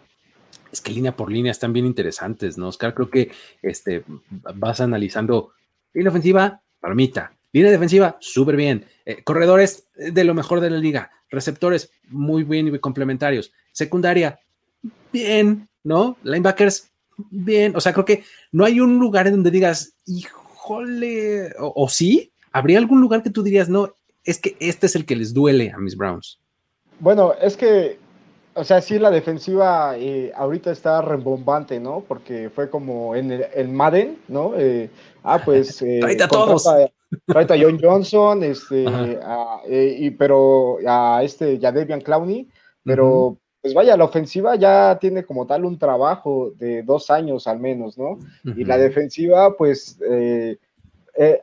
[0.72, 2.94] Es que línea por línea están bien interesantes, ¿no, Oscar?
[2.94, 5.52] Creo que este, vas analizando
[5.92, 7.32] línea ofensiva, palomita.
[7.52, 8.86] Línea defensiva, súper bien.
[9.04, 11.10] Eh, corredores de lo mejor de la liga.
[11.28, 13.52] Receptores, muy bien y complementarios.
[13.72, 14.38] Secundaria,
[15.12, 16.16] bien, ¿no?
[16.22, 16.92] Linebackers,
[17.30, 17.74] bien.
[17.74, 22.78] O sea, creo que no hay un lugar en donde digas, híjole, o sí, habría
[22.78, 23.94] algún lugar que tú dirías, no,
[24.24, 26.39] es que este es el que les duele a mis Browns.
[27.00, 27.98] Bueno, es que,
[28.54, 32.04] o sea, sí, la defensiva eh, ahorita está rembombante, ¿no?
[32.06, 34.52] Porque fue como en el, Madden, ¿no?
[34.56, 34.90] Eh,
[35.24, 35.82] ah, pues.
[35.86, 36.66] Eh, a todos.
[36.66, 38.84] a John Johnson, este,
[39.66, 42.48] eh, y, pero a este, ya Debian Clowney,
[42.84, 43.36] pero.
[43.62, 47.98] Pues vaya, la ofensiva ya tiene como tal un trabajo de dos años al menos,
[47.98, 48.18] ¿no?
[48.42, 49.98] Y la defensiva, pues,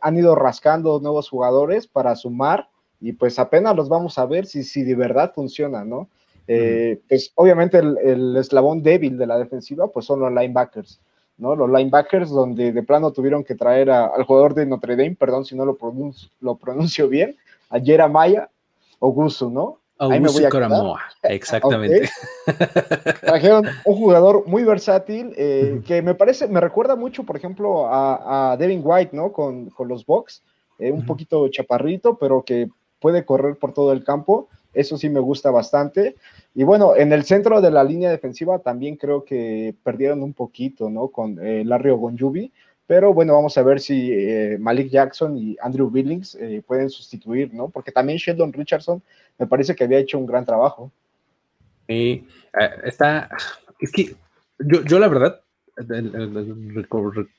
[0.02, 2.70] han ido rascando nuevos jugadores para sumar
[3.00, 6.08] y pues apenas los vamos a ver si, si de verdad funciona, ¿no?
[6.48, 11.00] Eh, pues obviamente el, eslabón débil de la defensiva pues son los linebackers,
[11.38, 11.56] ¿no?
[11.56, 15.56] Los linebackers donde de plano tuvieron que traer al jugador de Notre Dame, perdón si
[15.56, 17.36] no lo, pronuncio, lo pronuncio bien,
[17.70, 18.50] a Jeremiah
[19.02, 19.80] Augusto, ¿no?
[20.00, 20.50] Ahí me voy a
[21.24, 22.10] exactamente.
[23.22, 28.56] Trajeron un jugador muy versátil eh, que me parece, me recuerda mucho, por ejemplo, a,
[28.60, 29.32] Devin White, ¿no?
[29.32, 30.44] Con, los Bucks,
[30.78, 32.70] eh, un poquito chaparrito, pero que
[33.00, 34.50] puede correr por todo el campo.
[34.74, 36.16] Eso sí me gusta bastante.
[36.54, 40.90] Y bueno, en el centro de la línea defensiva también creo que perdieron un poquito,
[40.90, 41.08] ¿no?
[41.08, 42.52] Con eh, Larry Ogonjubi.
[42.86, 47.54] Pero bueno, vamos a ver si eh, Malik Jackson y Andrew Billings eh, pueden sustituir,
[47.54, 47.70] ¿no?
[47.70, 49.02] Porque también Sheldon Richardson
[49.38, 50.92] me parece que había hecho un gran trabajo.
[51.88, 52.26] Sí,
[52.84, 53.30] está.
[53.80, 54.16] Es que
[54.60, 55.42] yo, yo la verdad,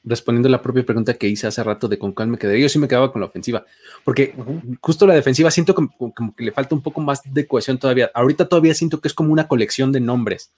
[0.05, 2.69] respondiendo a la propia pregunta que hice hace rato de con cuál me quedaría, yo
[2.69, 3.65] sí me quedaba con la ofensiva,
[4.05, 4.35] porque
[4.81, 8.11] justo la defensiva siento como, que le falta un poco más de cohesión todavía.
[8.15, 10.53] Ahorita todavía siento que es como una colección de nombres,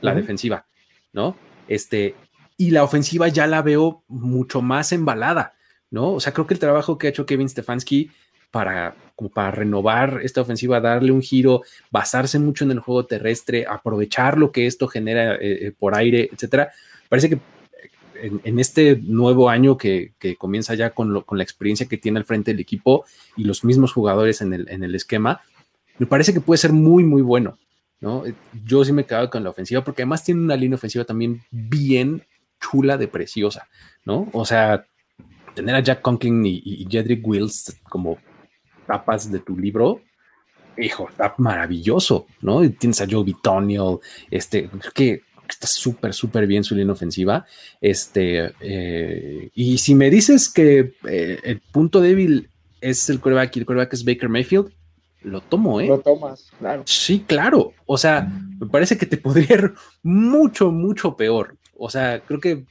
[0.00, 0.66] la defensiva,
[1.12, 1.36] ¿no?
[1.68, 2.14] Este,
[2.56, 5.54] y la ofensiva ya la veo mucho más embalada,
[5.90, 6.14] ¿no?
[6.14, 8.10] O sea, creo que el trabajo que ha hecho Kevin Stefanski
[8.50, 13.66] para, como para renovar esta ofensiva, darle un giro, basarse mucho en el juego terrestre,
[13.68, 16.72] aprovechar lo que esto genera eh, eh, por aire, etcétera
[17.08, 17.38] parece que
[18.22, 22.60] en, este nuevo año que, comienza ya con, la experiencia que tiene al frente del
[22.60, 23.04] equipo
[23.36, 25.40] y los mismos jugadores en el, esquema,
[25.98, 27.58] me parece que puede ser muy, muy bueno.
[28.00, 28.24] ¿no?
[28.64, 32.24] Yo sí me quedo con la ofensiva porque además tiene una línea ofensiva también bien
[32.60, 33.68] chula de preciosa,
[34.04, 34.28] ¿no?
[34.32, 34.86] O sea,
[35.54, 38.18] tener a Jack Conklin y, Jedrick Wills como
[38.86, 40.02] tapas de tu libro,
[40.76, 42.68] hijo, está maravilloso, ¿no?
[42.70, 44.00] tienes a Joe Bitonio,
[44.30, 47.46] este, que está súper, súper bien su línea ofensiva.
[47.80, 53.60] Este, eh, y si me dices que eh, el punto débil es el coreback y
[53.60, 54.72] el coreback es Baker Mayfield,
[55.22, 55.88] lo tomo, ¿eh?
[55.88, 56.84] Lo tomas, claro.
[56.86, 57.72] Sí, claro.
[57.84, 58.30] O sea,
[58.60, 61.56] me parece que te podría ir mucho, mucho peor.
[61.76, 62.64] O sea, creo que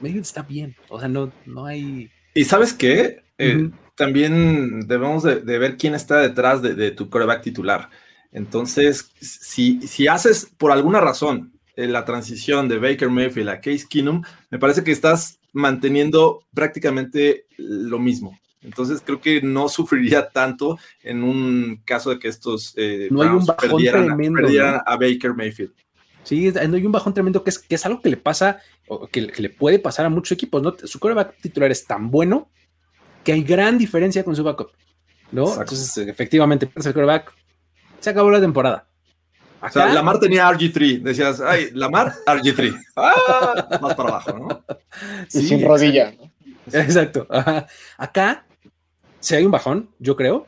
[0.00, 0.74] Mayfield está bien.
[0.88, 2.10] O sea, no, no hay.
[2.34, 3.22] ¿Y sabes qué?
[3.38, 7.88] Eh, también debemos de, ver quién está detrás de, de tu coreback titular.
[8.32, 14.22] Entonces, si, si haces por alguna razón la transición de Baker Mayfield a Case Keenum,
[14.50, 18.38] me parece que estás manteniendo prácticamente lo mismo.
[18.62, 23.28] Entonces creo que no sufriría tanto en un caso de que estos eh, no hay
[23.28, 24.48] un bajón perdieran, tremendo,
[24.84, 25.72] a Baker Mayfield.
[26.24, 29.06] Sí, no hay un bajón tremendo que es, que es algo que le pasa, o
[29.06, 30.76] que, le puede pasar a muchos equipos, ¿no?
[30.84, 32.50] Su coreback titular es tan bueno
[33.24, 34.72] que hay gran diferencia con su backup,
[35.30, 35.48] ¿no?
[35.48, 37.32] Entonces, efectivamente, el coreback,
[38.00, 38.88] se acabó la temporada.
[39.60, 41.02] O sea, Lamar tenía RG3.
[41.02, 42.78] Decías, ay, Lamar, RG3.
[42.96, 44.64] Ah, más para abajo, ¿no?
[45.32, 46.12] y sin rodilla.
[46.72, 47.26] Exacto.
[47.96, 48.44] Acá
[49.20, 50.46] si hay un bajón, yo creo,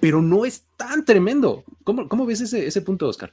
[0.00, 1.64] pero no es tan tremendo.
[1.84, 3.32] ¿Cómo, cómo ves ese, ese punto, Oscar?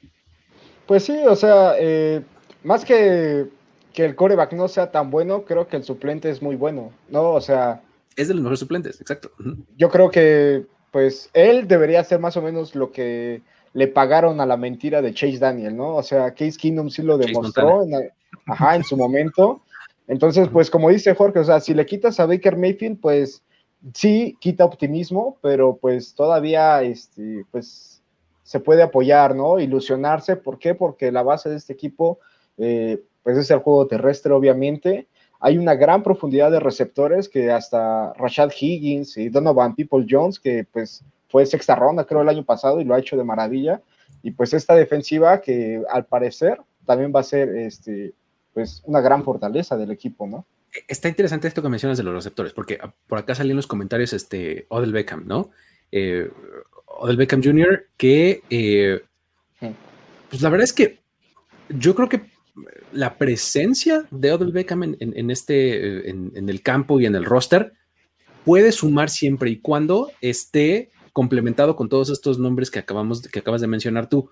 [0.85, 2.21] Pues sí, o sea, eh,
[2.63, 3.47] más que
[3.93, 7.31] que el coreback no sea tan bueno, creo que el suplente es muy bueno, ¿no?
[7.31, 7.81] O sea...
[8.15, 9.31] Es de los mejores suplentes, exacto.
[9.77, 13.41] Yo creo que, pues, él debería hacer más o menos lo que
[13.73, 15.95] le pagaron a la mentira de Chase Daniel, ¿no?
[15.95, 18.11] O sea, Case Kingdom sí lo demostró en,
[18.45, 19.61] ajá, en su momento.
[20.07, 23.43] Entonces, pues, como dice Jorge, o sea, si le quitas a Baker Mayfield, pues,
[23.93, 28.01] sí, quita optimismo, pero pues todavía, este, pues,
[28.43, 29.59] se puede apoyar, ¿no?
[29.59, 30.35] Ilusionarse.
[30.35, 30.75] ¿Por qué?
[30.75, 32.19] Porque la base de este equipo,
[32.57, 35.07] eh, pues es el juego terrestre, obviamente.
[35.39, 40.67] Hay una gran profundidad de receptores que hasta Rashad Higgins y Donovan People Jones, que
[40.71, 43.81] pues fue sexta ronda, creo, el año pasado y lo ha hecho de maravilla.
[44.21, 48.13] Y pues esta defensiva que al parecer también va a ser este,
[48.53, 50.45] pues una gran fortaleza del equipo, ¿no?
[50.87, 54.65] Está interesante esto que mencionas de los receptores, porque por acá salían los comentarios este,
[54.69, 55.51] Odell Beckham, ¿no?
[55.91, 56.29] Eh,
[56.85, 59.01] Odell Beckham Jr., que eh,
[60.29, 60.99] pues la verdad es que
[61.69, 62.21] yo creo que
[62.93, 67.73] la presencia de Odell Beckham en, este, en, el campo y en el roster
[68.45, 73.61] puede sumar siempre y cuando esté complementado con todos estos nombres que acabamos, que acabas
[73.61, 74.29] de mencionar tú.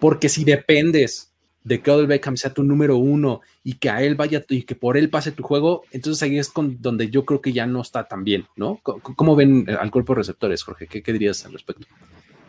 [0.00, 4.14] Porque si dependes de que Odell Beckham sea tu número uno y que a él
[4.14, 7.40] vaya y que por él pase tu juego, entonces ahí es con donde yo creo
[7.40, 8.80] que ya no está tan bien, ¿no?
[8.82, 10.86] ¿Cómo, ven al cuerpo de receptores, Jorge?
[10.86, 11.86] ¿Qué, dirías al respecto?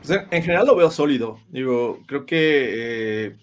[0.07, 1.39] En general lo veo sólido.
[1.49, 3.35] Digo, creo que eh,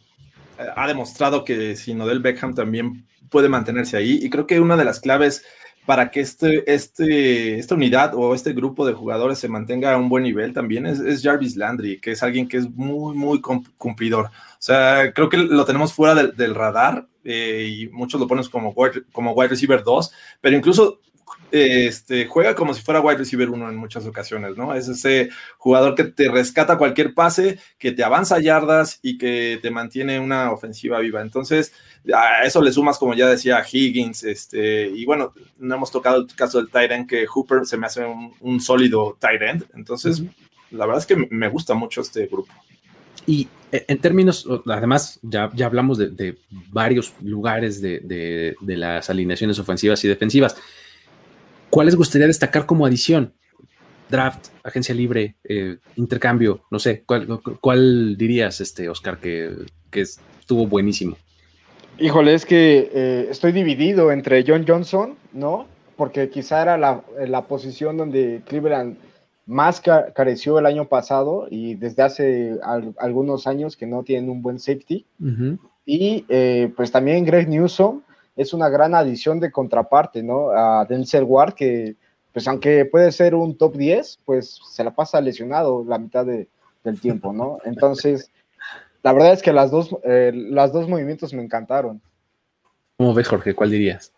[0.76, 4.20] ha demostrado que sin Odell Beckham también puede mantenerse ahí.
[4.22, 5.44] Y creo que una de las claves
[5.86, 10.08] para que este, este, esta unidad o este grupo de jugadores se mantenga a un
[10.08, 14.26] buen nivel también es, Jarvis Landry, que es alguien que es muy, muy cumplidor.
[14.26, 14.30] O
[14.60, 18.74] sea, creo que lo tenemos fuera del, radar eh, y muchos lo ponen como
[19.12, 21.00] como wide receiver 2, pero incluso
[21.52, 24.74] este, juega como si fuera wide receiver uno en muchas ocasiones, ¿no?
[24.74, 29.70] Es ese jugador que te rescata cualquier pase, que te avanza yardas y que te
[29.70, 31.20] mantiene una ofensiva viva.
[31.20, 31.74] Entonces,
[32.12, 36.34] a eso le sumas, como ya decía Higgins, este, y bueno, no hemos tocado el
[36.34, 38.02] caso del tight end, que Hooper se me hace
[38.40, 39.66] un, sólido tight end.
[39.74, 40.22] Entonces,
[40.70, 42.52] la verdad es que me gusta mucho este grupo.
[43.26, 46.38] Y eh, en términos, además, ya, ya hablamos de,
[46.70, 48.00] varios lugares de,
[48.58, 50.56] de las alineaciones ofensivas y defensivas.
[51.72, 53.32] ¿Cuál les gustaría destacar como adición?
[54.10, 59.56] Draft, agencia libre, eh, intercambio, no sé, ¿cuál, dirías, este, Oscar, que,
[59.90, 61.16] estuvo buenísimo?
[61.98, 65.66] Híjole, es que eh, estoy dividido entre John Johnson, ¿no?
[65.96, 68.98] Porque quizá era la, posición donde Cleveland
[69.46, 72.58] más careció el año pasado y desde hace
[72.98, 75.06] algunos años que no tienen un buen safety.
[75.86, 78.02] Y eh, pues también Greg Newsom,
[78.36, 80.50] es una gran adición de contraparte, ¿no?
[80.50, 81.96] A Denzel Ward, que
[82.32, 87.00] pues aunque puede ser un top 10, pues se la pasa lesionado la mitad del
[87.00, 87.58] tiempo, ¿no?
[87.64, 88.30] Entonces,
[89.02, 92.00] la verdad es que las dos, eh, las dos movimientos me encantaron.
[92.96, 93.54] ¿Cómo ves, Jorge?
[93.54, 94.12] ¿Cuál dirías?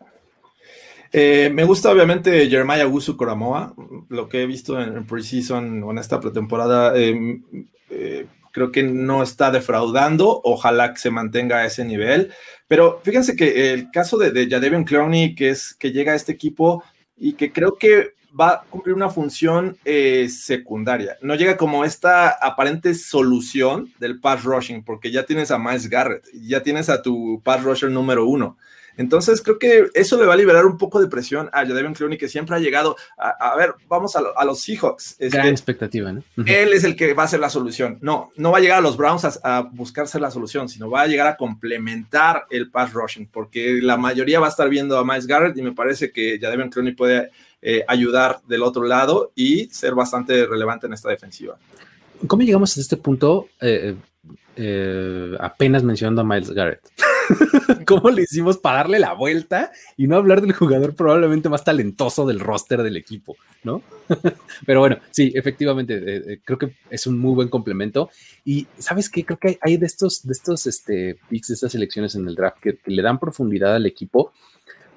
[1.12, 3.72] Eh, me gusta obviamente Jeremiah Gusu Coramoa,
[4.08, 9.50] lo que he visto en, preseason o en esta pretemporada, eh, creo que no está
[9.50, 12.32] defraudando, ojalá que se mantenga a ese nivel.
[12.68, 16.30] Pero fíjense que el caso de, de Jadevion Clowney, que es que llega a este
[16.30, 16.84] equipo
[17.16, 21.16] y que creo que va a cumplir una función eh, secundaria.
[21.20, 26.24] No llega como esta aparente solución del pass rushing, porque ya tienes a Miles Garrett,
[26.32, 28.56] ya tienes a tu pass rusher número uno.
[28.96, 32.18] Entonces creo que eso le va a liberar un poco de presión a Jadavion Clowney,
[32.18, 35.16] que siempre ha llegado a, ver, vamos a, los Seahawks.
[35.18, 36.22] Gran expectativa, ¿no?
[36.46, 37.98] Él es el que va a ser la solución.
[38.00, 41.02] No, no va a llegar a los Browns a, buscar ser la solución, sino va
[41.02, 45.04] a llegar a complementar el pass rushing, porque la mayoría va a estar viendo a
[45.04, 47.30] Miles Garrett y me parece que Jadavion Clowney puede
[47.62, 51.56] eh, ayudar del otro lado y ser bastante relevante en esta defensiva.
[52.26, 53.48] ¿Cómo llegamos a este punto?
[53.60, 53.94] Eh,
[54.56, 56.80] eh, apenas mencionando a Miles Garrett.
[57.86, 62.26] ¿Cómo le hicimos para darle la vuelta y no hablar del jugador probablemente más talentoso
[62.26, 63.82] del roster del equipo, ¿no?
[64.66, 68.10] Pero bueno, sí, efectivamente, eh, eh, creo que es un muy buen complemento.
[68.44, 72.14] Y sabes qué, creo que hay, de estos, de estos este, picks, de estas selecciones
[72.14, 74.32] en el draft que, le dan profundidad al equipo,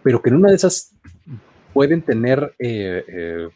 [0.04, 0.94] pero que en una de esas
[1.74, 3.50] pueden tener eh,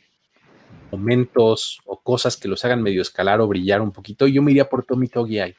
[0.91, 4.27] momentos o cosas que los hagan medio escalar o brillar un poquito.
[4.27, 5.55] Yo me iría por Tommy Togiai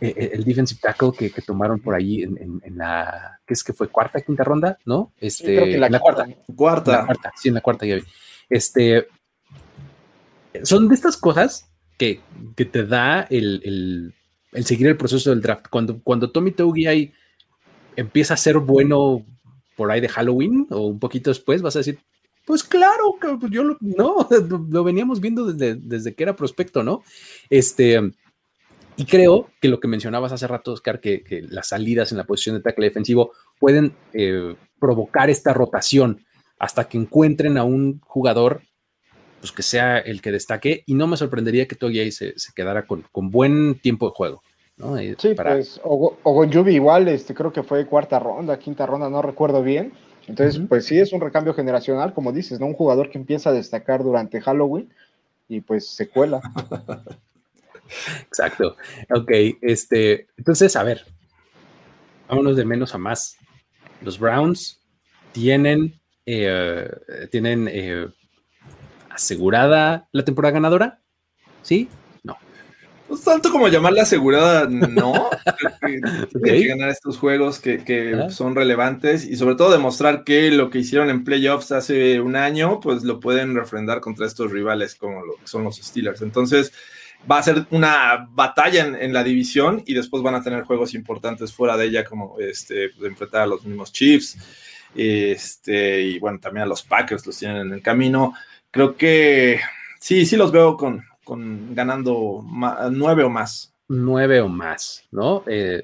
[0.00, 3.88] eh, eh, el defensive tackle que, tomaron por ahí en, la, ¿qué es que fue?
[3.88, 4.78] ¿Cuarta, quinta ronda?
[4.84, 5.12] ¿No?
[5.20, 6.28] Este, la, cuarta.
[6.54, 6.92] Cuarta.
[6.92, 8.02] La cuarta, sí, en la cuarta ya vi.
[8.48, 9.08] Este,
[10.62, 12.20] son de estas cosas que,
[12.54, 14.14] te da el,
[14.64, 15.66] seguir el proceso del draft.
[15.68, 16.54] Cuando, cuando Tommy
[16.86, 17.12] ahí
[17.96, 19.24] empieza a ser bueno
[19.76, 21.98] por ahí de Halloween o un poquito después, vas a decir,
[22.44, 23.16] pues claro,
[23.50, 24.28] yo lo, no,
[24.70, 27.02] lo veníamos viendo desde, desde que era prospecto, ¿no?
[27.50, 28.12] Este,
[28.98, 32.24] Y creo que lo que mencionabas hace rato, Oscar, que, que las salidas en la
[32.24, 33.30] posición de tackle defensivo
[33.60, 36.24] pueden eh, provocar esta rotación
[36.58, 38.62] hasta que encuentren a un jugador
[39.40, 40.82] pues, que sea el que destaque.
[40.84, 44.42] Y no me sorprendería que Togiai se, se quedara con, con, buen tiempo de juego.
[44.76, 44.98] ¿no?
[44.98, 45.52] Eh, sí, para...
[45.52, 49.92] pues Ogonjubi igual, este, creo que fue cuarta ronda, quinta ronda, no recuerdo bien.
[50.26, 50.68] Entonces, uh -huh.
[50.68, 52.66] pues sí, es un recambio generacional, como dices, ¿no?
[52.66, 54.88] Un jugador que empieza a destacar durante Halloween
[55.48, 56.40] y pues se cuela.
[58.26, 58.76] Exacto.
[59.10, 59.30] Ok,
[59.62, 61.04] este, entonces, a ver,
[62.28, 63.36] vámonos de menos a más.
[64.02, 64.80] Los Browns
[65.32, 66.88] tienen, eh,
[67.30, 68.06] tienen eh,
[69.10, 71.00] asegurada la temporada ganadora,
[71.62, 71.88] ¿sí?
[72.22, 72.36] No.
[73.08, 75.30] Pues tanto como llamarla asegurada, no.
[75.80, 76.00] que,
[76.36, 76.62] okay.
[76.62, 78.30] que ganar estos juegos que, que ¿Ah?
[78.30, 82.78] son relevantes y sobre todo demostrar que lo que hicieron en playoffs hace un año,
[82.80, 86.22] pues lo pueden refrendar contra estos rivales como lo son los Steelers.
[86.22, 86.72] Entonces,
[87.30, 90.94] va a ser una batalla en, en, la división y después van a tener juegos
[90.94, 94.38] importantes fuera de ella, como este, pues, enfrentar a los mismos Chiefs.
[94.94, 98.34] Este, y bueno, también a los Packers los tienen en el camino.
[98.70, 99.60] Creo que
[99.98, 103.74] sí, sí los veo con, con ganando más, nueve o más.
[103.88, 105.42] Nueve o más, ¿no?
[105.46, 105.82] Eh,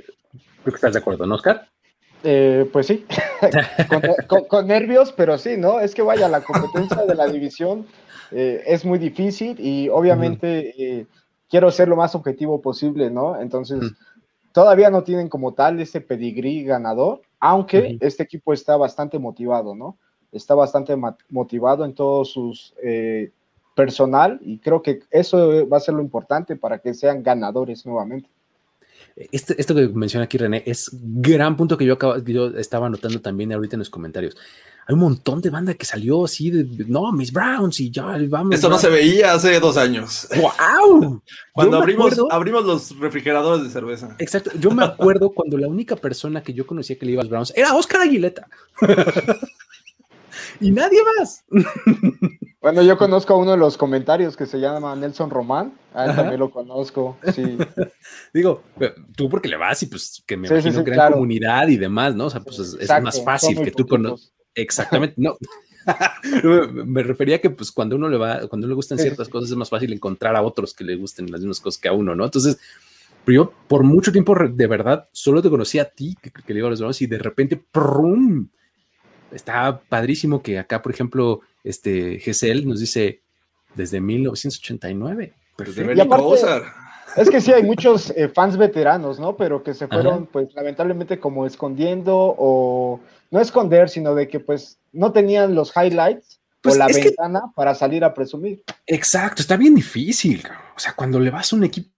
[0.62, 1.68] creo que estás de acuerdo, ¿no, Oscar?
[2.22, 3.04] Eh, pues sí,
[3.88, 5.80] con, con, con, nervios, pero sí, ¿no?
[5.80, 7.86] Es que vaya, la competencia de la división
[8.30, 11.06] eh, es muy difícil y obviamente uh -huh.
[11.48, 13.40] Quiero ser lo más objetivo posible, ¿no?
[13.40, 13.92] Entonces,
[14.52, 19.98] todavía no tienen como tal ese pedigrí ganador, aunque este equipo está bastante motivado, ¿no?
[20.32, 20.96] Está bastante
[21.28, 23.32] motivado en todos sus eh,
[23.74, 28.28] personal y creo que eso va a ser lo importante para que sean ganadores nuevamente.
[29.16, 33.20] Este, esto que menciona aquí René es gran punto que yo, acabo, yo estaba anotando
[33.20, 34.36] también ahorita en los comentarios.
[34.86, 38.54] Hay un montón de banda que salió así de, no, Miss Browns y ya vamos.
[38.54, 40.28] Esto no se veía hace dos años.
[40.36, 41.22] ¡Wow!
[41.52, 44.14] cuando abrimos, acuerdo, abrimos los refrigeradores de cerveza.
[44.18, 44.50] Exacto.
[44.58, 47.30] Yo me acuerdo cuando la única persona que yo conocía que le iba a los
[47.30, 48.48] Browns era Oscar Aguileta.
[50.60, 51.44] y nadie más.
[52.64, 55.74] Bueno, yo conozco a uno de los comentarios que se llama Nelson Román.
[55.92, 56.22] A él Ajá.
[56.22, 57.18] también lo conozco.
[57.34, 57.58] Sí.
[58.32, 58.62] Digo,
[59.14, 61.12] tú porque le vas y pues que me sí, imagino sí, gran claro.
[61.16, 62.24] comunidad y demás, ¿no?
[62.24, 64.32] O sea, pues es, Exacto, es más fácil que tú conozcas.
[64.54, 65.36] Exactamente, no.
[66.86, 69.68] me refería que pues cuando uno le va, cuando le gustan ciertas cosas es más
[69.68, 72.24] fácil encontrar a otros que le gusten las mismas cosas que a uno, ¿no?
[72.24, 72.58] Entonces,
[73.26, 76.68] yo por mucho tiempo de verdad solo te conocí a ti que, que le iba
[76.68, 78.48] a los demás y de repente ¡prum!
[79.32, 83.20] Está padrísimo que acá, por ejemplo, este Gesell nos dice
[83.74, 85.32] desde 1989.
[85.56, 85.92] Perfecto.
[85.92, 86.64] Y aparte,
[87.16, 89.36] es que sí, hay muchos eh, fans veteranos, ¿no?
[89.36, 90.28] Pero que se fueron, Ajá.
[90.32, 93.00] pues, lamentablemente como escondiendo o
[93.30, 97.54] no esconder, sino de que, pues, no tenían los highlights pues o la ventana que...
[97.54, 98.64] para salir a presumir.
[98.86, 100.42] Exacto, está bien difícil.
[100.76, 101.90] O sea, cuando le vas a un equipo.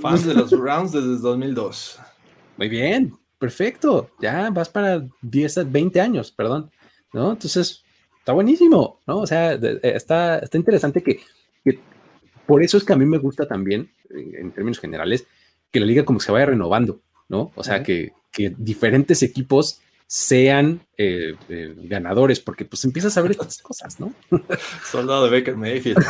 [0.00, 2.00] Fans de los Browns desde 2002.
[2.56, 3.14] Muy bien,
[3.44, 6.70] perfecto, ya vas para 10, 20 años, perdón,
[7.12, 7.32] ¿no?
[7.32, 7.84] Entonces,
[8.18, 9.18] está buenísimo, ¿no?
[9.18, 11.20] O sea, está, está interesante que,
[11.62, 11.78] que,
[12.46, 15.26] por eso es que a mí me gusta también, en términos generales,
[15.70, 17.52] que la liga como se vaya renovando, ¿no?
[17.54, 17.84] O sea, uh -huh.
[17.84, 23.98] que, que, diferentes equipos sean eh, eh, ganadores, porque pues empiezas a ver estas cosas,
[24.00, 24.12] ¿no?
[24.90, 26.04] Soldado de Baker Mayfield.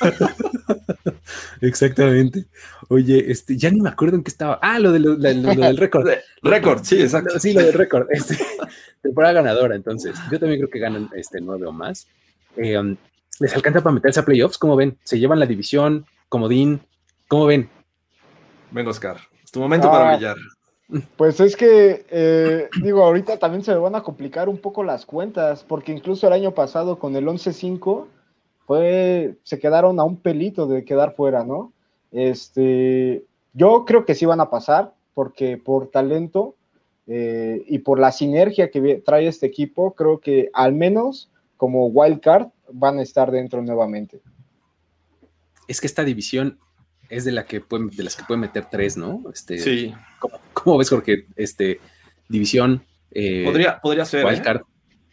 [1.60, 2.46] Exactamente.
[2.88, 4.58] Oye, este, ya ni me acuerdo en qué estaba.
[4.62, 6.08] Ah, lo, de lo, lo, lo del récord.
[6.42, 7.38] récord, sí, exacto.
[7.38, 8.06] Sí, lo del récord.
[8.10, 8.38] Este,
[9.02, 10.16] temporada ganadora, entonces.
[10.30, 12.08] Yo también creo que ganan este nueve o más.
[12.56, 12.96] Eh, um,
[13.38, 14.58] ¿Les alcanza para meterse a playoffs?
[14.58, 14.98] ¿Cómo ven?
[15.02, 16.06] ¿Se llevan la división?
[16.28, 16.80] ¿Comodín?
[17.28, 17.70] ¿Cómo ven?
[18.70, 19.18] Venga, Oscar.
[19.42, 20.36] Es tu momento ah, para brillar.
[21.16, 25.06] Pues es que, eh, digo, ahorita también se me van a complicar un poco las
[25.06, 28.06] cuentas, porque incluso el año pasado con el 11-5
[28.66, 31.72] fue, se quedaron a un pelito de quedar fuera, ¿no?
[32.10, 36.56] Este, yo creo que sí van a pasar, porque por talento
[37.06, 42.20] eh, y por la sinergia que trae este equipo, creo que al menos como wild
[42.20, 44.20] card van a estar dentro nuevamente.
[45.68, 46.58] Es que esta división
[47.10, 49.22] es de la que pueden, de las que pueden meter tres, ¿no?
[49.32, 49.92] Este, sí.
[50.18, 51.26] ¿cómo, ¿cómo, ves, Jorge?
[51.36, 51.80] Este,
[52.28, 52.84] división.
[53.10, 54.26] Eh, podría, podría ser.
[54.26, 54.60] ¿eh?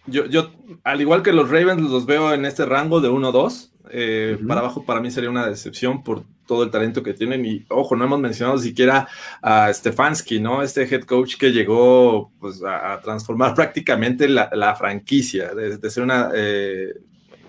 [0.05, 0.51] Yo, yo,
[0.83, 3.71] al igual que los Ravens, los veo en este rango de 1-2.
[3.89, 4.47] Eh, uh -huh.
[4.47, 7.45] Para abajo, para mí sería una decepción por todo el talento que tienen.
[7.45, 9.07] Y ojo, no hemos mencionado siquiera
[9.41, 10.63] a Stefanski, ¿no?
[10.63, 15.89] Este head coach que llegó pues, a, a transformar prácticamente la, la franquicia, de, de
[15.89, 16.93] ser una, eh,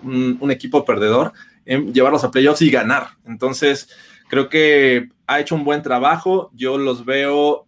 [0.03, 1.33] un, un, equipo perdedor,
[1.65, 3.09] en llevarlos a playoffs y ganar.
[3.25, 3.89] Entonces,
[4.29, 6.51] creo que ha hecho un buen trabajo.
[6.53, 7.65] Yo los veo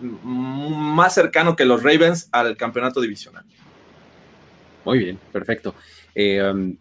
[0.00, 3.44] más cercano que los Ravens al campeonato divisional.
[4.84, 5.74] Muy bien, perfecto.
[6.14, 6.76] Eh, um,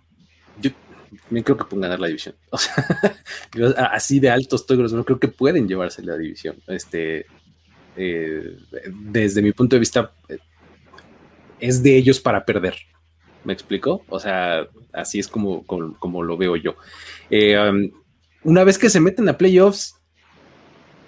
[1.42, 2.36] creo que pueden ganar la división.
[2.52, 6.58] O sea, así de alto estoy no creo que pueden llevarse la división.
[6.68, 7.26] Este,
[7.96, 8.58] eh,
[8.90, 10.40] desde mi punto de vista, eh,
[11.60, 12.76] es de ellos para perder.
[13.44, 14.04] ¿Me explico?
[14.10, 16.76] O sea, así es como, como, lo veo yo.
[17.30, 17.92] Eh, um,
[18.44, 19.96] una vez que se meten a playoffs,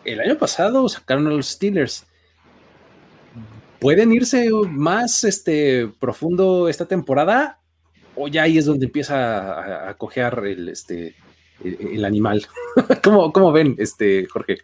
[0.04, 2.06] el año pasado sacaron a los Steelers.
[3.80, 7.60] ¿Pueden irse más este, profundo esta temporada?
[8.16, 11.16] ¿O ya ahí es donde empieza a, cojear el, este,
[11.64, 12.46] el, animal?
[13.04, 14.58] ¿Cómo, ¿Cómo, ven, este, Jorge?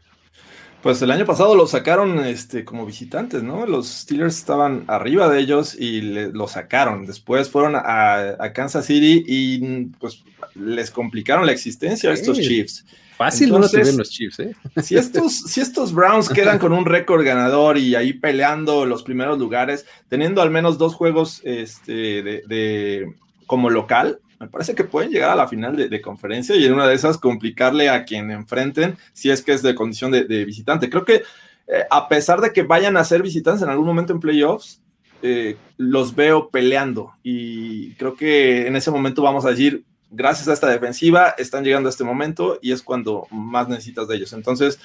[0.81, 3.67] Pues el año pasado lo sacaron este, como visitantes, ¿no?
[3.67, 7.05] Los Steelers estaban arriba de ellos y lo sacaron.
[7.05, 10.23] Después fueron a, Kansas City y pues
[10.55, 12.85] les complicaron la existencia a estos Chiefs.
[13.15, 14.55] Fácil no los Chiefs, ¿eh?
[14.81, 19.37] Si estos, si estos Browns quedan con un récord ganador y ahí peleando los primeros
[19.37, 23.13] lugares, teniendo al menos dos juegos este, de
[23.45, 26.87] como local, me parece que pueden llegar a la final de, conferencia y en una
[26.87, 30.89] de esas complicarle a quien enfrenten si es que es de condición de, visitante.
[30.89, 31.21] Creo que
[31.67, 34.81] eh, a pesar de que vayan a ser visitantes en algún momento en playoffs,
[35.21, 40.53] eh, los veo peleando y creo que en ese momento vamos a decir, gracias a
[40.53, 44.33] esta defensiva, están llegando a este momento y es cuando más necesitas de ellos.
[44.33, 44.79] Entonces,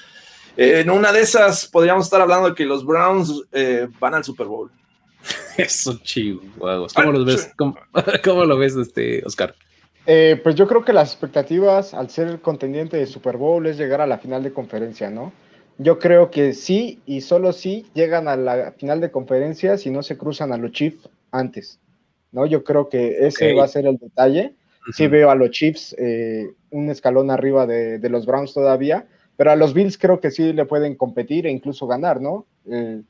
[0.55, 3.41] eh, en una de esas podríamos estar hablando de que los Browns
[3.99, 4.69] van al Super Bowl.
[5.57, 6.93] Eso, chihuahuas.
[6.93, 7.53] ¿Cómo lo ves?
[8.23, 9.55] ¿Cómo, lo ves, este, Oscar?
[10.05, 14.01] Eh, pues yo creo que las expectativas al ser contendiente de Super Bowl es llegar
[14.01, 15.33] a la final de conferencia, ¿no?
[15.77, 20.01] Yo creo que sí y solo sí llegan a la final de conferencia si no
[20.01, 21.79] se cruzan a los Chiefs antes,
[22.31, 22.45] ¿no?
[22.45, 24.55] Yo creo que ese va a ser el detalle.
[24.93, 29.05] Sí veo a los Chiefs eh, un escalón arriba de, los Browns todavía,
[29.35, 32.45] pero a los Bills creo que sí le pueden competir e incluso ganar, ¿no?
[32.71, 33.01] Eh,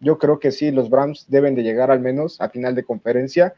[0.00, 3.54] yo creo que sí, los Browns deben de llegar al menos a final de conferencia.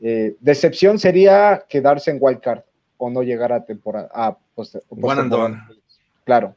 [0.00, 2.60] Eh, decepción sería quedarse en wild card
[2.98, 4.10] o no llegar a temporada.
[4.12, 4.36] A
[4.88, 5.62] One and done.
[6.24, 6.56] Claro.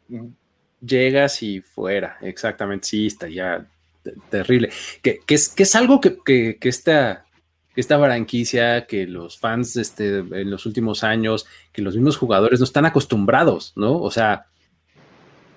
[0.81, 2.87] Llegas y fuera, exactamente.
[2.87, 3.65] Sí, está ya
[4.29, 4.69] terrible.
[5.01, 7.25] Que, es, que es algo que, que, que esta,
[7.75, 12.65] esta franquicia, que los fans este, en los últimos años, que los mismos jugadores no
[12.65, 13.99] están acostumbrados, ¿no?
[14.01, 14.47] O sea,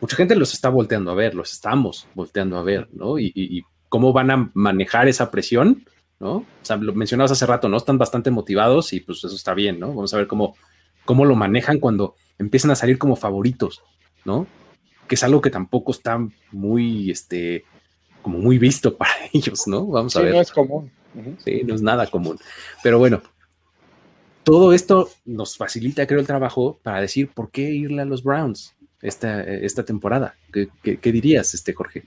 [0.01, 3.19] mucha gente los está volteando a ver, los estamos volteando a ver, ¿no?
[3.19, 5.85] Y, cómo van a manejar esa presión,
[6.21, 6.37] ¿no?
[6.37, 7.77] O sea, lo mencionabas hace rato, ¿no?
[7.77, 9.89] Están bastante motivados y pues eso está bien, ¿no?
[9.89, 10.55] Vamos a ver cómo,
[11.05, 13.83] cómo lo manejan cuando empiezan a salir como favoritos,
[14.25, 14.47] ¿no?
[15.09, 17.65] Que es algo que tampoco está muy, este,
[18.23, 19.87] como muy visto para ellos, ¿no?
[19.87, 20.35] Vamos a ver.
[20.35, 20.93] No es común.
[21.45, 22.39] Sí, no es nada común.
[22.85, 23.23] Pero bueno,
[24.45, 28.77] todo esto nos facilita, creo, el trabajo para decir por qué irle a los Browns,
[29.03, 30.35] esta, esta temporada.
[30.53, 32.05] ¿Qué, dirías, este Jorge?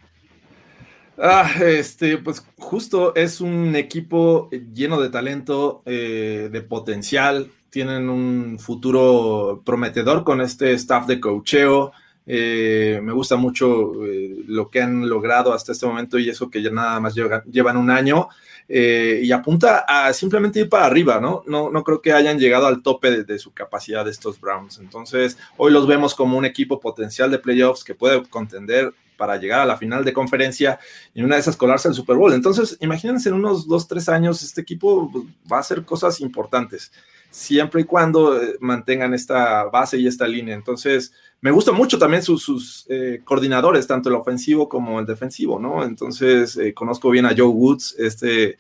[1.18, 8.60] Ah, este, pues justo es un equipo lleno de talento, eh, de potencial, tienen un
[8.60, 11.92] futuro prometedor con este staff de cocheo.
[12.26, 16.62] Eh, me gusta mucho eh, lo que han logrado hasta este momento y eso que
[16.62, 18.30] ya nada más llevan un año.
[18.70, 21.44] Eh, y apunta a simplemente ir para arriba, ¿no?
[21.48, 24.80] No, no creo que hayan llegado al tope de, su capacidad de estos Browns.
[24.80, 29.60] Entonces, hoy los vemos como un equipo potencial de playoffs que puede contender para llegar
[29.60, 30.80] a la final de conferencia
[31.14, 32.34] y una de esas colarse al Super Bowl.
[32.34, 35.12] Entonces, imagínense en unos dos, tres años, este equipo
[35.52, 36.92] va a hacer cosas importantes
[37.34, 40.54] siempre y cuando eh, mantengan esta base y esta línea.
[40.54, 41.12] Entonces,
[41.42, 45.84] me gusta mucho también sus, eh, coordinadores, tanto el ofensivo como el defensivo, ¿no?
[45.84, 48.60] Entonces, eh, conozco bien a Joe Woods, este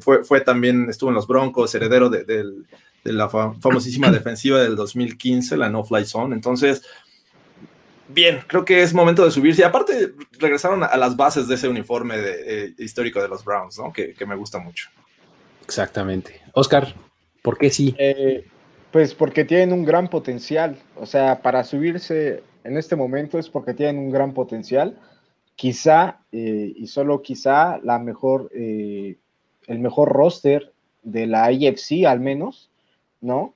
[0.00, 2.44] fue, fue, también, estuvo en los Broncos, heredero de,
[3.02, 6.32] la famosísima defensiva del 2015, la No Fly Zone.
[6.32, 6.82] Entonces,
[8.06, 9.62] bien, creo que es momento de subirse.
[9.62, 12.14] Y aparte, regresaron a las bases de ese uniforme
[12.78, 13.92] histórico de los Browns, ¿no?
[13.92, 14.90] Que, que me gusta mucho.
[15.64, 16.40] Exactamente.
[16.52, 16.94] Oscar,
[17.44, 17.94] ¿Por qué sí?
[17.98, 18.46] Eh,
[18.90, 20.78] pues porque tienen un gran potencial.
[20.96, 24.98] O sea, para subirse en este momento es porque tienen un gran potencial.
[25.54, 29.18] Quizá, eh, y solo quizá, la mejor, eh,
[29.66, 30.72] el mejor roster
[31.02, 32.70] de la IFC al menos,
[33.20, 33.54] ¿no?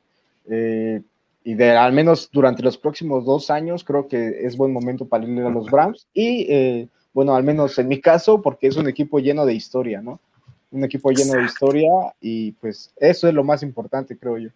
[1.45, 5.27] y de al menos durante los próximos dos años creo que es buen momento para
[5.27, 6.07] ir a los Browns.
[6.15, 10.21] Y bueno, al menos en mi caso, porque es un equipo lleno de historia, ¿no?
[10.71, 11.91] Un equipo lleno de historia
[12.21, 14.51] y pues eso es lo más importante, creo yo.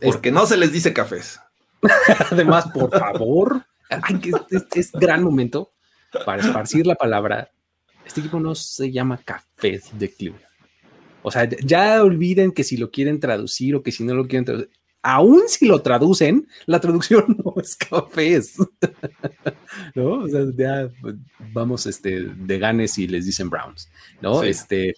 [0.00, 1.40] Porque no se les dice cafés.
[2.30, 3.64] Además, por favor,
[4.74, 5.72] es, gran momento
[6.24, 7.50] para esparcir la palabra.
[8.04, 10.44] Este equipo no se llama Cafés de Cleveland.
[11.22, 14.44] O sea, ya olviden que si lo quieren traducir o que si no lo quieren
[14.44, 14.70] traducir,
[15.02, 18.56] aún si lo traducen, la traducción no es cafés.
[19.94, 20.20] ¿No?
[20.20, 20.90] O sea, ya
[21.52, 23.88] vamos este, de ganes y les dicen Browns,
[24.20, 24.42] ¿no?
[24.42, 24.94] Este,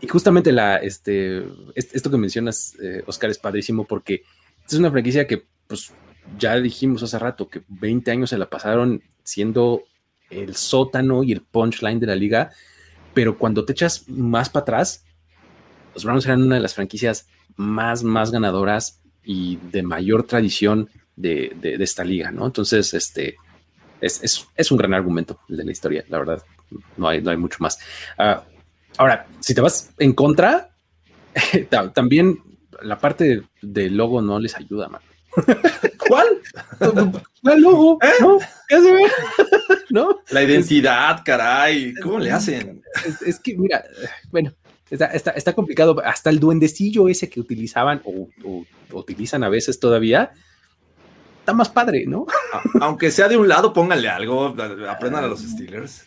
[0.00, 1.44] y justamente la, este,
[1.74, 4.22] esto que mencionas, eh, Oscar, es padrísimo porque
[4.66, 5.92] es una franquicia que, pues,
[6.38, 9.82] ya dijimos hace rato que 20 años se la pasaron siendo
[10.30, 12.50] el sótano y el punchline de la liga,
[13.12, 15.04] pero cuando te echas más para atrás,
[15.94, 21.54] los Browns eran una de las franquicias más, más ganadoras y de mayor tradición de,
[21.80, 22.46] esta liga, ¿no?
[22.46, 23.36] Entonces, este
[24.00, 26.42] es, un gran argumento de la historia, la verdad.
[26.96, 27.78] No hay, no hay mucho más.
[28.18, 28.42] Ah,
[28.98, 30.70] ahora, si te vas en contra,
[31.94, 32.38] también
[32.82, 35.00] la parte del logo no les ayuda, man.
[36.08, 36.26] ¿Cuál?
[37.42, 38.08] El logo, ¿Eh?
[38.20, 38.38] ¿no?
[38.68, 39.02] ¿Qué se ve?
[39.90, 40.20] ¿No?
[40.30, 41.94] La identidad, caray.
[42.02, 42.82] ¿Cómo le hacen?
[43.24, 43.84] Es, que, mira,
[44.30, 44.52] bueno,
[44.90, 45.96] está, está, complicado.
[46.04, 48.28] Hasta el duendecillo ese que utilizaban o,
[48.92, 50.32] utilizan a veces todavía,
[51.40, 52.26] está más padre, ¿no?
[52.80, 54.54] Aunque sea de un lado, pónganle algo,
[54.88, 56.06] aprendan a los Steelers.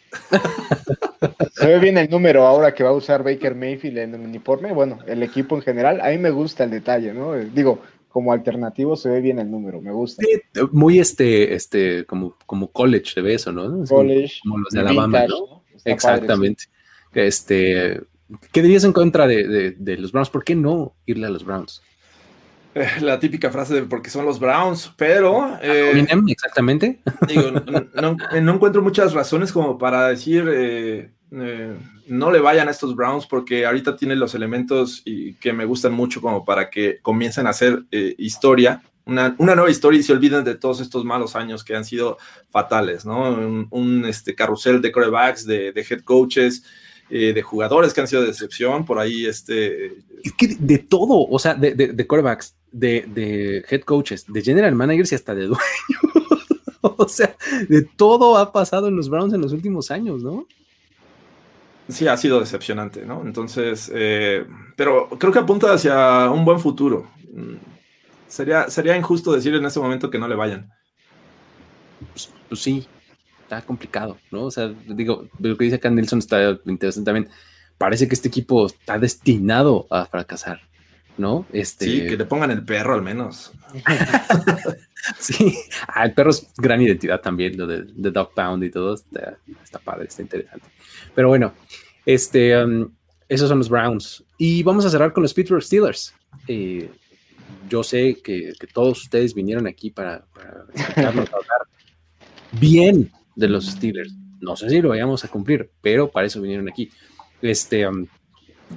[1.53, 4.71] Se ve bien el número ahora que va a usar Baker Mayfield en el uniforme.
[4.73, 7.33] Bueno, el equipo en general, a mí me gusta el detalle, ¿no?
[7.33, 10.23] Digo, como alternativo se ve bien el número, me gusta.
[10.71, 13.85] muy este, este, como, como college se ve eso, ¿no?
[13.85, 14.39] College.
[14.41, 15.63] Como los de Alabama, ¿no?
[15.85, 16.65] Exactamente.
[17.13, 18.01] Este,
[18.51, 20.29] ¿qué dirías en contra de, los Browns?
[20.29, 21.81] ¿Por qué no irle a los Browns?
[22.75, 25.57] Eh, la típica frase de porque son los Browns, pero...
[25.61, 26.99] Eh, exactamente.
[27.27, 27.51] Digo,
[28.01, 30.47] no, encuentro muchas razones como para decir...
[30.49, 31.77] Eh, eh,
[32.07, 35.91] no le vayan a estos Browns porque ahorita tienen los elementos y que me gustan
[35.91, 40.43] mucho como para que comiencen a hacer eh, historia, una, nueva historia y se olviden
[40.43, 42.17] de todos estos malos años que han sido
[42.49, 43.67] fatales, ¿no?
[43.69, 46.63] Un, este, carrusel de corebacks, de, head coaches,
[47.09, 49.87] eh, de jugadores que han sido de decepción, por ahí este...
[50.23, 55.11] Es que de, todo, o sea, de, de corebacks, de, head coaches, de general managers
[55.11, 55.61] y hasta de dueños.
[56.81, 57.35] o sea,
[57.69, 60.47] de todo ha pasado en los Browns en los últimos años, ¿no?
[61.89, 63.21] sí ha sido decepcionante, ¿no?
[63.25, 67.09] Entonces, eh, pero creo que apunta hacia un buen futuro.
[67.31, 67.55] Mm,
[68.27, 70.69] sería, sería injusto decir en este momento que no le vayan.
[72.11, 72.87] Pues, pues, sí,
[73.47, 74.43] está complicado, ¿no?
[74.43, 77.29] O sea, digo, lo que dice acá Nelson está interesante también.
[77.77, 80.59] Parece que este equipo está destinado a fracasar,
[81.17, 81.45] ¿no?
[81.53, 81.85] Este...
[81.85, 83.53] Sí, que le pongan el perro al menos.
[85.19, 85.57] sí,
[85.87, 89.79] ah, el perro es gran identidad también, lo de, Dog Pound y todo, está, está
[89.79, 90.67] padre, está interesante.
[91.15, 91.53] Pero bueno,
[92.05, 92.89] este, um,
[93.29, 94.25] esos son los Browns.
[94.37, 96.13] Y vamos a cerrar con los Pittsburgh Steelers.
[96.49, 96.89] Eh,
[97.69, 100.65] yo sé que, todos ustedes vinieron aquí para, para
[101.09, 101.27] hablar
[102.59, 104.13] bien de los Steelers.
[104.41, 106.89] No sé si lo vayamos a cumplir, pero para eso vinieron aquí.
[107.41, 108.05] Este, um,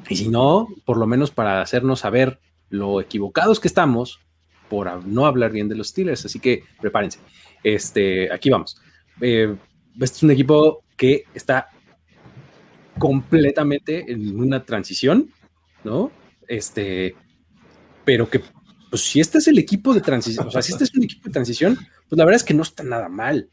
[0.09, 2.39] y si no, por lo menos para hacernos saber
[2.69, 4.21] lo equivocados que estamos
[4.69, 6.25] por no hablar bien de los Steelers.
[6.25, 7.19] Así que prepárense.
[7.65, 8.81] Este, aquí vamos.
[9.21, 9.57] Eh,
[9.95, 11.69] este es un equipo que está
[12.99, 15.31] completamente en una transición,
[15.85, 16.13] ¿no?
[16.47, 17.17] Este,
[18.05, 18.43] pero que,
[18.91, 21.25] pues si este es el equipo de transición, o sea, si este es un equipo
[21.25, 21.77] de transición,
[22.09, 23.49] pues la verdad es que no está nada mal,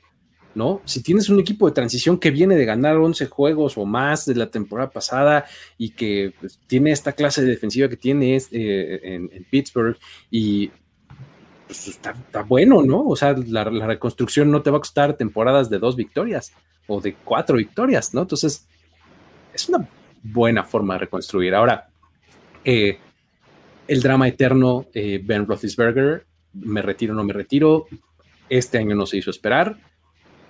[0.56, 0.82] ¿no?
[0.86, 4.36] Si tienes un equipo de transición que viene de ganar 11 juegos o más de
[4.36, 5.46] la temporada pasada
[5.78, 9.98] y que pues, tiene esta clase de defensiva que tiene eh, en, Pittsburgh
[10.32, 10.72] y
[11.68, 12.16] pues está,
[12.48, 13.06] bueno, ¿no?
[13.06, 16.54] O sea, la, reconstrucción no te va a costar temporadas de dos victorias
[16.88, 18.22] o de cuatro victorias, ¿no?
[18.22, 18.68] Entonces,
[19.54, 19.88] es una
[20.24, 21.54] buena forma de reconstruir.
[21.54, 21.90] Ahora,
[22.64, 23.00] eh,
[23.88, 27.88] el drama eterno, eh, Ben Roethlisberger, me retiro, no me retiro.
[28.50, 29.78] Este año no se hizo esperar.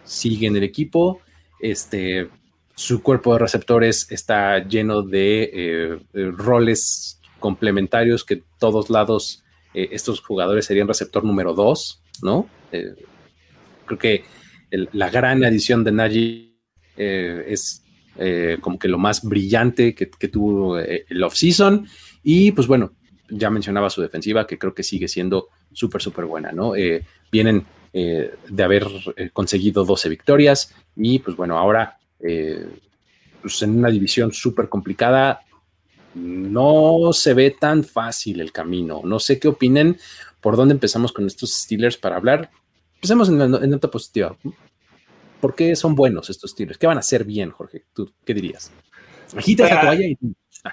[0.08, 1.22] Sigue en el equipo.
[1.60, 2.30] Este,
[2.76, 6.00] su cuerpo de receptores está lleno de eh,
[6.32, 9.44] roles complementarios que todos lados
[9.74, 12.50] estos jugadores serían receptor número dos, ¿no?
[12.72, 14.24] creo que
[14.72, 16.56] la gran adición de Najee
[16.96, 17.84] es
[18.20, 21.88] eh, como que lo más brillante que, tuvo eh, el off-season.
[22.24, 22.94] Y pues bueno,
[23.30, 26.74] ya mencionaba su defensiva, que creo que sigue siendo súper, súper buena, ¿no?
[28.00, 28.86] Eh, de haber
[29.34, 31.98] conseguido 12 victorias y pues bueno, ahora
[33.42, 35.42] pues en una división súper complicada,
[36.14, 39.02] no se ve tan fácil el camino.
[39.04, 39.98] No sé qué opinen,
[40.42, 42.52] por dónde empezamos con estos Steelers para hablar.
[42.96, 44.36] Empecemos en, en nota positiva.
[45.40, 46.78] ¿Por qué son buenos estos Steelers?
[46.78, 47.86] ¿Qué van a hacer bien, Jorge?
[47.94, 48.72] ¿Tú qué dirías?
[49.36, 50.18] Agita esa toalla y...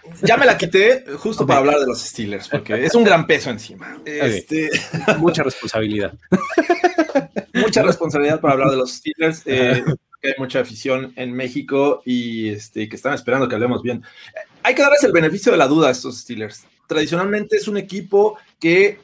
[0.22, 3.50] Ya me la quité justo para hablar de los Steelers, porque es un gran peso
[3.50, 3.98] encima.
[4.04, 4.70] Este...
[5.18, 6.14] Mucha responsabilidad.
[7.54, 9.42] mucha responsabilidad para hablar de los Steelers.
[9.46, 9.84] Eh,
[10.22, 14.02] hay mucha afición en México y este, que están esperando que hablemos bien.
[14.62, 16.64] Hay que darles el beneficio de la duda a estos Steelers.
[16.86, 19.00] Tradicionalmente es un equipo que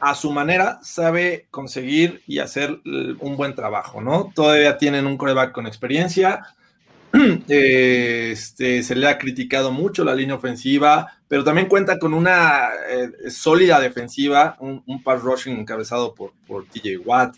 [0.00, 4.30] a su manera sabe conseguir y hacer un buen trabajo, ¿no?
[4.34, 6.54] Todavía tienen un coreback con experiencia,
[7.48, 13.30] este, se le ha criticado mucho la línea ofensiva, pero también cuenta con una eh,
[13.30, 16.32] sólida defensiva, un, pass rushing encabezado por,
[16.66, 17.36] TJ Watt,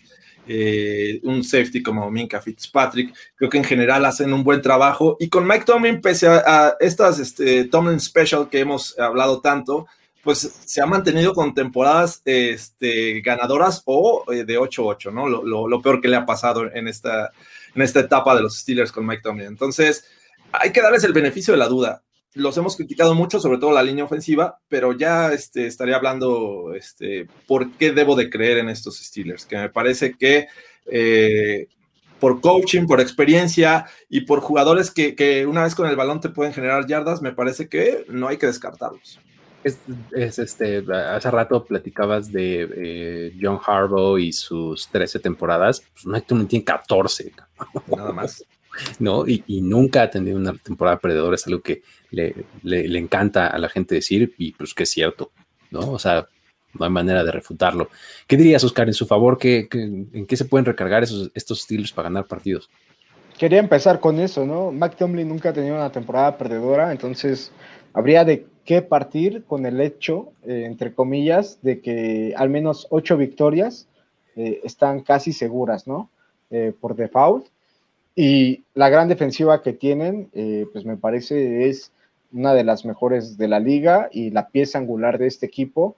[0.48, 3.14] eh, un safety como Minka Fitzpatrick.
[3.34, 5.16] Creo que en general hacen un buen trabajo.
[5.20, 9.86] Y con Mike Tomlin, pese a, estas este, Tomlin Special que hemos hablado tanto,
[10.22, 15.28] pues se ha mantenido con temporadas este, ganadoras o eh, de 8-8, ¿no?
[15.28, 17.30] Lo, peor que le ha pasado en esta,
[17.76, 19.46] en esta etapa de los Steelers con Mike Tomlin.
[19.46, 20.04] Entonces,
[20.50, 22.02] hay que darles el beneficio de la duda.
[22.34, 27.28] Los hemos criticado mucho, sobre todo la línea ofensiva, pero ya este, estaría hablando este,
[27.46, 30.48] por qué debo de creer en estos Steelers, que me parece que
[30.86, 31.68] eh,
[32.18, 36.30] por coaching, por experiencia y por jugadores que, que, una vez con el balón te
[36.30, 39.20] pueden generar yardas, me parece que no hay que descartarlos.
[39.64, 45.82] Es, este, hace rato platicabas de eh, John Harbaugh y sus 13 temporadas.
[45.92, 47.32] Pues Mike Tomlin tiene 14.
[47.88, 48.44] Nada más.
[48.98, 49.26] ¿No?
[49.26, 51.34] Y, nunca ha tenido una temporada perdedora.
[51.34, 55.32] Es algo que le, le, encanta a la gente decir y pues que es cierto.
[55.70, 55.92] ¿No?
[55.92, 56.28] O sea,
[56.78, 57.88] no hay manera de refutarlo.
[58.26, 59.38] ¿Qué dirías, Oscar, en su favor?
[59.38, 62.68] ¿qué, en qué se pueden recargar esos, estos estilos para ganar partidos?
[63.38, 64.72] Quería empezar con eso, ¿no?
[64.72, 67.52] Mike Tomlin nunca ha tenido una temporada perdedora, entonces
[67.96, 73.16] habría de que partir con el hecho, eh, entre comillas, de que al menos ocho
[73.16, 73.88] victorias
[74.36, 76.10] eh, están casi seguras, ¿no?
[76.50, 77.46] Eh, por default.
[78.14, 80.30] Y la gran defensiva que tienen,
[80.72, 81.92] pues me parece es
[82.32, 85.96] una de las mejores de la liga y la pieza angular de este equipo.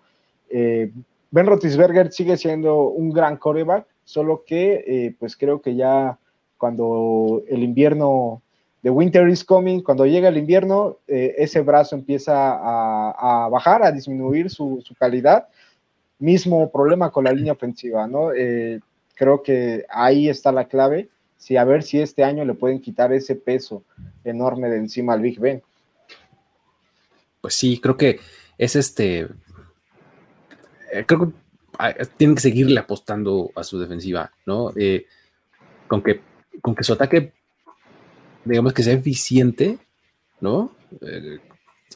[0.51, 6.19] ben Rotisberger sigue siendo un gran coreback, solo que pues creo que ya
[6.57, 8.43] cuando el invierno
[8.91, 14.51] Winter is Coming, cuando llega el invierno, eh, ese brazo empieza a, bajar, a disminuir
[14.51, 15.49] su, calidad.
[16.19, 18.33] Mismo problema con la línea ofensiva, ¿no?
[18.33, 18.81] Eh,
[19.15, 21.09] creo que ahí está la clave.
[21.37, 23.85] Sí, a ver si este año le pueden quitar ese peso
[24.25, 25.63] enorme de encima al Big Ben.
[27.41, 28.19] Pues sí, creo que
[28.59, 29.29] es este.
[30.93, 31.33] Eh, creo que
[31.79, 34.73] ah, tienen que seguirle apostando a su defensiva, ¿no?
[35.87, 36.21] con, que,
[36.61, 37.38] con que su ataque
[38.45, 39.79] digamos que sea eficiente,
[40.41, 40.75] ¿no?
[41.03, 41.39] Eh,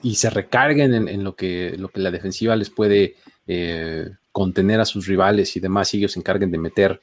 [0.03, 3.17] y se recarguen en, lo, que, lo que la defensiva les puede
[3.47, 7.01] eh, contener a sus rivales y demás, y ellos se encarguen de meter,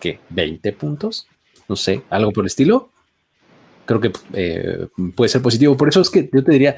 [0.00, 0.20] ¿qué?
[0.34, 1.28] ¿20 puntos?
[1.68, 2.90] No sé, algo por el estilo.
[3.84, 5.76] Creo que eh, puede ser positivo.
[5.76, 6.76] Por eso es que yo te diría,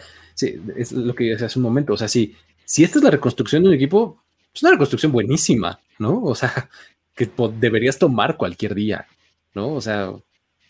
[0.77, 2.35] es lo que decía hace un momento, o sea, si,
[2.65, 4.23] si esta es la reconstrucción de un equipo,
[4.55, 6.23] es una reconstrucción buenísima, ¿no?
[6.23, 6.69] O sea,
[7.15, 9.07] que deberías tomar cualquier día,
[9.55, 9.73] ¿no?
[9.73, 10.13] O sea,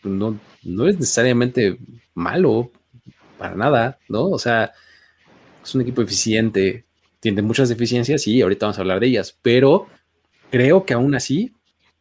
[0.02, 1.78] no, no es necesariamente
[2.14, 2.70] malo
[3.38, 4.24] para nada, ¿no?
[4.24, 4.72] O sea,
[5.62, 6.84] es un equipo eficiente,
[7.20, 9.86] tiene muchas deficiencias y ahorita vamos a hablar de ellas, pero
[10.50, 11.52] creo que aún así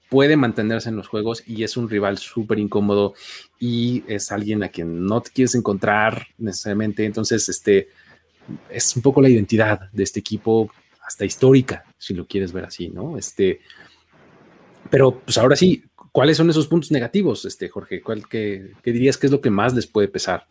[0.10, 3.14] puede mantenerse en los juegos y es un rival súper incómodo
[3.60, 7.06] y es alguien a quien no te quieres encontrar necesariamente.
[7.06, 7.90] Entonces, este
[8.69, 10.72] es un poco la identidad de este equipo,
[11.06, 13.18] hasta histórica, si lo quieres ver así, ¿no?
[13.18, 13.61] Este,
[14.90, 18.02] pero pues ahora sí, ¿Cuáles son esos puntos negativos, este, Jorge?
[18.02, 20.46] ¿Cuál, qué, dirías que es lo que más les puede pesar?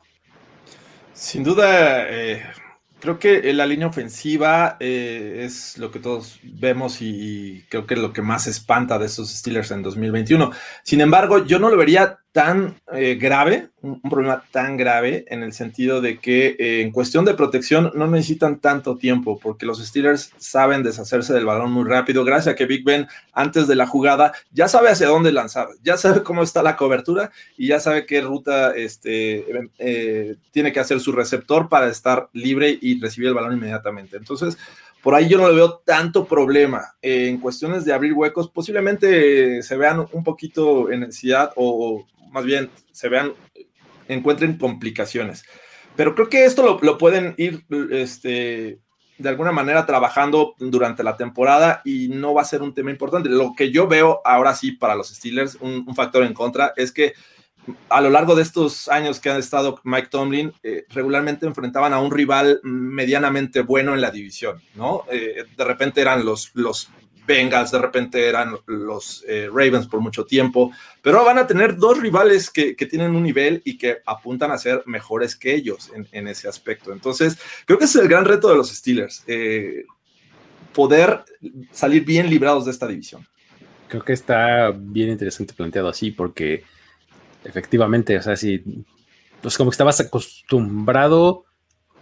[1.13, 2.43] Sin duda, eh,
[2.99, 8.01] Creo que la línea ofensiva eh, es lo que todos vemos y, creo que es
[8.01, 10.51] lo que más espanta de esos Steelers en 2021.
[10.83, 15.55] Sin embargo, yo no lo vería tan eh, grave, un, problema tan grave en el
[15.55, 20.33] sentido de que eh, en cuestión de protección no necesitan tanto tiempo porque los Steelers
[20.37, 22.27] saben deshacerse del balón muy rápido.
[22.27, 25.97] Gracias a que Big Ben antes de la jugada ya sabe hacia dónde lanzar, ya
[25.97, 29.47] sabe cómo está la cobertura y ya sabe qué ruta este,
[30.51, 34.19] tiene que hacer su receptor para estar libre y recibir el balón inmediatamente.
[34.19, 34.59] Entonces,
[35.07, 36.97] por ahí yo no le veo tanto problema.
[37.01, 42.05] en cuestiones de abrir huecos, posiblemente se vean un poquito en necesidad o,
[42.37, 43.33] más bien se vean,
[44.09, 45.43] encuentren complicaciones.
[45.97, 48.79] Pero creo que esto lo, pueden ir este,
[49.17, 53.31] de alguna manera trabajando durante la temporada y no va a ser un tema importante.
[53.31, 57.15] Lo que yo veo ahora sí para los Steelers, un factor en contra, es que
[57.89, 62.01] a lo largo de estos años que han estado Mike Tomlin, eh, regularmente enfrentaban a
[62.01, 65.05] un rival medianamente bueno en la división, ¿no?
[65.11, 66.89] Eh, de repente eran los, los
[67.27, 70.73] Bengals, de repente eran los eh, Ravens por mucho tiempo,
[71.03, 74.83] pero van a tener dos rivales que, tienen un nivel y que apuntan a ser
[74.87, 76.93] mejores que ellos en, ese aspecto.
[76.93, 79.25] Entonces, creo que ese es el gran reto de los Steelers,
[80.73, 81.25] poder
[81.73, 83.27] salir bien librados de esta división.
[83.89, 86.65] Creo que está bien interesante planteado así porque
[87.45, 88.63] efectivamente, o sea, si,
[89.41, 91.45] pues como que estabas acostumbrado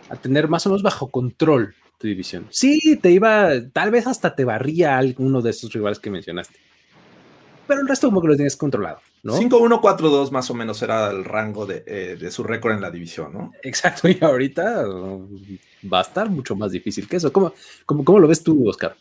[0.08, 2.46] a tener más o menos bajo control tu división.
[2.50, 6.58] Sí, te iba, tal vez hasta te barría alguno de esos rivales que mencionaste.
[7.66, 9.36] pero el resto como que lo tienes controlado, ¿no?
[9.36, 13.32] 5-1-4-2 más o menos era el rango de, eh, de su récord en la división,
[13.32, 13.52] ¿no?
[13.62, 15.28] Exacto, y ahorita uh,
[15.92, 17.32] va a estar mucho más difícil que eso.
[17.32, 17.52] ¿Cómo,
[17.86, 18.96] cómo, cómo lo ves tú, Oscar?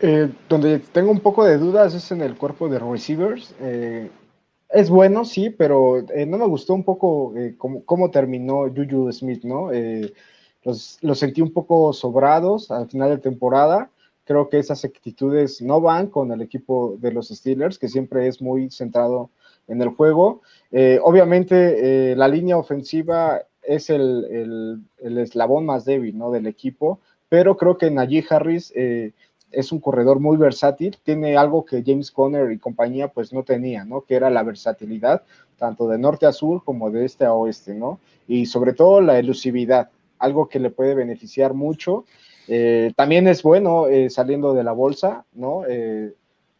[0.00, 3.54] Eh, donde tengo un poco de dudas es en el cuerpo de receivers.
[3.60, 4.08] Eh,
[4.70, 9.42] es bueno, sí, pero eh, no me gustó un poco cómo, cómo, terminó Juju Smith,
[9.44, 9.70] ¿no?
[10.68, 13.90] Los, los, sentí un poco sobrados al final de temporada.
[14.24, 18.42] Creo que esas actitudes no van con el equipo de los Steelers, que siempre es
[18.42, 19.30] muy centrado
[19.66, 20.42] en el juego.
[21.02, 26.30] obviamente, la línea ofensiva es el, el, el, eslabón más débil ¿no?
[26.30, 28.72] del equipo, pero creo que Najee Harris
[29.50, 33.84] es un corredor muy versátil, tiene algo que James Conner y compañía pues no tenía,
[33.84, 34.02] ¿no?
[34.02, 35.22] Que era la versatilidad,
[35.56, 37.98] tanto de norte a sur como de este a oeste, ¿no?
[38.26, 42.04] Y sobre todo la elusividad, algo que le puede beneficiar mucho.
[42.48, 45.64] Eh, también es bueno eh, saliendo de la bolsa, ¿no?
[45.68, 46.14] Eh,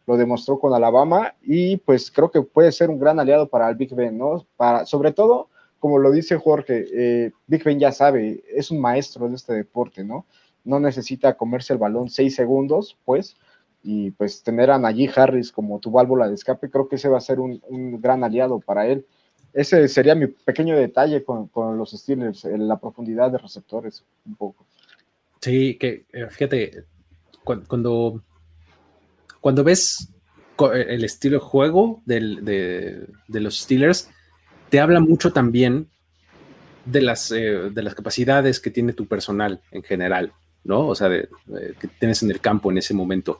[0.05, 3.75] lo demostró con Alabama y pues creo que puede ser un gran aliado para el
[3.75, 4.45] Big Ben, ¿no?
[4.57, 5.49] Para, sobre todo,
[5.79, 10.25] como lo dice Jorge, Big Ben ya sabe, es un maestro de este deporte, ¿no?
[10.63, 13.35] no necesita comerse el balón seis segundos, pues,
[13.81, 17.17] y pues tener a Najee Harris como tu válvula de escape, creo que ese va
[17.17, 17.61] a ser un,
[18.01, 19.05] gran aliado para él.
[19.53, 24.65] Ese sería mi pequeño detalle con, los Steelers, la profundidad de receptores, un poco.
[25.41, 26.85] Sí, que eh, fíjate,
[27.43, 28.21] cuando,
[29.41, 30.09] cuando ves
[30.73, 34.09] el estilo de juego de, los Steelers,
[34.69, 35.89] te habla mucho también
[36.85, 40.33] de las, eh, de las capacidades que tiene tu personal en general.
[40.63, 40.87] ¿no?
[40.87, 43.39] O sea, que tienes en el campo en ese momento.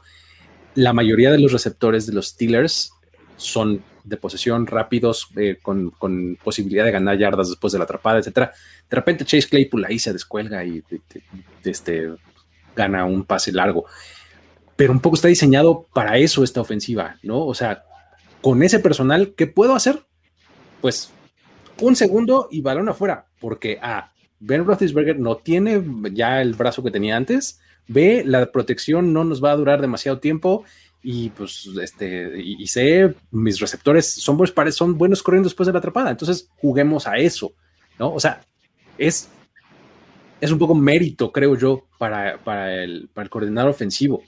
[0.76, 2.91] La mayoría de los receptores de los Steelers
[3.38, 5.91] son de posesión rápidos, eh, con,
[6.43, 8.51] posibilidad de ganar yardas después de la atrapada, etcétera.
[8.89, 10.84] De repente Chase Claypool ahí se descuelga y
[11.63, 12.11] este,
[12.76, 13.85] gana un pase largo.
[14.76, 17.45] Pero un poco está diseñado para eso esta ofensiva, ¿no?
[17.45, 17.84] O sea,
[18.41, 20.05] con ese personal, ¿qué puedo hacer?
[20.81, 21.11] Pues
[21.81, 26.91] un segundo y balón afuera, porque A, Ben Roethlisberger no tiene ya el brazo que
[26.91, 27.59] tenía antes.
[27.88, 30.63] B, la protección no nos va a durar demasiado tiempo
[31.01, 35.80] y pues este y, sé mis receptores son buenos son buenos corriendo después de la
[35.80, 36.11] atrapada.
[36.11, 37.53] Entonces juguemos a eso
[37.97, 38.41] no o sea
[38.97, 39.30] es
[40.41, 44.23] es un poco mérito creo yo para, para el para el coordinador ofensivo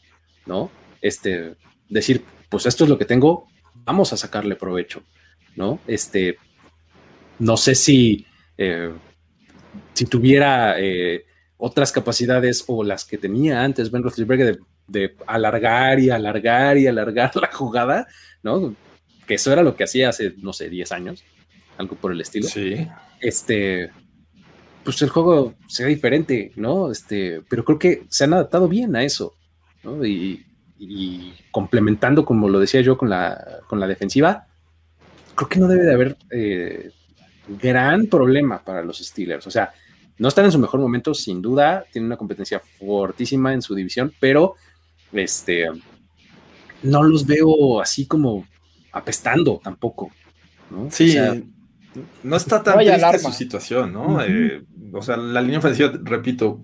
[0.45, 0.72] no
[1.02, 1.56] este
[1.89, 3.48] decir pues esto es lo que tengo
[3.85, 5.03] vamos a sacarle provecho
[5.56, 6.38] no este
[7.39, 8.26] no sé si
[8.57, 8.93] eh,
[9.93, 11.26] si tuviera eh,
[11.57, 14.60] otras capacidades o las que tenía antes Ben Roethlisberger de,
[15.27, 18.07] alargar y alargar y alargar la jugada,
[18.43, 18.76] ¿no?
[19.27, 21.23] Que eso era lo que hacía hace, no sé, 10 años,
[21.77, 22.47] algo por el estilo.
[22.47, 22.88] Sí.
[23.19, 23.91] Este,
[24.84, 26.91] pues el juego sea diferente, ¿no?
[26.91, 29.35] Este, pero creo que se han adaptado bien a eso,
[29.84, 30.03] ¿no?
[30.05, 30.45] Y,
[31.51, 34.47] complementando, como lo decía yo, con la, con la defensiva,
[35.35, 36.89] creo que no debe de haber eh,
[37.47, 39.45] gran problema para los Steelers.
[39.45, 39.72] O sea,
[40.18, 44.13] no están en su mejor momento, sin duda, tienen una competencia fortísima en su división,
[44.19, 44.55] pero
[45.14, 45.68] este,
[46.84, 48.46] no los veo así como
[48.92, 50.12] apestando tampoco.
[50.70, 50.90] ¿no?
[50.92, 51.18] Sí,
[52.24, 54.24] no está tan triste su situación, ¿no?
[54.24, 54.64] Eh,
[54.94, 56.64] o sea, la línea ofensiva, repito,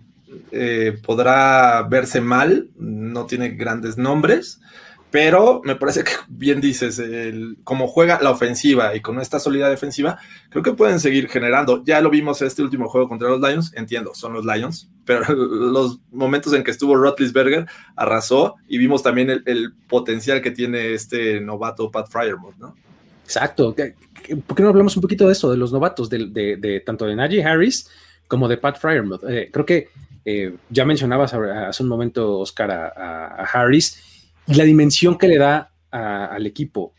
[0.52, 4.60] eh, podrá verse mal, no tiene grandes nombres,
[5.10, 9.70] pero me parece que bien dices, el, como juega la ofensiva y con esta sólida
[9.70, 10.20] defensiva,
[10.50, 11.84] creo que pueden seguir generando.
[11.86, 16.00] Ya lo vimos este último juego contra los Lions, entiendo, son los Lions, pero los
[16.12, 21.90] momentos en que estuvo Rotlisberger arrasó y vimos también el, potencial que tiene este novato
[21.90, 22.76] Pat Fryermuth, ¿no?
[23.24, 23.74] Exacto.
[23.74, 27.44] ¿Por qué no hablamos un poquito de eso, de los novatos, de, tanto de Najee
[27.44, 27.90] Harris
[28.28, 29.24] como de Pat Fryermuth?
[29.30, 29.90] Eh, creo que
[30.26, 34.17] eh, ya mencionabas hace un momento, Oscar, a Harris
[34.48, 36.94] y la dimensión que le da al equipo.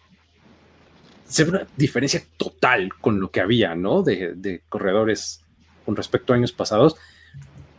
[1.27, 4.03] Se ve una diferencia total con lo que había, ¿no?
[4.03, 5.43] De, corredores
[5.85, 6.97] con respecto a años pasados.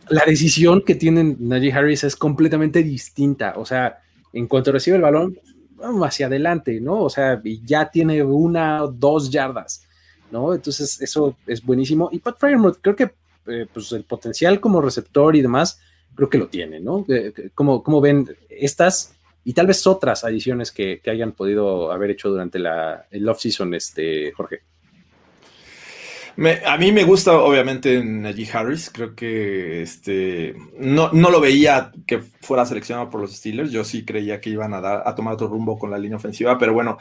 [0.08, 3.54] La decisión que tienen Najee Harris es completamente distinta.
[3.56, 4.00] O sea,
[4.32, 5.38] en cuanto recibe el balón,
[5.76, 7.02] vamos hacia adelante, ¿no?
[7.02, 9.86] O sea, ya tiene una o dos yardas,
[10.30, 10.52] ¿no?
[10.54, 12.08] Entonces, eso es buenísimo.
[12.12, 13.12] Y Pat Fryermuth, creo que
[13.46, 15.80] eh, pues el potencial como receptor y demás,
[16.14, 17.06] creo que lo tiene, ¿no?
[17.54, 19.14] ¿Cómo, cómo ven estas
[19.44, 24.32] y tal vez otras adiciones que, hayan podido haber hecho durante la, el off-season, este,
[24.32, 24.62] Jorge.
[26.66, 28.90] A mí me gusta, obviamente, Najee Harris.
[28.90, 33.70] Creo que este no, no lo veía que fuera seleccionado por los Steelers.
[33.70, 36.58] Yo sí creía que iban a, dar, a tomar otro rumbo con la línea ofensiva,
[36.58, 36.98] pero bueno,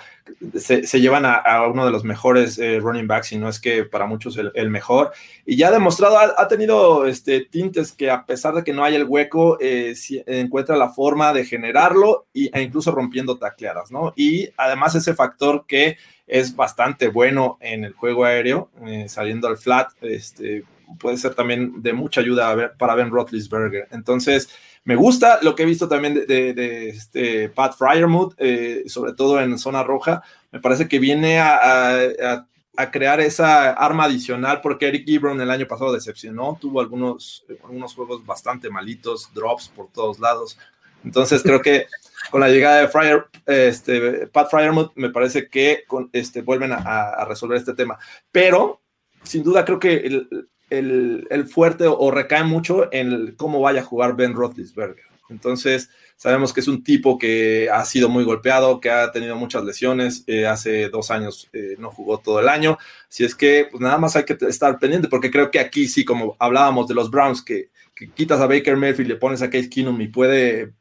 [0.55, 4.05] se, llevan a, uno de los mejores eh, running backs, y no es que para
[4.05, 5.11] muchos el, mejor.
[5.45, 8.97] Y ya ha demostrado, ha, tenido este, tintes que a pesar de que no haya
[8.97, 9.93] el hueco, eh,
[10.27, 14.13] encuentra la forma de generarlo y, e incluso rompiendo tacleadas, ¿no?
[14.15, 15.97] Y además ese factor que
[16.29, 20.63] es bastante bueno en el juego aéreo, eh, saliendo al flat, este,
[20.99, 23.87] puede ser también de mucha ayuda para Ben Roethlisberger.
[23.91, 24.49] Entonces,
[24.83, 29.57] me gusta lo que he visto también de, este Pat Fryermuth, eh, sobre todo en
[29.57, 30.23] zona roja.
[30.51, 32.45] Me parece que viene a,
[32.93, 38.25] crear esa arma adicional porque Eric Ebron el año pasado decepcionó, tuvo algunos, algunos juegos
[38.25, 40.57] bastante malitos, drops por todos lados.
[41.03, 41.87] Entonces creo que
[42.29, 47.25] con la llegada de Fryer, este, Pat Fryermuth, me parece que con, este, vuelven a,
[47.25, 47.97] resolver este tema.
[48.31, 48.81] Pero,
[49.23, 50.25] sin duda, creo que
[50.69, 55.09] el, fuerte o, recae mucho en cómo vaya a jugar Ben Roethlisberger.
[55.29, 59.63] Entonces, sabemos que es un tipo que ha sido muy golpeado, que ha tenido muchas
[59.63, 60.23] lesiones.
[60.27, 62.77] Eh, hace dos años eh, no jugó todo el año.
[63.07, 66.03] Así es que, pues nada más hay que estar pendiente, porque creo que aquí sí,
[66.03, 67.69] como hablábamos de los Browns, que,
[68.15, 70.73] quitas a Baker Mayfield le pones a Case Keenum y puede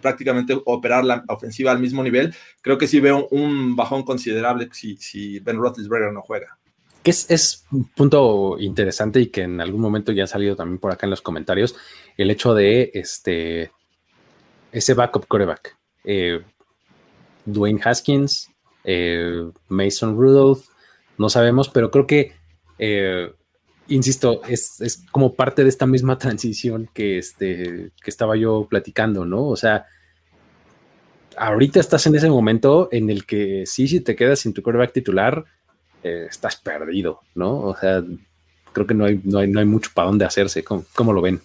[0.00, 4.96] prácticamente operar la ofensiva al mismo nivel, creo que sí veo un bajón considerable si,
[4.96, 6.58] si Ben Roethlisberger no juega.
[7.02, 10.90] Es, es, un punto interesante y que en algún momento ya ha salido también por
[10.90, 11.76] acá en los comentarios,
[12.16, 13.70] el hecho de este
[14.74, 15.76] ese backup quarterback.
[16.04, 16.42] Eh,
[17.44, 18.50] Dwayne Haskins,
[18.82, 20.66] eh, Mason Rudolph,
[21.16, 22.32] no sabemos, pero creo que
[22.78, 23.32] eh,
[23.88, 29.46] insisto, es, como parte de esta misma transición que, este, que estaba yo platicando, ¿no?
[29.48, 29.86] O sea,
[31.36, 34.92] ahorita estás en ese momento en el que sí, si te quedas sin tu quarterback
[34.92, 35.44] titular,
[36.02, 37.60] eh, estás perdido, ¿no?
[37.60, 38.02] O sea,
[38.72, 40.64] creo que no hay, no hay, no hay mucho para dónde hacerse.
[40.64, 41.40] ¿Cómo, lo ven?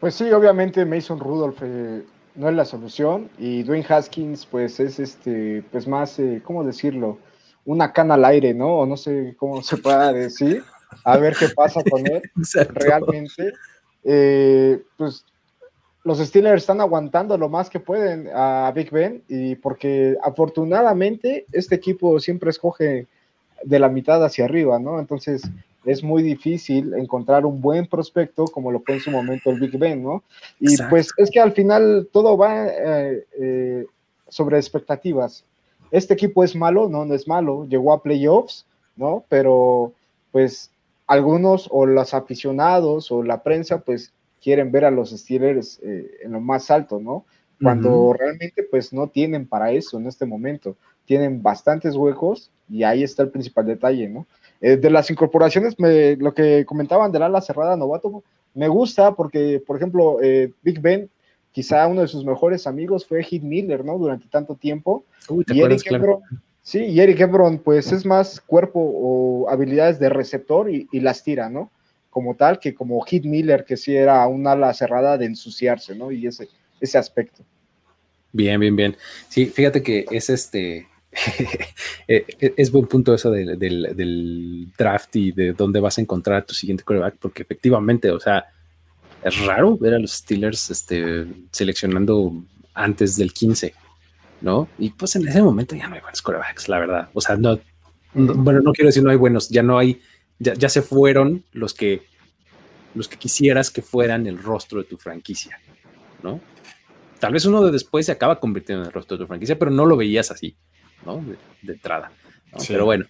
[0.00, 2.04] Pues sí, obviamente Mason Rudolph eh,
[2.36, 7.18] no es la solución y Dwayne Haskins, pues es este, pues más, eh, ¿cómo decirlo?
[7.68, 8.78] Una cana al aire, ¿no?
[8.78, 10.64] O no sé cómo se pueda decir,
[11.04, 12.22] a ver qué pasa con él.
[12.70, 13.52] Realmente,
[14.04, 15.26] eh, pues
[16.02, 21.74] los Steelers están aguantando lo más que pueden a Big Ben y porque afortunadamente este
[21.74, 23.06] equipo siempre escoge
[23.62, 24.98] de la mitad hacia arriba, ¿no?
[24.98, 25.42] Entonces
[25.84, 29.76] es muy difícil encontrar un buen prospecto como lo fue en su momento el Big
[29.78, 30.22] Ben, ¿no?
[30.58, 33.86] Y pues es que al final todo va eh, eh,
[34.26, 35.44] sobre expectativas
[35.90, 38.66] este equipo es malo, no, no es malo, llegó a playoffs,
[38.96, 39.24] ¿no?
[39.28, 39.92] Pero
[40.32, 40.70] pues
[41.06, 44.12] algunos o los aficionados o la prensa pues
[44.42, 47.24] quieren ver a los Steelers eh, en lo más alto, ¿no?
[47.60, 50.76] Cuando realmente pues no tienen para eso en este momento.
[51.06, 54.26] Tienen bastantes huecos y ahí está el principal detalle, ¿no?
[54.60, 58.22] Eh, de las incorporaciones, lo que comentaban del ala cerrada novato,
[58.54, 61.08] me gusta porque, por ejemplo, eh, Big Ben
[61.58, 63.98] quizá uno de sus mejores amigos fue Heath Miller, ¿no?
[63.98, 65.04] Durante tanto tiempo.
[65.28, 66.20] y Eric Ebron,
[66.62, 71.50] sí, y Eric Ebron, pues es más cuerpo o habilidades de receptor y, las tira,
[71.50, 71.72] ¿no?
[72.10, 76.12] Como tal, que como Heath Miller, que sí era un ala cerrada de ensuciarse, ¿no?
[76.12, 76.48] Y ese,
[76.80, 77.42] ese aspecto.
[78.32, 78.96] Bien, bien, bien.
[79.28, 80.86] Sí, fíjate que es este.
[82.10, 82.24] Eh,
[82.56, 86.84] es buen punto eso del, del, draft y de dónde vas a encontrar tu siguiente
[86.84, 88.46] quarterback, porque efectivamente, o sea,
[89.22, 92.32] es raro ver a los Steelers este, seleccionando
[92.74, 93.74] antes del 15,
[94.40, 94.68] ¿no?
[94.78, 97.08] Y pues en ese momento ya no hay buenos quarterbacks, la verdad.
[97.14, 97.58] O sea, no,
[98.14, 100.00] bueno, no quiero decir no hay buenos, ya no hay,
[100.38, 102.02] ya, se fueron los que,
[102.94, 105.58] los que quisieras que fueran el rostro de tu franquicia,
[106.22, 106.40] ¿no?
[107.18, 109.72] Tal vez uno de después se acaba convirtiendo en el rostro de tu franquicia, pero
[109.72, 110.56] no lo veías así,
[111.04, 111.24] ¿no?
[111.62, 112.12] De, entrada.
[112.68, 113.06] Pero bueno.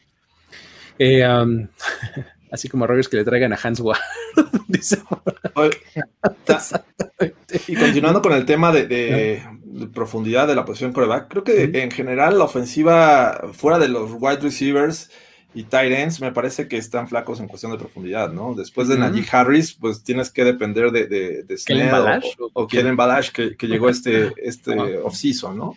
[0.99, 1.23] Eh,
[2.51, 3.99] Así como a que le traigan a Hans Ward.
[7.69, 9.43] y continuando con el tema de,
[9.93, 14.41] profundidad de la posición coreback, creo que en general la ofensiva, fuera de los wide
[14.41, 15.11] receivers
[15.55, 18.55] y tight ends, me parece que están flacos en cuestión de profundidad, ¿no?
[18.55, 23.31] Después de Najee Harris, pues tienes que depender de, de, de o, o, Kellen Balash,
[23.31, 25.77] que, llegó este, este off-season, ¿no?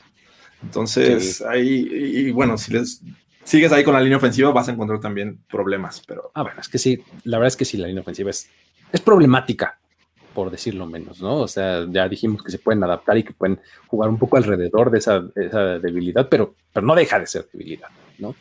[0.64, 3.02] Entonces, ahí, y bueno, si les
[3.44, 6.02] sigues ahí con la línea ofensiva, vas a encontrar también problemas.
[6.08, 8.50] Pero ah, bueno, es que sí, la verdad es que sí, la línea ofensiva es,
[9.04, 9.80] problemática,
[10.34, 11.38] por decirlo menos, ¿no?
[11.38, 14.92] O sea, ya dijimos que se pueden adaptar y que pueden jugar un poco alrededor
[14.92, 15.20] de esa,
[15.80, 17.90] debilidad, pero, pero no deja de ser debilidad,
[18.20, 18.36] ¿no?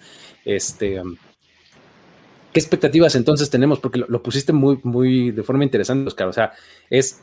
[0.44, 1.00] Este.
[1.00, 1.16] Um,
[2.52, 3.78] ¿Qué expectativas entonces tenemos?
[3.78, 6.26] Porque lo, pusiste muy, muy de forma interesante, Oscar.
[6.26, 6.52] O sea,
[6.88, 7.20] es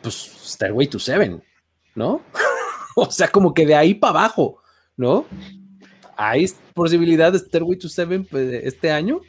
[0.00, 1.42] pues Stairway to Seven,
[1.96, 2.22] ¿no?
[2.96, 4.62] o sea, como que de ahí para abajo,
[4.96, 5.26] ¿no?
[6.16, 9.20] ¿Hay posibilidad de Stairway to Seven pues, este año?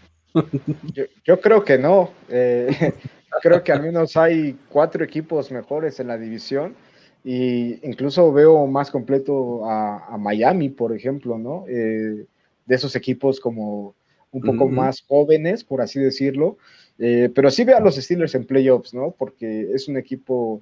[1.26, 2.12] Yo, creo que no.
[2.30, 2.68] Eh,
[3.42, 6.76] creo que al menos hay cuatro equipos mejores en la división
[7.24, 11.66] y incluso veo más completo a, Miami, por ejemplo, ¿no?
[11.68, 12.26] Eh,
[12.66, 13.96] de esos equipos como
[14.32, 16.58] un poco más jóvenes, por así decirlo,
[17.00, 19.16] eh, pero sí veo a los Steelers en playoffs, ¿no?
[19.18, 20.62] Porque es un equipo,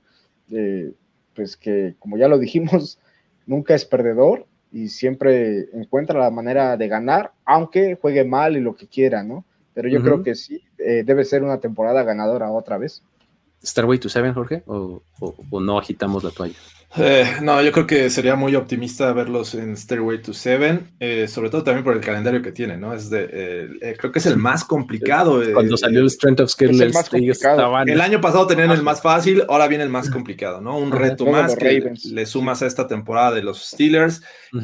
[1.33, 2.99] pues que, como ya lo dijimos,
[3.45, 8.75] nunca es perdedor y siempre encuentra la manera de ganar, aunque juegue mal y lo
[8.75, 9.45] que quiera, ¿no?
[9.73, 13.03] Pero yo creo que sí, eh, debe ser una temporada ganadora otra vez.
[13.61, 14.63] ¿Starway to Seven, Jorge?
[14.67, 15.01] ¿O,
[15.59, 16.55] no agitamos la toalla?
[16.97, 21.49] Eh, no, yo creo que sería muy optimista verlos en Stairway to Seven, eh, sobre
[21.49, 22.93] todo también por el calendario que tiene, ¿no?
[22.93, 25.41] Es de, creo que es el más complicado.
[25.53, 29.83] Cuando salió el Strength of Skill, el, año pasado tenían el más fácil, ahora viene
[29.83, 30.77] el más complicado, ¿no?
[30.77, 34.21] Un reto más que le sumas a esta temporada de los Steelers,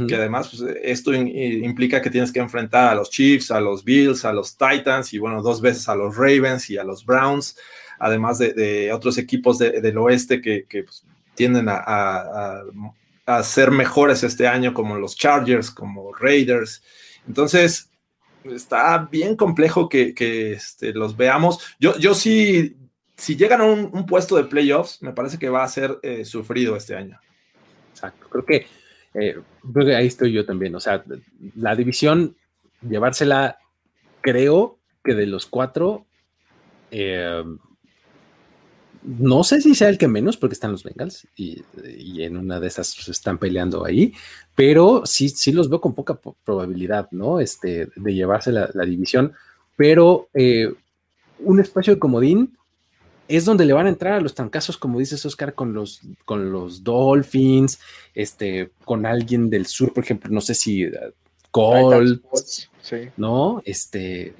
[0.07, 4.23] que además pues, esto implica que tienes que enfrentar a los Chiefs, a los Bills,
[4.25, 7.57] a los Titans y bueno, dos veces a los Ravens y a los Browns
[8.01, 11.03] además de, otros equipos del oeste que, pues,
[11.41, 12.61] tienden a,
[13.41, 16.83] ser mejores este año, como los Chargers, como Raiders.
[17.27, 17.89] Entonces,
[18.43, 20.13] está bien complejo que,
[20.51, 21.57] este, los veamos.
[21.79, 22.77] Yo, yo sí,
[23.15, 26.75] si llegan a un, puesto de playoffs, me parece que va a ser eh, sufrido
[26.75, 27.19] este año.
[27.91, 28.67] Exacto, creo que,
[29.15, 29.39] eh,
[29.73, 30.75] creo que ahí estoy yo también.
[30.75, 31.03] O sea,
[31.55, 32.35] la división,
[32.87, 33.57] llevársela,
[34.21, 36.05] creo que de los cuatro,
[36.91, 37.43] eh,
[39.03, 41.63] no sé si sea el que menos, porque están los Bengals y,
[42.21, 44.13] en una de esas se están peleando ahí,
[44.55, 47.39] pero sí, sí los veo con poca probabilidad, ¿no?
[47.39, 49.33] Este, de llevarse la, división,
[49.75, 50.71] pero eh,
[51.39, 52.57] un espacio de comodín
[53.27, 56.51] es donde le van a entrar a los trancazos, como dices Oscar, con los, con
[56.51, 57.79] los Dolphins,
[58.13, 60.91] este, con alguien del sur, por ejemplo, no sé si uh,
[61.49, 62.69] Colts,
[63.15, 63.61] ¿no?
[63.65, 64.33] Este,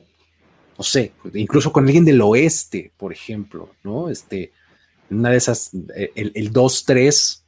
[0.77, 4.09] no sé, incluso con alguien del oeste, por ejemplo, ¿no?
[4.09, 4.51] Este,
[5.09, 7.41] una de esas, eh, el, 2-3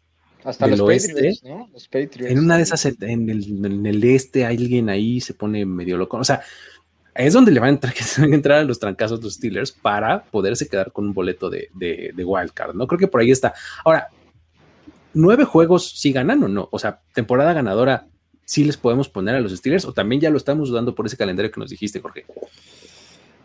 [0.43, 1.69] hasta del los oeste, ¿no?
[1.71, 2.31] Los Patriots.
[2.31, 6.17] En una de esas, en el, en el, este, alguien ahí se pone medio loco.
[6.17, 6.41] O sea,
[7.15, 9.35] es donde le van a entrar, que se van a entrar a los trancazos los
[9.35, 12.87] Steelers para poderse quedar con un boleto de, de, de wildcard, ¿no?
[12.87, 13.53] Creo que por ahí está.
[13.85, 14.09] Ahora,
[15.13, 16.67] nueve juegos, si ganan o no?
[16.71, 18.07] O sea, temporada ganadora,
[18.45, 21.17] ¿sí les podemos poner a los Steelers o también ya lo estamos dudando por ese
[21.17, 22.25] calendario que nos dijiste, Jorge?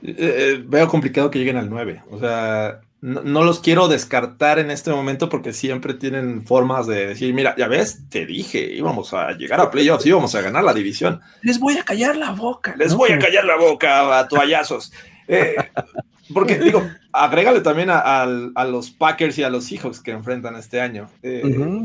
[0.03, 2.03] Eh, eh, veo complicado que lleguen al 9.
[2.11, 7.33] O sea, no, los quiero descartar en este momento porque siempre tienen formas de decir,
[7.35, 11.21] mira, ya ves, te dije, íbamos a llegar a playoffs, íbamos a ganar la división.
[11.43, 12.75] Les voy a callar la boca.
[12.77, 14.93] Les voy a callar la boca a toallazos.
[15.29, 15.57] Eh,
[16.35, 18.27] porque digo, agrégale también a,
[18.67, 21.09] los Packers y a los Seahawks que enfrentan este año.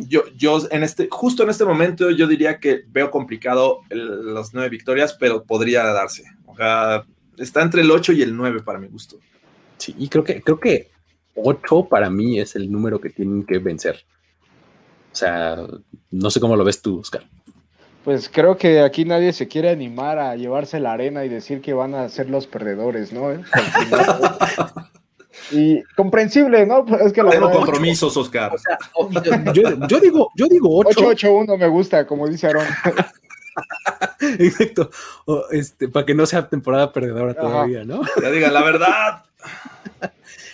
[0.07, 4.69] yo, yo en este, justo en este momento, yo diría que veo complicado las nueve
[4.69, 6.23] victorias, pero podría darse.
[6.45, 7.03] O sea,
[7.37, 9.17] está entre el 8 y el 9 para mi gusto.
[9.77, 10.91] Sí, y creo que, creo que
[11.35, 14.05] 8 para mí es el número que tienen que vencer.
[15.11, 15.57] O sea,
[16.11, 17.27] no sé cómo lo ves tú, Oscar.
[18.03, 21.73] Pues creo que aquí nadie se quiere animar a llevarse la arena y decir que
[21.73, 23.31] van a ser los perdedores, ¿no?
[25.51, 26.85] y comprensible, ¿no?
[26.97, 28.53] Es que Tengo compromisos, Oscar.
[29.53, 30.99] yo, digo, yo digo 8.
[30.99, 32.65] 8-8-1 me gusta, como dice Aaron.
[34.39, 34.89] Exacto.
[35.51, 38.01] este, para que no sea temporada perdedora todavía, ¿no?
[38.21, 39.25] Ya diga la verdad.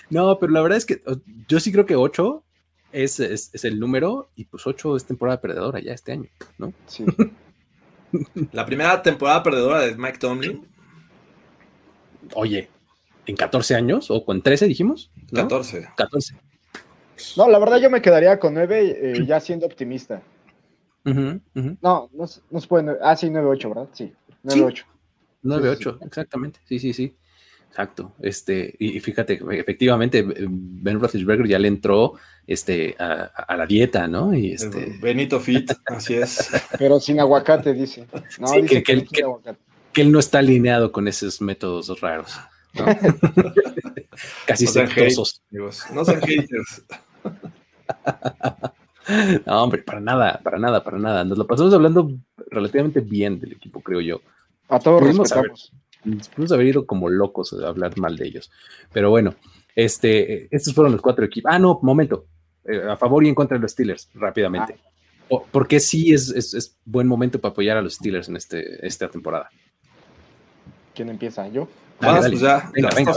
[0.10, 1.02] no, pero la verdad es que
[1.48, 2.44] yo sí creo que 8
[2.92, 3.20] es,
[3.64, 6.74] el número y pues 8 es temporada perdedora ya este año, ¿no?
[6.88, 7.06] Sí.
[8.52, 10.68] la primera temporada perdedora de Mike Tomlin.
[12.34, 12.70] Oye,
[13.26, 15.12] ¿en 14 años o con 13 dijimos?
[15.34, 15.90] 14.
[15.96, 16.36] 14.
[17.38, 20.22] No, la verdad yo me quedaría con 9 eh, ya siendo optimista.
[21.82, 22.98] No, no, se puede.
[23.02, 23.90] Ah, sí, 9-8, ¿verdad?
[23.94, 24.14] Sí,
[24.44, 24.84] 9-8.
[25.44, 26.60] 9-8, exactamente.
[26.66, 27.16] Sí, sí, sí.
[27.70, 28.14] Exacto.
[28.20, 32.16] Este, y, fíjate, efectivamente, Ben Roethlisberger ya le entró
[32.48, 34.34] este, a, la dieta, ¿no?
[34.34, 34.98] Y este...
[35.00, 36.50] Benito Fit, así es.
[36.80, 38.08] Pero sin aguacate, dice.
[38.40, 39.06] No, dice que,
[40.02, 42.40] él, no está alineado con esos métodos raros.
[42.74, 42.86] ¿no?
[44.48, 45.42] Casi no sectosos.
[45.94, 46.84] no sean haters.
[49.46, 51.24] No, hombre, para nada, para nada, para nada.
[51.24, 52.12] Nos lo pasamos hablando
[52.50, 54.22] relativamente bien del equipo, creo yo.
[54.70, 55.52] A todos pudimos haber,
[56.04, 58.52] pudimos haber ido como locos a hablar mal de ellos.
[58.94, 59.36] Pero bueno,
[59.76, 61.52] este, estos fueron los cuatro equipos.
[61.52, 62.26] Ah, no, momento.
[62.66, 64.76] Eh, a favor y en contra de los Steelers, rápidamente.
[65.32, 65.38] Ah.
[65.52, 69.50] porque sí es, es, buen momento para apoyar a los Steelers en este, esta temporada.
[70.94, 71.48] ¿Quién empieza?
[71.48, 71.68] ¿Yo?
[72.00, 72.70] pues ya.
[72.74, 73.14] Venga, venga,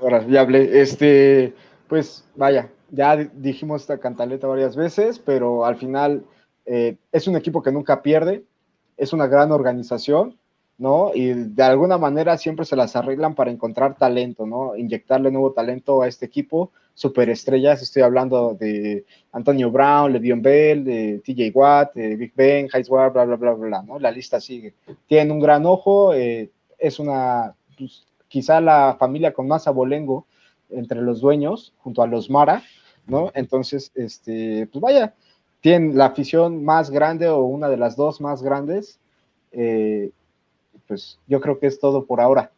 [0.00, 0.80] Ahora, ya hablé.
[0.80, 1.54] Este,
[1.88, 6.24] pues vaya, ya dijimos esta cantaleta varias veces, pero al final
[6.66, 8.44] eh, es un equipo que nunca pierde.
[8.96, 10.38] es una gran organización,
[10.78, 11.10] ¿no?
[11.14, 14.76] Y de alguna manera siempre se las arreglan para encontrar talento, ¿no?
[14.76, 21.20] Inyectarle nuevo talento a este equipo, superestrellas, estoy hablando de Antonio Brown, Le'Veon Bell, de
[21.24, 23.98] TJ Watt, de Big Ben, Heisward, bla, bla, bla, bla, ¿no?
[23.98, 24.74] La lista sigue.
[25.08, 30.26] Tienen un gran ojo, eh, es una, pues, quizá la familia con más abolengo
[30.70, 32.62] entre los dueños, junto a los Mara,
[33.06, 33.30] ¿no?
[33.34, 35.14] Entonces, este, pues vaya,
[35.60, 38.98] tienen la afición más grande o una de las dos más grandes,
[39.52, 40.10] eh,
[40.86, 42.52] pues yo creo que es todo por ahora.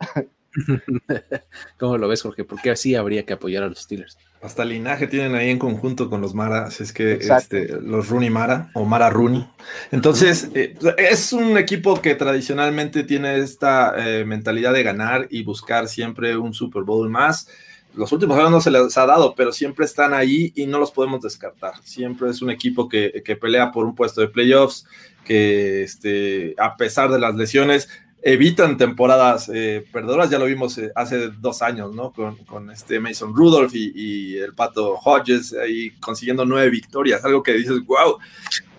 [1.78, 2.44] ¿Cómo lo ves, Jorge?
[2.44, 4.18] Porque así habría que apoyar a los Steelers.
[4.42, 8.70] Hasta linaje tienen ahí en conjunto con los Mara, es que este, los Rooney Mara
[8.74, 9.46] o Mara Rooney.
[9.90, 15.88] Entonces, eh, es un equipo que tradicionalmente tiene esta eh, mentalidad de ganar y buscar
[15.88, 17.48] siempre un Super Bowl más.
[17.96, 20.92] Los últimos años no se les ha dado, pero siempre están ahí y no los
[20.92, 21.74] podemos descartar.
[21.82, 24.86] Siempre es un equipo que, que pelea por un puesto de playoffs,
[25.24, 27.88] que este, a pesar de las lesiones,
[28.26, 32.12] evitan temporadas eh, perdedoras, ya lo vimos eh, hace dos años, ¿no?
[32.12, 37.86] Con, este Mason Rudolph y, el Pato Hodges ahí consiguiendo nueve victorias, algo que dices,
[37.86, 38.18] wow,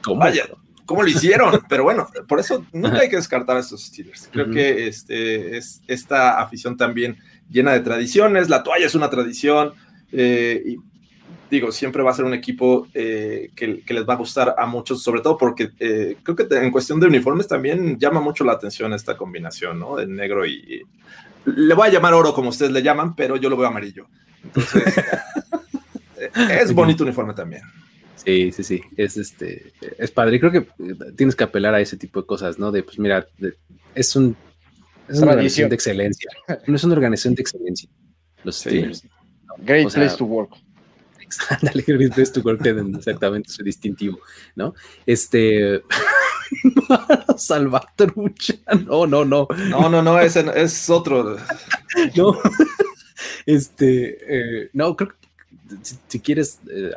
[0.04, 0.50] ¿cómo, vaya,
[0.86, 1.62] ¿cómo lo hicieron?
[1.70, 4.28] Pero bueno, por eso nunca hay que descartar a estos Steelers.
[4.34, 7.18] Creo que este, es esta afición también
[7.50, 9.74] llena de tradiciones, la toalla es una tradición,
[10.12, 10.78] eh, y
[11.50, 15.02] digo, siempre va a ser un equipo eh, que, les va a gustar a muchos,
[15.02, 18.94] sobre todo porque eh, creo que en cuestión de uniformes también llama mucho la atención
[18.94, 19.96] esta combinación, ¿no?
[19.96, 20.84] De negro y,
[21.46, 24.08] le voy a llamar oro como ustedes le llaman, pero yo lo veo amarillo.
[24.44, 24.84] Entonces,
[26.52, 27.62] es bonito uniforme también.
[28.16, 30.42] Sí, sí, sí, es este, es padre.
[30.42, 30.68] Creo que
[31.16, 32.74] tienes que apelar a ese tipo de cosas, ¿no?
[32.74, 33.26] De, pues mira,
[33.96, 34.36] es un
[35.08, 36.30] es una organización de excelencia.
[36.66, 37.90] No es una organización de excelencia.
[38.44, 39.04] Los Steelers.
[39.60, 40.52] Great place to work.
[41.50, 41.84] Ándale,
[42.34, 44.20] tu golpe exactamente su distintivo,
[44.56, 44.74] ¿no?
[45.06, 45.84] Este.
[47.38, 48.56] Salvatrucha.
[48.86, 49.48] No, no, no.
[49.70, 51.38] No, no, no, ese es otro.
[52.16, 52.40] no.
[53.46, 54.18] Este.
[54.28, 55.28] Eh, no, creo que
[56.08, 56.92] si, quieres eh,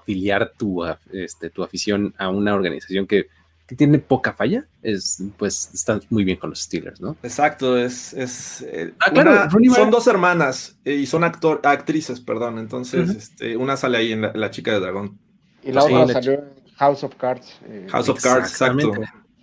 [0.00, 3.26] afiliar tu, este, tu afición a una organización que
[3.66, 7.16] que tiene poca falla, es, pues está muy bien con los Steelers, ¿no?
[7.22, 12.58] Exacto, es, es eh, ah, claro, son dos hermanas eh, y son actor, actrices, perdón,
[12.58, 15.18] entonces este, una sale ahí en la, chica de dragón.
[15.64, 16.44] Y la otra salió en
[16.76, 17.58] House of Cards.
[17.68, 18.92] Eh, House of Cards, exacto.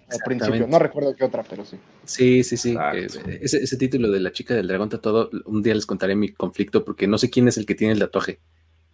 [0.10, 1.78] Al principio, no recuerdo qué otra, pero sí.
[2.06, 2.78] Sí, sí, sí.
[2.94, 6.86] ese, ese, título de la chica del dragón todo, un día les contaré mi conflicto
[6.86, 8.40] porque no sé quién es el que tiene el tatuaje,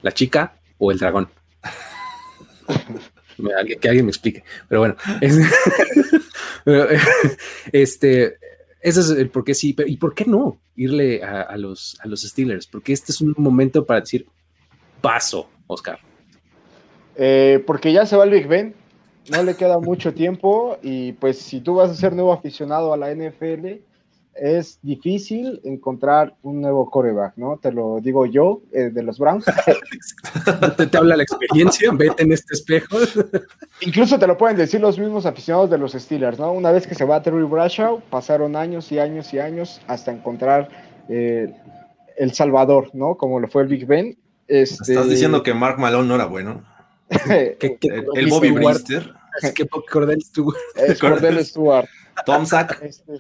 [0.02, 1.30] la chica o el dragón.
[3.80, 4.44] que alguien me explique.
[4.68, 4.96] Pero bueno,
[7.72, 8.38] este,
[8.82, 12.22] ese es el por qué sí, y por qué no irle a, los, a los
[12.22, 14.26] Steelers, porque este es un momento para decir
[15.02, 16.00] paso, Oscar.
[17.16, 18.74] Eh, porque ya se va el Big Ben,
[19.30, 22.98] no le queda mucho tiempo y pues si tú vas a ser nuevo aficionado a
[22.98, 23.82] la NFL,
[24.36, 27.58] es difícil encontrar un nuevo coreback, ¿no?
[27.58, 29.46] Te lo digo yo, eh, de los Browns.
[30.92, 32.98] te, habla la experiencia, vete en este espejo.
[33.82, 36.52] Incluso te lo pueden decir los mismos aficionados de los Steelers, ¿no?
[36.54, 40.70] Una vez que se va Terry Bradshaw, pasaron años y años y años hasta encontrar
[41.10, 41.54] eh,
[42.18, 43.16] el Salvador, ¿no?
[43.16, 44.18] Como lo fue el Big Ben.
[44.48, 44.94] Este...
[44.94, 46.64] Estás diciendo que Mark Malone no era bueno.
[47.30, 49.14] el, Bobby Brister.
[49.56, 50.58] Que Cordell Stewart.
[50.76, 51.88] Es Cordell Stewart.
[52.26, 52.82] Tom Sack.
[52.82, 53.18] Este,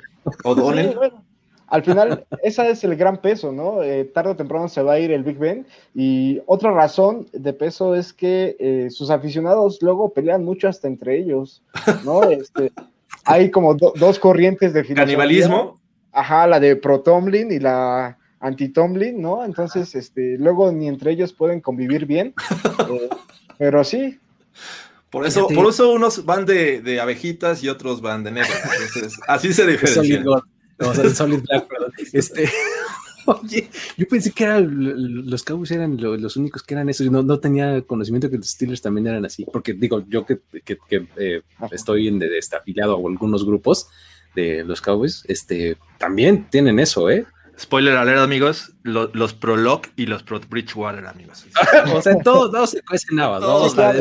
[1.70, 3.84] al final, ese es el gran peso, ¿no?
[3.84, 5.68] Eh, tarde o temprano se va a ir el Big Ben.
[5.94, 11.18] Y otra razón de peso es que eh, sus aficionados luego pelean mucho hasta entre
[11.18, 11.62] ellos,
[12.04, 12.24] ¿no?
[12.30, 12.72] Este,
[13.26, 15.80] hay como dos corrientes de ¿Canibalismo?
[16.12, 19.46] Ajá, la de pro-Tomlin y la anti-Tomlin, ¿no?
[19.46, 22.34] Entonces, este, luego ni entre ellos pueden convivir bien.
[22.90, 23.10] Eh,
[23.60, 24.18] pero sí,
[25.10, 28.53] por eso, por eso unos van de, de, abejitas y otros van de negro.
[29.27, 30.23] así se diferencia.
[31.14, 31.68] Solid Black,
[32.14, 32.49] Este,
[33.26, 37.03] oye, yo pensé que los Cowboys eran los únicos que eran eso.
[37.06, 39.45] No, no tenía conocimiento que los Steelers también eran así.
[39.52, 41.41] Porque digo, yo que, que, eh,
[41.72, 43.90] estoy en de, este, afiliado a algunos grupos
[44.36, 47.26] de los Cowboys, este, también tienen eso, ¿eh?
[47.60, 51.45] Spoiler alert, amigos, los pro Lock y los pro Bridgewater, amigos.
[51.94, 53.76] o sea, todos, todos se cuecen nada, todos.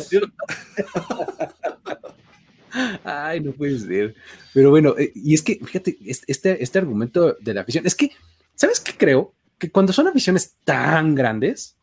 [3.02, 4.14] Ay, no puede ser.
[4.54, 8.12] Pero bueno, eh, y es que, fíjate, este, este argumento de la afición, es que,
[8.54, 9.34] ¿sabes qué creo?
[9.58, 11.74] Que cuando son aficiones tan grandes,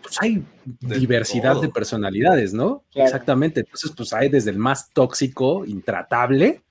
[0.00, 0.42] pues hay
[0.80, 2.84] diversidad de personalidades, ¿no?
[2.94, 3.60] Exactamente.
[3.60, 6.62] Entonces, pues hay desde el más tóxico, intratable,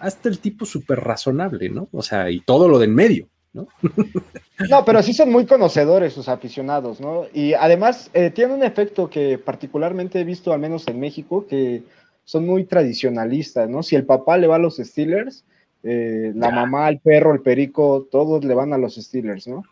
[0.00, 1.88] hasta el tipo súper razonable, ¿no?
[1.92, 3.28] O sea, y todo lo de en medio.
[3.56, 3.66] ¿No?
[4.70, 7.26] No, pero sí son muy conocedores sus aficionados, ¿no?
[7.34, 11.82] Y además eh, tiene un efecto que particularmente he visto, al menos en México, que
[12.24, 13.82] son muy tradicionalistas, ¿no?
[13.82, 15.44] Si el papá le va a los Steelers,
[15.82, 19.62] eh, la mamá, el perro, el perico, todos le van a los Steelers, ¿no?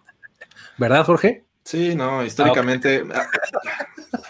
[0.76, 1.44] ¿Verdad, Jorge?
[1.64, 3.02] Sí, no, históricamente.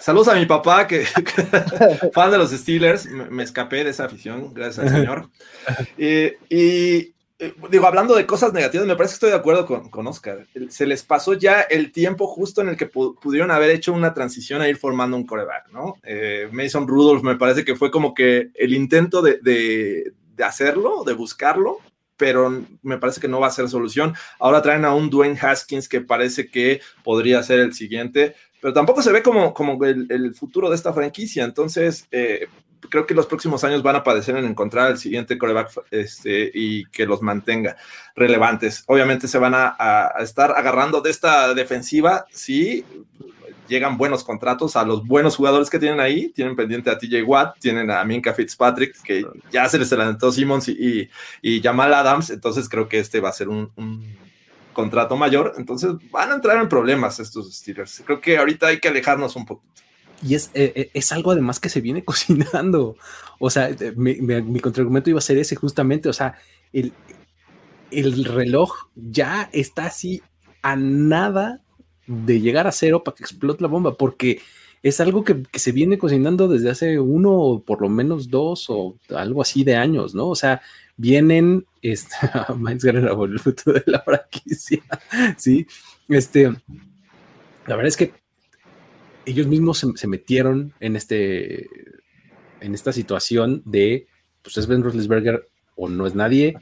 [0.00, 1.04] Saludos a mi papá, que,
[2.12, 3.06] fan de los Steelers.
[3.06, 5.30] Me, escapé de esa afición, gracias al Señor.
[5.98, 10.46] y eh, digo, hablando de cosas negativas, me parece que estoy de acuerdo con, Oscar.
[10.68, 14.62] Se les pasó ya el tiempo justo en el que pudieron haber hecho una transición
[14.62, 15.96] a ir formando un coreback, ¿no?
[16.04, 21.12] Eh, Mason Rudolph me parece que fue como que el intento de, de, hacerlo, de
[21.12, 21.78] buscarlo,
[22.16, 24.14] pero me parece que no va a ser solución.
[24.38, 29.02] Ahora traen a un Dwayne Haskins que parece que podría ser el siguiente, pero tampoco
[29.02, 31.44] se ve como, como el, futuro de esta franquicia.
[31.44, 32.46] Entonces, eh,
[32.88, 36.86] creo que los próximos años van a padecer en encontrar el siguiente coreback este, y
[36.86, 37.76] que los mantenga
[38.14, 38.84] relevantes.
[38.86, 42.84] Obviamente se van a, estar agarrando de esta defensiva si
[43.68, 46.28] llegan buenos contratos a los buenos jugadores que tienen ahí.
[46.30, 50.68] Tienen pendiente a TJ Watt, tienen a Minka Fitzpatrick, que ya se les adelantó Simmons
[50.68, 51.08] y,
[51.42, 52.30] y, Jamal Adams.
[52.30, 53.70] Entonces creo que este va a ser un
[54.74, 55.54] contrato mayor.
[55.56, 58.02] Entonces van a entrar en problemas estos Steelers.
[58.04, 59.74] Creo que ahorita hay que alejarnos un poquito.
[60.22, 62.96] Y es, eh, eh, es algo además que se viene cocinando.
[63.38, 66.08] O sea, eh, mi, mi, contraargumento iba a ser ese justamente.
[66.08, 66.34] O sea,
[66.72, 66.92] el,
[67.90, 70.22] el reloj ya está así
[70.62, 71.60] a nada
[72.06, 74.40] de llegar a cero para que explote la bomba, porque
[74.84, 78.98] es algo que, se viene cocinando desde hace uno o por lo menos dos o
[79.16, 80.28] algo así de años, ¿no?
[80.28, 80.60] O sea,
[80.96, 84.82] vienen, Guerrero el futuro de la franquicia,
[85.38, 85.66] ¿sí?
[86.08, 86.50] Este,
[87.66, 88.12] la verdad es que
[89.26, 91.68] ellos mismos se, metieron en, este,
[92.60, 94.06] en esta situación de,
[94.42, 96.56] pues es Ben Roethlisberger o no es nadie,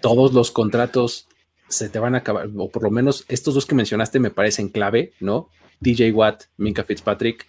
[0.00, 1.28] todos los contratos
[1.68, 4.68] se te van a acabar, o por lo menos estos dos que mencionaste me parecen
[4.68, 5.48] clave, ¿no?
[5.80, 7.48] DJ Watt, Minka Fitzpatrick,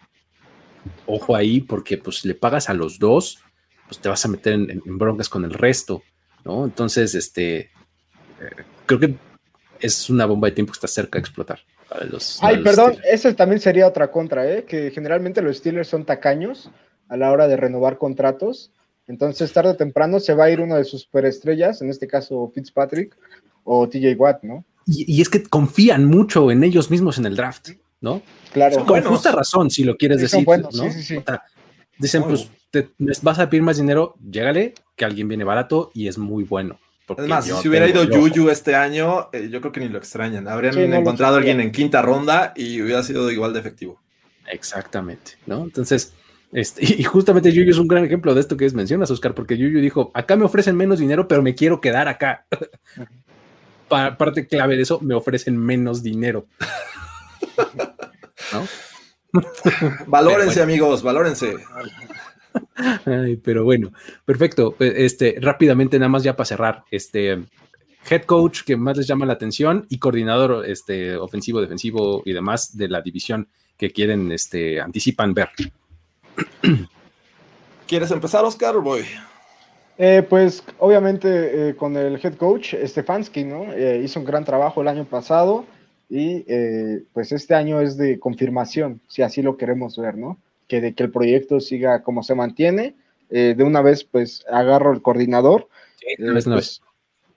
[1.06, 3.40] ojo ahí, porque pues le pagas a los dos,
[3.88, 6.04] pues te vas a meter en, broncas con el resto,
[6.44, 6.66] ¿no?
[6.66, 7.70] Entonces, este, eh,
[8.86, 9.16] creo que
[9.80, 11.60] es una bomba de tiempo que está cerca de explotar.
[12.42, 14.66] Ay, perdón, esa también sería otra contra, ¿eh?
[14.66, 16.70] que generalmente los Steelers son tacaños
[17.10, 18.72] a la hora de renovar contratos.
[19.08, 22.52] Entonces, tarde o temprano se va a ir uno de sus superestrellas, en este caso
[22.54, 23.16] Fitzpatrick
[23.64, 24.66] o TJ Watt, ¿no?
[24.88, 27.70] Y, es que confían mucho en ellos mismos en el draft,
[28.02, 28.22] ¿no?
[28.54, 28.86] Claro.
[28.86, 30.48] Con justa razón, si lo quieres decir.
[30.48, 30.72] ¿no?
[30.72, 31.24] Sí, sí, sí.
[31.98, 32.90] dicen, pues, te,
[33.22, 36.80] vas a pedir más dinero, llégale, que alguien viene barato y es muy bueno.
[37.18, 40.48] Es más, si hubiera ido Yuyu este año, eh, yo creo que ni lo extrañan.
[40.48, 44.02] Habrían encontrado a alguien en quinta ronda y hubiera sido igual de efectivo.
[44.48, 45.64] Exactamente, ¿no?
[45.64, 46.14] Entonces,
[46.52, 49.80] este, y justamente Yuyu es un gran ejemplo de esto que mencionas, Oscar, porque Yuyu
[49.82, 52.46] dijo, acá me ofrecen menos dinero, pero me quiero quedar acá.
[54.18, 56.48] parte clave de eso, me ofrecen menos dinero.
[58.54, 58.68] ¿No?
[60.08, 61.56] valórense, amigos, valórense.
[63.06, 63.92] Ay, pero bueno,
[64.26, 64.76] perfecto.
[64.80, 67.44] Este, rápidamente, nada más ya para cerrar, este
[68.10, 72.78] head coach que más les llama la atención y coordinador este, ofensivo, defensivo y demás
[72.78, 75.50] de la división que quieren, este, anticipan ver.
[77.88, 79.04] ¿Quieres empezar, Oscar, o voy?
[79.98, 83.72] Eh, pues obviamente eh, con el head coach Stefanski, ¿no?
[83.74, 85.66] Eh, hizo un gran trabajo el año pasado
[86.10, 86.44] y
[87.14, 90.38] pues este año es de confirmación, si así lo queremos ver, ¿no?
[90.68, 92.96] Que de que el proyecto siga como se mantiene.
[93.30, 95.68] Eh, de una vez, pues agarro el coordinador.
[96.08, 96.82] Eh, pues,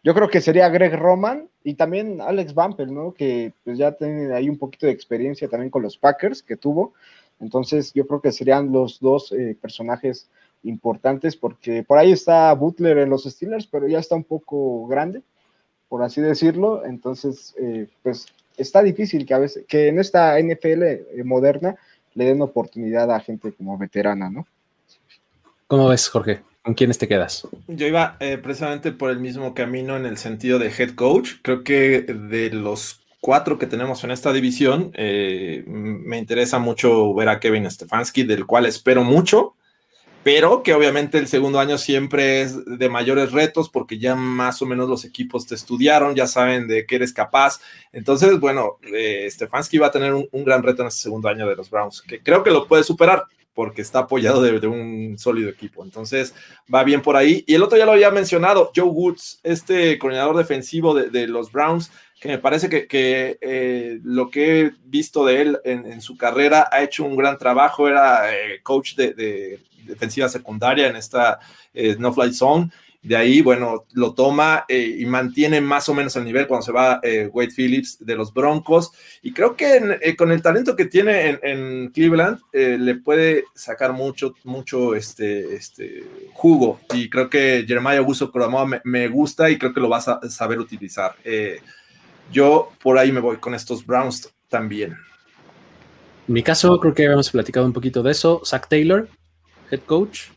[0.05, 3.12] yo creo que sería Greg Roman y también Alex Bampel, ¿no?
[3.12, 6.94] Que pues ya tiene ahí un poquito de experiencia también con los Packers que tuvo.
[7.40, 10.28] Entonces, yo creo que serían los dos eh, personajes
[10.64, 15.22] importantes porque por ahí está Butler en los Steelers, pero ya está un poco grande,
[15.88, 16.84] por así decirlo.
[16.84, 17.55] Entonces,
[18.02, 18.26] pues
[18.56, 21.76] está difícil que a veces, que en esta NFL moderna
[22.18, 24.44] le den oportunidad a gente como veterana, ¿no?
[25.68, 26.40] ¿Cómo ves, Jorge?
[26.62, 27.46] ¿Con quiénes te quedas?
[27.68, 31.34] Yo iba eh, precisamente por el mismo camino en el sentido de head coach.
[31.42, 37.28] Creo que de los cuatro que tenemos en esta división, eh, me interesa mucho ver
[37.28, 39.54] a Kevin Stefanski, del cual espero mucho
[40.22, 44.66] pero que obviamente el segundo año siempre es de mayores retos porque ya más o
[44.66, 47.60] menos los equipos te estudiaron, ya saben de qué eres capaz.
[47.92, 51.56] Entonces, bueno, eh, Stefanski va a tener un, gran reto en este segundo año de
[51.56, 53.24] los Browns, que creo que lo puede superar
[53.58, 55.82] porque está apoyado de, un sólido equipo.
[55.82, 56.32] Entonces,
[56.72, 57.42] va bien por ahí.
[57.44, 61.90] Y el otro ya lo había mencionado, Joe Woods, este coordinador defensivo de, los Browns,
[62.20, 66.82] que me parece que, eh, lo que he visto de él en, su carrera ha
[66.82, 71.40] hecho un gran trabajo, era eh, coach de, defensiva secundaria en esta
[71.74, 72.70] eh, no fly zone
[73.02, 76.72] De ahí, bueno, lo toma eh, y mantiene más o menos el nivel cuando se
[76.72, 78.90] va eh, Wade Phillips de los Broncos.
[79.22, 84.34] Y creo que eh, con el talento que tiene en, Cleveland, le puede sacar mucho,
[84.44, 86.04] mucho este, este
[86.34, 86.80] jugo.
[86.92, 88.30] Y creo que Jeremiah Augusto
[88.66, 91.14] me, me, gusta y creo que lo vas a saber utilizar.
[92.32, 94.96] Yo por ahí me voy con estos Browns también.
[96.26, 98.42] En mi caso, creo que habíamos platicado un poquito de eso.
[98.44, 99.09] Zach Taylor,
[99.70, 100.28] head coach,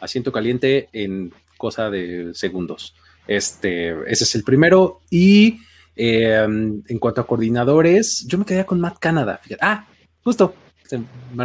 [0.00, 2.94] asiento caliente en cosa de segundos.
[3.26, 5.00] Este, ese es el primero.
[5.10, 5.60] Y
[5.96, 9.40] em, en cuanto a coordinadores, yo me quedé con Matt Canada.
[9.60, 9.86] Ah,
[10.22, 10.54] justo,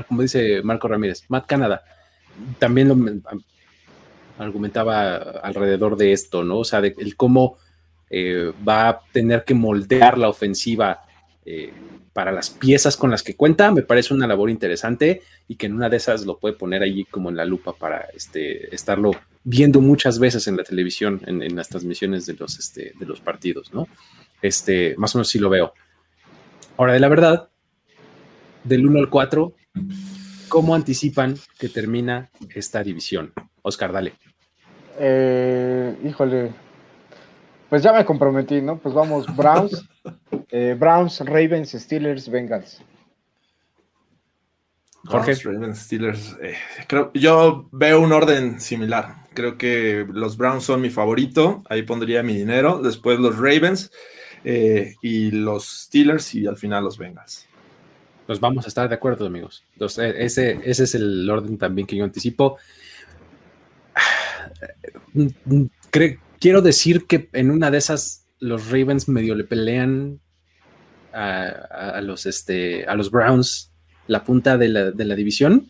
[0.07, 1.81] como dice Marco Ramírez, Matt Canada.
[2.57, 2.97] También lo
[4.37, 6.59] argumentaba alrededor de esto, ¿no?
[6.59, 7.57] O sea, de el cómo
[8.09, 11.01] eh, va a tener que moldear la ofensiva
[11.45, 11.71] eh,
[12.13, 15.73] para las piezas con las que cuenta, me parece una labor interesante y que en
[15.73, 19.11] una de esas lo puede poner allí como en la lupa para este, estarlo
[19.43, 23.73] viendo muchas veces en la televisión, en, las transmisiones de los, este, de los partidos,
[23.73, 23.87] ¿no?
[24.41, 25.73] Este, más o menos sí lo veo.
[26.77, 27.49] Ahora, de la verdad,
[28.63, 29.53] del 1 al 4,
[30.49, 33.33] ¿cómo anticipan que termina esta división?
[33.61, 34.13] Oscar, dale.
[34.99, 36.51] Eh, híjole,
[37.69, 38.77] pues ya me comprometí, ¿no?
[38.77, 39.85] Pues vamos, Browns,
[40.49, 42.81] eh, Browns, Ravens, Steelers, Bengals.
[45.05, 45.33] Jorge.
[45.43, 46.35] Ravens, Steelers.
[46.41, 46.55] Eh,
[46.87, 49.27] creo, yo veo un orden similar.
[49.33, 51.63] Creo que los Browns son mi favorito.
[51.69, 52.81] Ahí pondría mi dinero.
[52.81, 53.91] Después los Ravens
[54.43, 57.47] eh, y los Steelers y al final los Bengals.
[58.27, 59.63] Pues vamos a estar de acuerdo, amigos.
[59.79, 62.57] ese, ese es el orden también que yo anticipo.
[66.39, 70.19] Quiero decir que en una de esas los Ravens medio le pelean
[71.13, 73.73] a, los, este, a los Browns
[74.07, 75.69] la punta de la, de la división,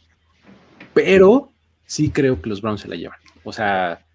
[0.93, 1.53] pero
[1.85, 3.19] sí creo que los Browns se la llevan.
[3.43, 4.05] O sea.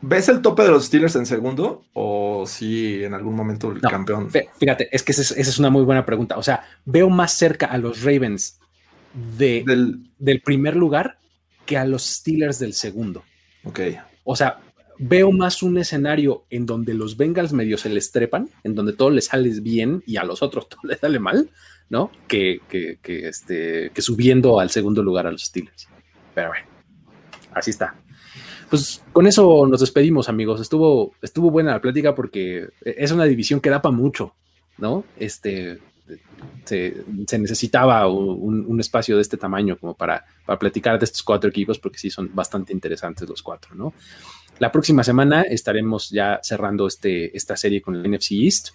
[0.00, 1.86] ¿Ves el tope de los Steelers en segundo?
[1.94, 4.30] ¿O si en algún momento el campeón?
[4.30, 6.36] Fíjate, es que esa es, una muy buena pregunta.
[6.36, 8.60] O sea, veo más cerca a los Ravens
[9.38, 9.64] de,
[10.18, 11.18] del, primer lugar
[11.64, 13.24] que a los Steelers del segundo.
[13.64, 13.80] Ok.
[14.24, 14.58] O sea,
[14.98, 19.10] veo más un escenario en donde los Bengals medio se les trepan, en donde todo
[19.10, 21.50] les sale bien y a los otros todo les sale mal,
[21.90, 22.10] ¿no?
[22.28, 25.88] Que, que, que, este, que subiendo al segundo lugar a los Steelers.
[26.34, 26.66] Pero bueno,
[27.52, 27.94] así está
[28.74, 30.60] pues con eso nos despedimos, amigos.
[30.60, 34.34] Estuvo, estuvo buena la plática porque es una división que da para mucho,
[34.78, 35.04] ¿no?
[35.16, 35.78] Este,
[36.64, 37.04] se,
[37.38, 41.98] necesitaba un, espacio de este tamaño como para, para platicar de estos cuatro equipos porque
[41.98, 43.94] sí son bastante interesantes los cuatro, ¿no?
[44.58, 48.68] La próxima semana estaremos ya cerrando este, esta serie con el NFC East.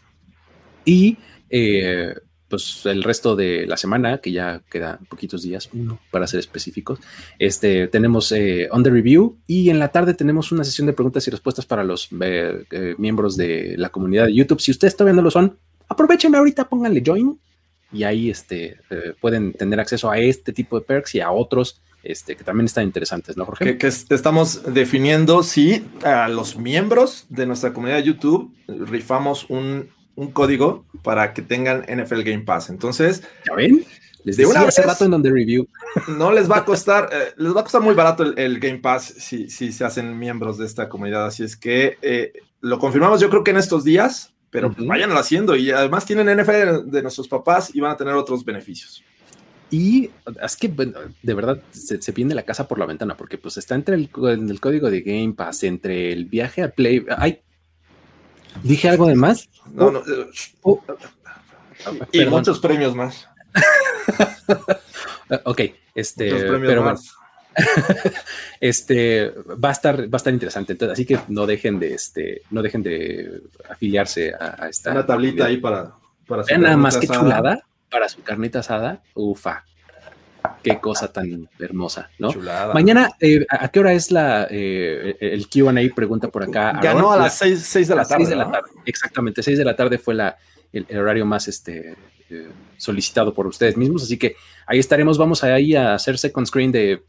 [0.85, 1.17] Y
[1.49, 2.13] eh,
[2.49, 6.99] pues el resto de la semana, que ya quedan poquitos días, uno para ser específicos,
[7.37, 9.37] este, tenemos eh, On the Review.
[9.47, 12.95] Y en la tarde tenemos una sesión de preguntas y respuestas para los eh, eh,
[12.97, 14.59] miembros de la comunidad de YouTube.
[14.59, 15.57] Si ustedes todavía no lo son,
[15.87, 17.39] aprovechenme ahorita, pónganle join.
[17.91, 18.77] Y ahí este,
[19.19, 22.85] pueden tener acceso a este tipo de perks y a otros este, que también están
[22.85, 23.77] interesantes, ¿no, Jorge?
[23.77, 29.89] Que, estamos definiendo si a los miembros de nuestra comunidad de YouTube rifamos un
[30.19, 32.69] un código para que tengan NFL Game Pass.
[32.69, 33.85] Entonces, ¿ya ven?
[34.25, 35.65] Les de una hace rato en donde review.
[36.09, 39.13] No les va a costar, eh, les va a costar muy barato el, Game Pass
[39.17, 41.25] si, si, se hacen miembros de esta comunidad.
[41.25, 45.11] Así es que eh, lo confirmamos, yo creo que en estos días, pero pues vayan
[45.11, 45.55] haciendo.
[45.55, 49.01] Y además tienen NFL de nuestros papás y van a tener otros beneficios.
[49.71, 50.09] Y
[50.41, 53.75] es que de verdad se, se viene la casa por la ventana, porque pues está
[53.75, 57.05] entre el, el, código de Game Pass, entre el viaje a Play.
[57.17, 57.41] Ay,
[58.63, 59.49] ¿Dije algo de más?
[59.73, 60.01] No, no.
[60.63, 60.81] Oh.
[62.11, 63.27] Y muchos premios más.
[65.45, 65.61] ok,
[65.95, 67.15] este, pero más.
[68.61, 72.43] este va a estar va a estar interesante entonces así que no dejen de este
[72.51, 75.91] no dejen de afiliarse a, esta una tablita ahí para
[76.27, 79.65] para nada más que chulada para su carnita asada ufa
[80.63, 82.31] qué cosa tan hermosa, ¿no?
[82.73, 85.73] Mañana, eh, ¿a qué hora es la eh, el QA?
[85.95, 86.79] Pregunta por acá.
[86.81, 88.35] Ganó a las 6, de la tarde.
[88.85, 90.37] Exactamente, 6 de la tarde fue la,
[90.71, 91.95] el, horario más este,
[92.29, 92.47] eh,
[92.77, 94.03] solicitado por ustedes mismos.
[94.03, 94.35] Así que
[94.65, 95.17] ahí estaremos.
[95.17, 97.03] Vamos ahí a hacer second screen de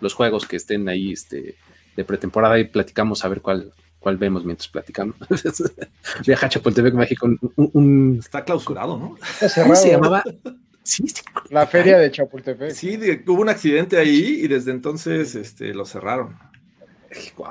[0.00, 1.56] los juegos que estén ahí este,
[1.96, 5.14] de pretemporada y platicamos a ver cuál, cuál vemos mientras platicamos.
[6.26, 7.28] Viaja a Chapultepec, México.
[7.56, 9.16] Un, Está clausurado, ¿no?
[9.54, 10.24] ¿Cómo se llamaba?
[11.50, 12.72] La feria de Chapultepec.
[12.72, 16.36] Sí, hubo un accidente ahí y desde entonces este, lo cerraron.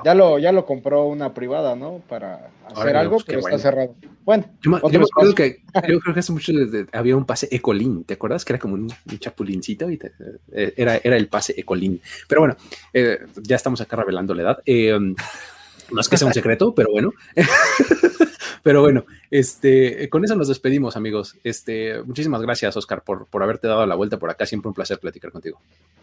[0.04, 2.02] Ya lo, ya lo compró una privada, ¿no?
[2.08, 3.94] Para hacer algo, pues, pero está cerrado.
[4.24, 6.52] Bueno, yo, me acuerdo que yo creo que hace mucho
[6.92, 8.44] había un pase Ecolín, ¿te acuerdas?
[8.44, 9.98] Que era como un, chapulincito y
[10.52, 12.00] eh, era, era el pase Ecolín.
[12.26, 12.56] Pero bueno,
[12.94, 14.58] eh, ya estamos acá revelando la edad.
[14.64, 14.98] Eh,
[15.92, 17.12] No es que sea un secreto, pero bueno.
[18.62, 21.36] pero bueno, este, con eso nos despedimos, amigos.
[21.44, 24.46] Este, muchísimas gracias, Oscar, por, por haberte dado la vuelta por acá.
[24.46, 25.60] Siempre un placer platicar contigo.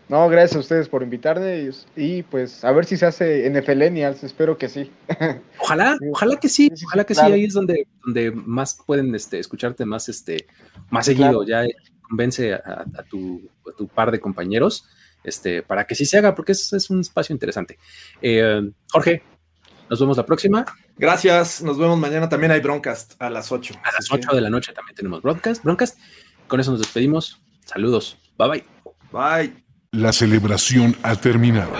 [0.10, 4.58] No, gracias a ustedes por invitarme y, pues a ver si se hace NFLenials, espero
[4.58, 4.90] que sí.
[5.60, 9.86] Ojalá, ojalá que sí, ojalá que sí, ahí es donde, donde más pueden este, escucharte
[9.86, 10.48] más, este,
[10.90, 11.66] más seguido, ya
[12.08, 14.86] convence a, tu, tu, par de compañeros
[15.26, 17.78] este, para que sí se haga, porque es, es un espacio interesante.
[18.22, 19.24] Eh, Jorge,
[19.90, 20.66] nos vemos la próxima.
[20.98, 22.30] Gracias, nos vemos mañana.
[22.30, 23.76] También hay Broncast a las 8.
[23.84, 25.64] A las 8 de la noche también tenemos Broadcast.
[25.64, 25.98] Broadcast.
[26.48, 27.42] Con eso nos despedimos.
[27.66, 28.18] Saludos.
[28.38, 28.66] Bye bye.
[29.12, 29.64] Bye.
[29.92, 31.72] La celebración ha terminado.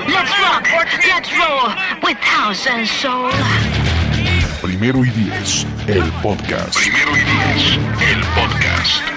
[4.62, 6.76] Primero y diez, el podcast.
[6.76, 7.78] Primero y diez,
[8.10, 9.17] el podcast.